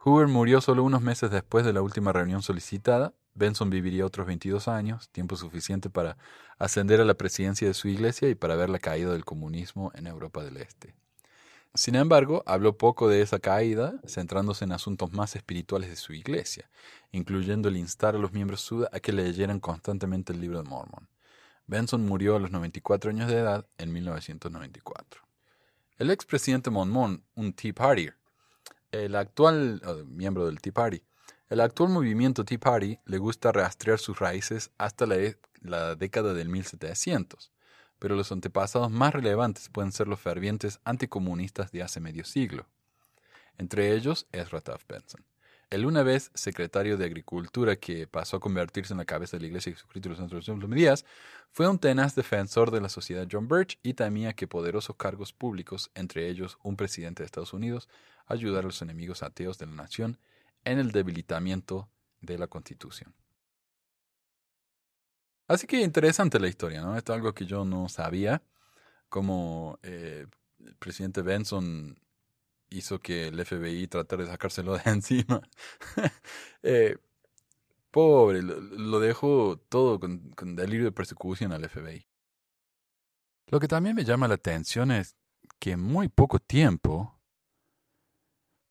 Hoover 0.06 0.28
murió 0.28 0.62
solo 0.62 0.84
unos 0.84 1.02
meses 1.02 1.32
después 1.32 1.66
de 1.66 1.74
la 1.74 1.82
última 1.82 2.14
reunión 2.14 2.44
solicitada. 2.44 3.16
Benson 3.34 3.72
viviría 3.72 4.06
otros 4.06 4.28
22 4.28 4.68
años, 4.68 5.10
tiempo 5.10 5.36
suficiente 5.36 5.90
para 5.90 6.16
ascender 6.60 7.02
a 7.02 7.06
la 7.06 7.16
presidencia 7.16 7.68
de 7.68 7.74
su 7.74 7.88
iglesia 7.88 8.30
y 8.30 8.36
para 8.36 8.56
ver 8.56 8.70
la 8.70 8.78
caída 8.78 9.12
del 9.14 9.26
comunismo 9.26 9.92
en 9.96 10.06
Europa 10.06 10.44
del 10.44 10.58
Este. 10.58 10.94
Sin 11.74 11.96
embargo, 11.96 12.44
habló 12.46 12.78
poco 12.78 13.10
de 13.10 13.24
esa 13.24 13.40
caída, 13.40 13.96
centrándose 14.06 14.66
en 14.66 14.74
asuntos 14.74 15.12
más 15.12 15.36
espirituales 15.36 15.90
de 15.90 15.96
su 15.96 16.14
iglesia, 16.14 16.70
incluyendo 17.12 17.70
el 17.70 17.76
instar 17.76 18.14
a 18.14 18.20
los 18.20 18.32
miembros 18.32 18.62
sud 18.62 18.86
a 18.92 19.00
que 19.00 19.12
leyeran 19.12 19.60
constantemente 19.60 20.34
el 20.34 20.40
libro 20.40 20.62
de 20.62 20.70
Mormon. 20.70 21.10
Benson 21.66 22.06
murió 22.06 22.36
a 22.36 22.40
los 22.40 22.52
94 22.52 23.10
años 23.10 23.28
de 23.28 23.40
edad 23.40 23.66
en 23.80 23.92
1994. 23.92 25.24
El 25.98 26.12
expresidente 26.12 26.70
Monmon, 26.70 27.24
un 27.34 27.54
Tea 27.54 27.74
Party, 27.74 28.12
el 28.92 29.16
actual 29.16 29.82
miembro 30.08 30.46
del 30.46 30.62
Tea 30.62 30.74
Party, 30.74 31.04
el 31.50 31.62
actual 31.62 31.90
movimiento 31.90 32.44
Tea 32.44 32.60
Party 32.60 33.00
le 33.06 33.18
gusta 33.18 33.52
rastrear 33.52 34.00
sus 34.00 34.20
raíces 34.20 34.72
hasta 34.78 35.06
la, 35.06 35.16
la 35.62 35.96
década 35.96 36.34
del 36.34 36.50
1700, 36.50 37.52
pero 38.00 38.16
los 38.16 38.32
antepasados 38.32 38.92
más 38.92 39.14
relevantes 39.14 39.70
pueden 39.70 39.92
ser 39.92 40.08
los 40.08 40.20
fervientes 40.20 40.80
anticomunistas 40.84 41.72
de 41.72 41.84
hace 41.84 42.00
medio 42.00 42.26
siglo. 42.26 42.68
Entre 43.58 43.94
ellos, 43.94 44.28
Ezra 44.32 44.62
Taft 44.62 44.88
Benson 44.88 45.24
el 45.70 45.86
una 45.86 46.04
vez 46.04 46.32
secretario 46.34 46.98
de 46.98 47.06
Agricultura 47.06 47.76
que 47.76 48.08
pasó 48.08 48.38
a 48.38 48.40
convertirse 48.40 48.94
en 48.94 48.98
la 48.98 49.06
cabeza 49.06 49.38
de 49.38 49.42
la 49.42 49.48
Iglesia 49.48 49.72
de 49.72 49.76
Jesucristo 49.76 50.10
de 50.10 50.36
los 50.36 50.46
Santos 50.46 50.70
Días, 50.72 51.06
fue 51.52 51.68
un 51.68 51.80
tenaz 51.80 52.16
defensor 52.16 52.72
de 52.72 52.82
la 52.82 52.90
sociedad 52.90 53.28
John 53.30 53.48
Birch 53.48 53.80
y 53.82 53.94
temía 53.94 54.34
que 54.34 54.48
poderosos 54.48 54.96
cargos 54.96 55.34
públicos, 55.34 55.92
entre 55.96 56.30
ellos 56.30 56.58
un 56.64 56.76
presidente 56.76 57.24
de 57.24 57.26
Estados 57.26 57.54
Unidos, 57.54 57.90
ayudara 58.26 58.62
a 58.62 58.64
los 58.64 58.82
enemigos 58.82 59.24
ateos 59.24 59.58
de 59.58 59.66
la 59.68 59.74
nación 59.74 60.20
en 60.64 60.80
el 60.80 60.92
debilitamiento 60.92 61.90
de 62.22 62.38
la 62.38 62.48
Constitución. 62.48 63.14
Así 65.48 65.68
que 65.68 65.82
interesante 65.82 66.40
la 66.40 66.48
historia, 66.48 66.82
¿no? 66.82 66.98
Esto 66.98 67.14
es 67.14 67.18
algo 67.18 67.34
que 67.34 67.46
yo 67.46 67.66
no 67.66 67.88
sabía, 67.88 68.42
como 69.10 69.80
eh, 69.84 70.26
el 70.60 70.76
presidente 70.76 71.22
Benson 71.22 72.00
hizo 72.70 73.00
que 73.00 73.28
el 73.28 73.46
FBI 73.46 73.88
tratara 73.88 74.24
de 74.24 74.32
sacárselo 74.32 74.74
de 74.78 74.82
encima. 74.90 75.42
Eh, 76.68 76.98
pobre, 77.92 78.42
lo, 78.42 79.00
dejó 79.00 79.58
todo 79.70 80.00
con, 80.00 80.32
con, 80.32 80.56
delirio 80.56 80.86
de 80.86 80.92
persecución 80.92 81.52
al 81.52 81.70
FBI. 81.70 82.08
Lo 83.52 83.60
que 83.60 83.68
también 83.68 83.96
me 83.96 84.04
llama 84.04 84.28
la 84.28 84.34
atención 84.34 84.90
es 84.90 85.16
que 85.60 85.74
en 85.74 85.82
muy 85.82 86.08
poco 86.08 86.40
tiempo 86.40 87.15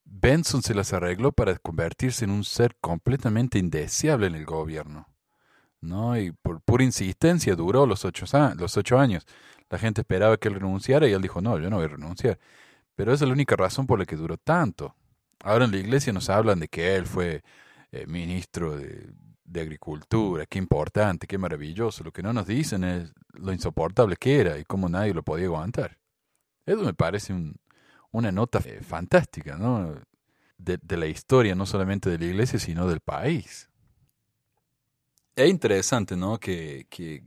Benson 0.05 0.63
se 0.63 0.75
las 0.75 0.93
arregló 0.93 1.33
para 1.33 1.57
convertirse 1.57 2.25
en 2.25 2.31
un 2.31 2.45
ser 2.45 2.77
completamente 2.81 3.59
indeseable 3.59 4.27
en 4.27 4.35
el 4.35 4.45
gobierno. 4.45 5.09
¿no? 5.85 6.19
Y 6.19 6.33
por 6.33 6.61
pura 6.61 6.85
insistencia 6.85 7.55
duró 7.55 7.87
los 7.87 8.05
ocho, 8.05 8.99
años. 8.99 9.27
La 9.71 9.79
gente 9.79 10.01
esperaba 10.01 10.37
que 10.37 10.49
él 10.49 10.55
renunciara 10.55 11.09
y 11.09 11.13
él 11.13 11.23
dijo, 11.23 11.41
no, 11.41 11.59
yo 11.59 11.71
no 11.71 11.77
voy 11.77 11.87
a 11.87 11.89
renunciar. 11.89 12.39
Pero 12.95 13.13
esa 13.13 13.25
es 13.25 13.29
la 13.29 13.35
única 13.35 13.57
razón 13.57 13.87
por 13.87 13.99
la 13.99 14.07
que 14.07 14.17
duró 14.17 14.37
tanto. 14.37 14.95
Ahora 15.43 15.65
en 15.65 15.73
la 15.73 15.79
iglesia 15.79 16.13
nos 16.13 16.31
hablan 16.31 16.61
de 16.61 16.69
que 16.69 16.97
él 16.97 17.07
fue 17.07 17.43
eh, 17.93 18.07
ministro 18.07 18.77
de, 18.77 19.13
Agricultura, 19.57 20.47
qué 20.47 20.59
importante, 20.59 21.29
qué 21.29 21.39
maravilloso. 21.39 22.03
Lo 22.03 22.11
que 22.11 22.25
no 22.25 22.33
nos 22.33 22.45
dicen 22.45 22.83
es 22.83 23.13
lo 23.35 23.53
insoportable 23.53 24.17
que 24.17 24.41
era 24.41 24.59
y 24.59 24.65
cómo 24.65 24.89
nadie 24.89 25.15
lo 25.15 25.23
podía 25.23 25.47
aguantar. 25.47 25.97
Eso 26.67 26.83
me 26.83 26.93
parece 26.93 27.33
una 28.15 28.33
nota 28.33 28.61
eh, 28.65 28.81
fantástica, 28.81 29.57
¿no? 29.57 29.95
De, 30.57 30.97
la 30.97 31.07
historia, 31.07 31.55
no 31.55 31.67
solamente 31.67 32.09
de 32.09 32.19
la 32.19 32.25
iglesia, 32.25 32.59
sino 32.59 32.87
del 32.87 33.01
país. 33.01 33.69
Es 35.37 35.51
interesante, 35.51 36.17
¿no? 36.17 36.39
Que, 36.39 36.87
que 36.89 37.25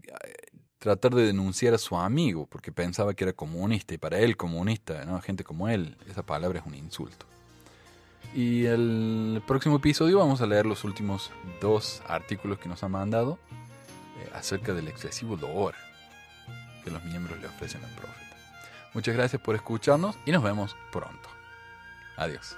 tratar 0.79 1.13
de 1.13 1.25
denunciar 1.25 1.73
a 1.73 1.77
su 1.77 1.97
amigo 1.97 2.47
porque 2.47 2.71
pensaba 2.71 3.13
que 3.13 3.25
era 3.25 3.33
comunista 3.33 3.93
y 3.93 3.97
para 3.97 4.19
él 4.19 4.37
comunista, 4.37 5.03
¿no? 5.05 5.19
gente 5.21 5.43
como 5.43 5.67
él, 5.67 5.97
esa 6.07 6.23
palabra 6.23 6.59
es 6.59 6.65
un 6.65 6.75
insulto. 6.75 7.25
Y 8.33 8.65
el 8.65 9.41
próximo 9.45 9.77
episodio 9.77 10.19
vamos 10.19 10.41
a 10.41 10.45
leer 10.45 10.65
los 10.65 10.83
últimos 10.83 11.31
dos 11.59 12.01
artículos 12.07 12.59
que 12.59 12.69
nos 12.69 12.83
han 12.83 12.91
mandado 12.91 13.39
eh, 14.19 14.29
acerca 14.33 14.73
del 14.73 14.87
excesivo 14.87 15.35
dolor 15.35 15.75
que 16.83 16.91
los 16.91 17.03
miembros 17.03 17.39
le 17.39 17.47
ofrecen 17.47 17.83
al 17.83 17.91
profeta. 17.91 18.26
Muchas 18.93 19.15
gracias 19.15 19.41
por 19.41 19.55
escucharnos 19.55 20.17
y 20.25 20.31
nos 20.31 20.43
vemos 20.43 20.75
pronto. 20.91 21.29
Adiós. 22.15 22.57